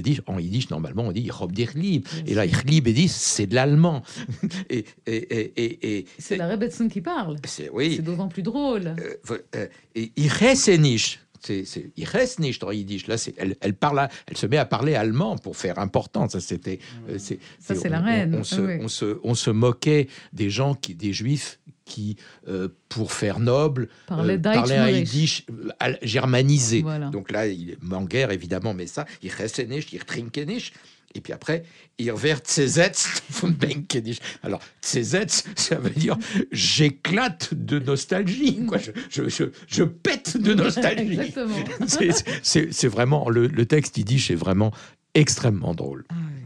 dich. 0.01 0.21
En 0.27 0.39
Yiddish, 0.39 0.69
normalement, 0.69 1.03
on 1.03 1.11
dit 1.11 1.21
dich 1.51 1.73
lieb. 1.73 2.05
Et 2.25 2.33
là, 2.33 2.45
dich, 2.93 3.11
c'est 3.11 3.47
de 3.47 3.55
l'allemand. 3.55 4.03
Et, 4.69 4.85
et, 5.07 5.15
et, 5.15 5.97
et, 5.97 6.05
C'est 6.19 6.37
la 6.37 6.47
Rebetson 6.47 6.87
qui 6.87 7.01
parle. 7.01 7.37
c'est- 7.45 7.69
oui. 7.71 7.99
D'autant 7.99 8.27
plus 8.27 8.43
drôle. 8.43 8.95
Euh, 8.99 9.37
euh, 9.55 9.67
et 9.95 10.77
nicht. 10.77 11.19
C'est, 11.43 11.65
ich 11.97 12.13
esse 12.13 12.37
nicht 12.39 12.63
en 12.63 12.71
yiddish. 12.71 13.07
Là, 13.07 13.15
elle, 13.37 13.55
elle 13.61 13.73
parle, 13.73 13.99
à- 13.99 14.09
elle 14.27 14.37
se 14.37 14.45
met 14.45 14.57
à 14.57 14.65
parler 14.65 14.93
allemand 14.95 15.37
pour 15.37 15.57
faire 15.57 15.79
important. 15.79 16.29
Ça, 16.29 16.39
c'était, 16.39 16.77
euh, 17.09 17.17
c'est, 17.17 17.39
Ça, 17.59 17.73
c'est 17.73 17.89
la 17.89 17.99
reine. 17.99 18.35
On, 18.35 18.43
se, 18.43 18.61
Oui. 18.61 18.73
on, 18.79 18.87
se, 18.87 19.19
on 19.23 19.33
se 19.33 19.49
moquait 19.49 20.07
des 20.33 20.49
gens 20.51 20.75
qui, 20.75 20.93
des 20.93 21.13
juifs 21.13 21.59
qui, 21.91 22.15
euh, 22.47 22.67
pour 22.89 23.11
faire 23.11 23.39
noble, 23.39 23.87
Parlait 24.07 24.39
euh, 24.45 24.49
un 24.51 24.85
Moorish. 24.85 24.97
yiddish 25.13 25.45
euh, 25.49 25.93
germanisé. 26.01 26.81
Voilà. 26.81 27.09
Donc 27.09 27.31
là, 27.31 27.47
il, 27.47 27.75
Manger, 27.81 28.27
évidemment, 28.31 28.73
mais 28.73 28.87
ça, 28.87 29.05
ich 29.21 29.39
esse 29.39 29.59
nicht, 29.67 29.91
ich 29.93 30.05
trinke 30.05 30.45
nicht. 30.45 30.73
Et 31.13 31.19
puis 31.19 31.33
après, 31.33 31.63
ihr 31.99 32.15
werdet 32.23 32.47
zersetzt 32.47 33.21
von 33.29 33.49
Denken 33.49 34.01
nicht. 34.05 34.21
Alors, 34.43 34.61
zersetzt, 34.81 35.45
ça 35.57 35.75
veut 35.77 35.89
dire 35.89 36.17
j'éclate 36.53 37.53
de 37.53 37.79
nostalgie. 37.79 38.65
Quoi. 38.65 38.77
Je, 38.77 38.91
je, 39.09 39.27
je, 39.29 39.43
je 39.67 39.83
pète 39.83 40.37
de 40.37 40.53
nostalgie. 40.53 41.19
C'est- 41.87 42.23
C'est 42.43 42.71
c'est 42.73 42.87
vraiment, 42.87 43.29
le, 43.29 43.47
le 43.47 43.65
texte 43.65 43.97
yiddish 43.97 44.31
est 44.31 44.35
vraiment 44.35 44.71
extrêmement 45.13 45.73
drôle. 45.75 46.05
Ah 46.09 46.13
ah 46.17 46.23
oui. 46.33 46.40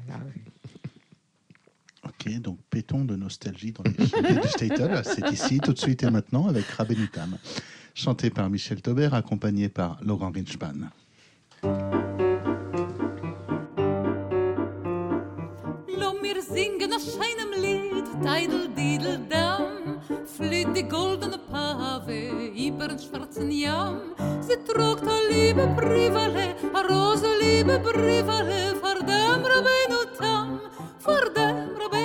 Donc 2.40 2.60
pétons 2.70 3.06
de 3.06 3.16
nostalgie 3.16 3.72
dans 3.72 3.84
les 3.84 4.08
chantiers 4.08 4.40
du 4.40 4.48
Statel. 4.48 5.02
C'est 5.04 5.32
ici, 5.32 5.60
tout 5.60 5.74
de 5.74 5.80
suite 5.80 6.04
et 6.04 6.10
maintenant, 6.10 6.48
avec 6.48 6.66
Rabbenoutam. 6.66 7.38
Chanté 7.94 8.30
par 8.30 8.50
Michel 8.50 8.82
Taubert, 8.82 9.14
accompagné 9.14 9.70
par 9.70 9.98
Laurent. 10.04 10.32
Lo 15.98 16.14
mir 16.22 16.42
singen 16.42 16.92
a 16.94 17.00
scheinem 17.00 17.52
Lied, 17.58 18.06
Teidel, 18.22 18.68
Didel, 18.76 19.20
Dam. 19.30 20.02
Flieht 20.26 20.76
die 20.76 20.84
goldene 20.84 21.40
Pave 21.50 22.52
über 22.54 22.88
den 22.90 23.00
schwarzen 23.00 23.50
Jam. 23.52 24.02
Sie 24.42 24.58
trugt 24.68 25.08
a 25.08 25.18
liebe 25.32 25.66
Brivale, 25.76 26.56
a 26.74 26.82
rose 26.82 27.28
liebe 27.40 27.80
Brivale, 27.80 28.76
vor 28.82 29.00
dem 29.00 29.42
Rabbeinu 29.44 30.06
Tam, 30.20 30.60
vor 31.00 31.30
dem 31.34 31.76
Rabbeinu 31.80 32.05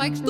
Folgt 0.00 0.29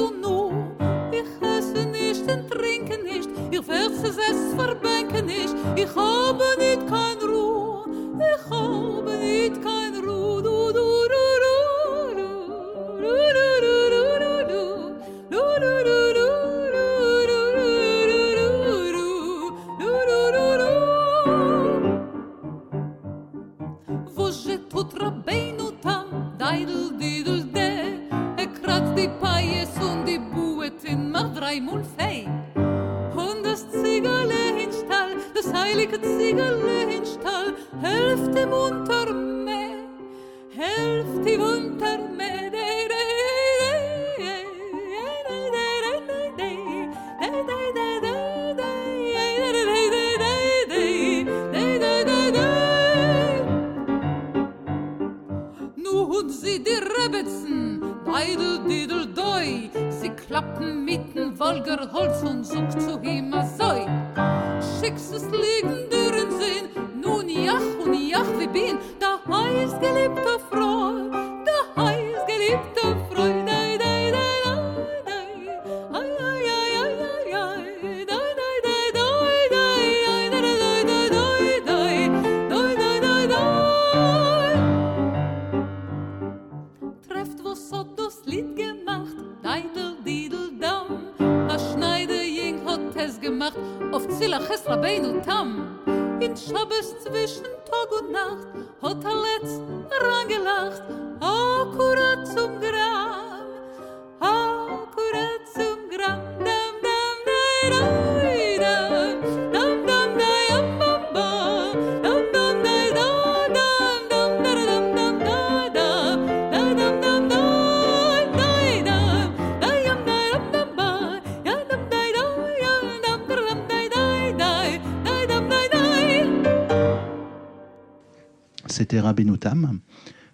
C'était 128.91 129.03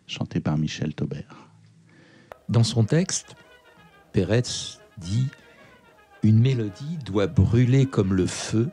chanté 0.07 0.41
par 0.41 0.57
Michel 0.57 0.95
Taubert. 0.95 1.51
Dans 2.49 2.65
son 2.65 2.85
texte, 2.85 3.37
Peretz 4.15 4.81
dit 4.97 5.27
Une 6.23 6.39
mélodie 6.39 6.97
doit 7.05 7.27
brûler 7.27 7.85
comme 7.85 8.15
le 8.15 8.27
feu, 8.27 8.71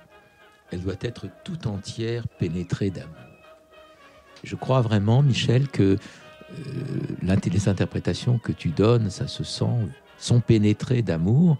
elle 0.72 0.80
doit 0.84 0.96
être 1.02 1.28
tout 1.44 1.68
entière 1.68 2.30
pénétrée 2.30 2.92
d'amour. 2.92 3.18
Je 4.46 4.56
crois 4.56 4.80
vraiment, 4.80 5.22
Michel, 5.22 5.68
que 5.68 5.98
euh, 7.22 7.38
les 7.52 7.68
interprétations 7.68 8.38
que 8.38 8.54
tu 8.54 8.70
donnes, 8.70 9.10
ça 9.10 9.28
se 9.28 9.44
sent, 9.44 9.90
sont 10.18 10.40
pénétrées 10.40 11.02
d'amour 11.02 11.58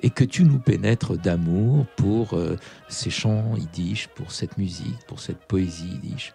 et 0.00 0.10
que 0.10 0.24
tu 0.24 0.42
nous 0.42 0.58
pénètres 0.58 1.16
d'amour 1.16 1.86
pour 1.96 2.34
euh, 2.34 2.56
ces 2.88 3.10
chants 3.10 3.54
yiddish, 3.56 4.08
pour 4.08 4.32
cette 4.32 4.58
musique, 4.58 4.98
pour 5.06 5.20
cette 5.20 5.46
poésie 5.46 5.86
yiddish. 6.02 6.32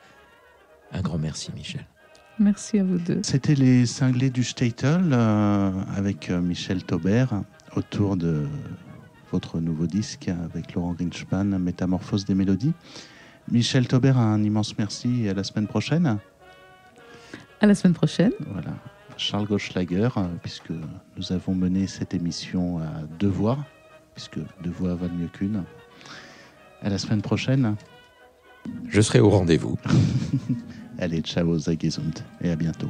Un 0.91 1.01
grand 1.01 1.17
merci, 1.17 1.51
Michel. 1.53 1.85
Merci 2.39 2.79
à 2.79 2.83
vous 2.83 2.97
deux. 2.99 3.19
C'était 3.23 3.55
les 3.55 3.85
cinglés 3.85 4.29
du 4.29 4.43
Statel 4.43 5.09
euh, 5.11 5.71
avec 5.95 6.29
euh, 6.29 6.39
Michel 6.39 6.83
Taubert 6.83 7.41
autour 7.75 8.15
de 8.15 8.47
votre 9.31 9.59
nouveau 9.59 9.87
disque 9.87 10.29
avec 10.29 10.73
Laurent 10.73 10.93
Grinspan, 10.93 11.45
Métamorphose 11.45 12.25
des 12.25 12.35
mélodies. 12.35 12.73
Michel 13.51 13.87
Taubert, 13.87 14.17
un 14.17 14.43
immense 14.43 14.77
merci 14.77 15.23
et 15.23 15.29
à 15.29 15.33
la 15.33 15.43
semaine 15.43 15.67
prochaine. 15.67 16.19
À 17.59 17.65
la 17.65 17.73
semaine 17.73 17.93
prochaine. 17.93 18.33
Voilà. 18.51 18.71
Charles 19.17 19.47
Gauchlager, 19.47 20.09
euh, 20.17 20.27
puisque 20.43 20.71
nous 21.17 21.31
avons 21.31 21.55
mené 21.55 21.87
cette 21.87 22.13
émission 22.13 22.77
à 22.77 23.01
deux 23.19 23.29
voix, 23.29 23.57
puisque 24.13 24.39
deux 24.61 24.69
voix 24.69 24.93
valent 24.93 25.15
mieux 25.15 25.27
qu'une. 25.27 25.63
À 26.83 26.89
la 26.89 26.99
semaine 26.99 27.23
prochaine. 27.23 27.75
Je 28.89 29.01
serai 29.01 29.19
au 29.19 29.29
rendez-vous. 29.29 29.77
Allez, 30.99 31.21
ciao, 31.21 31.57
Zagesund, 31.57 32.19
et 32.41 32.49
à 32.49 32.55
bientôt. 32.55 32.89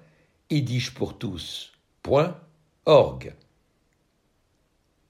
www.idishpourtous.org 0.51 3.33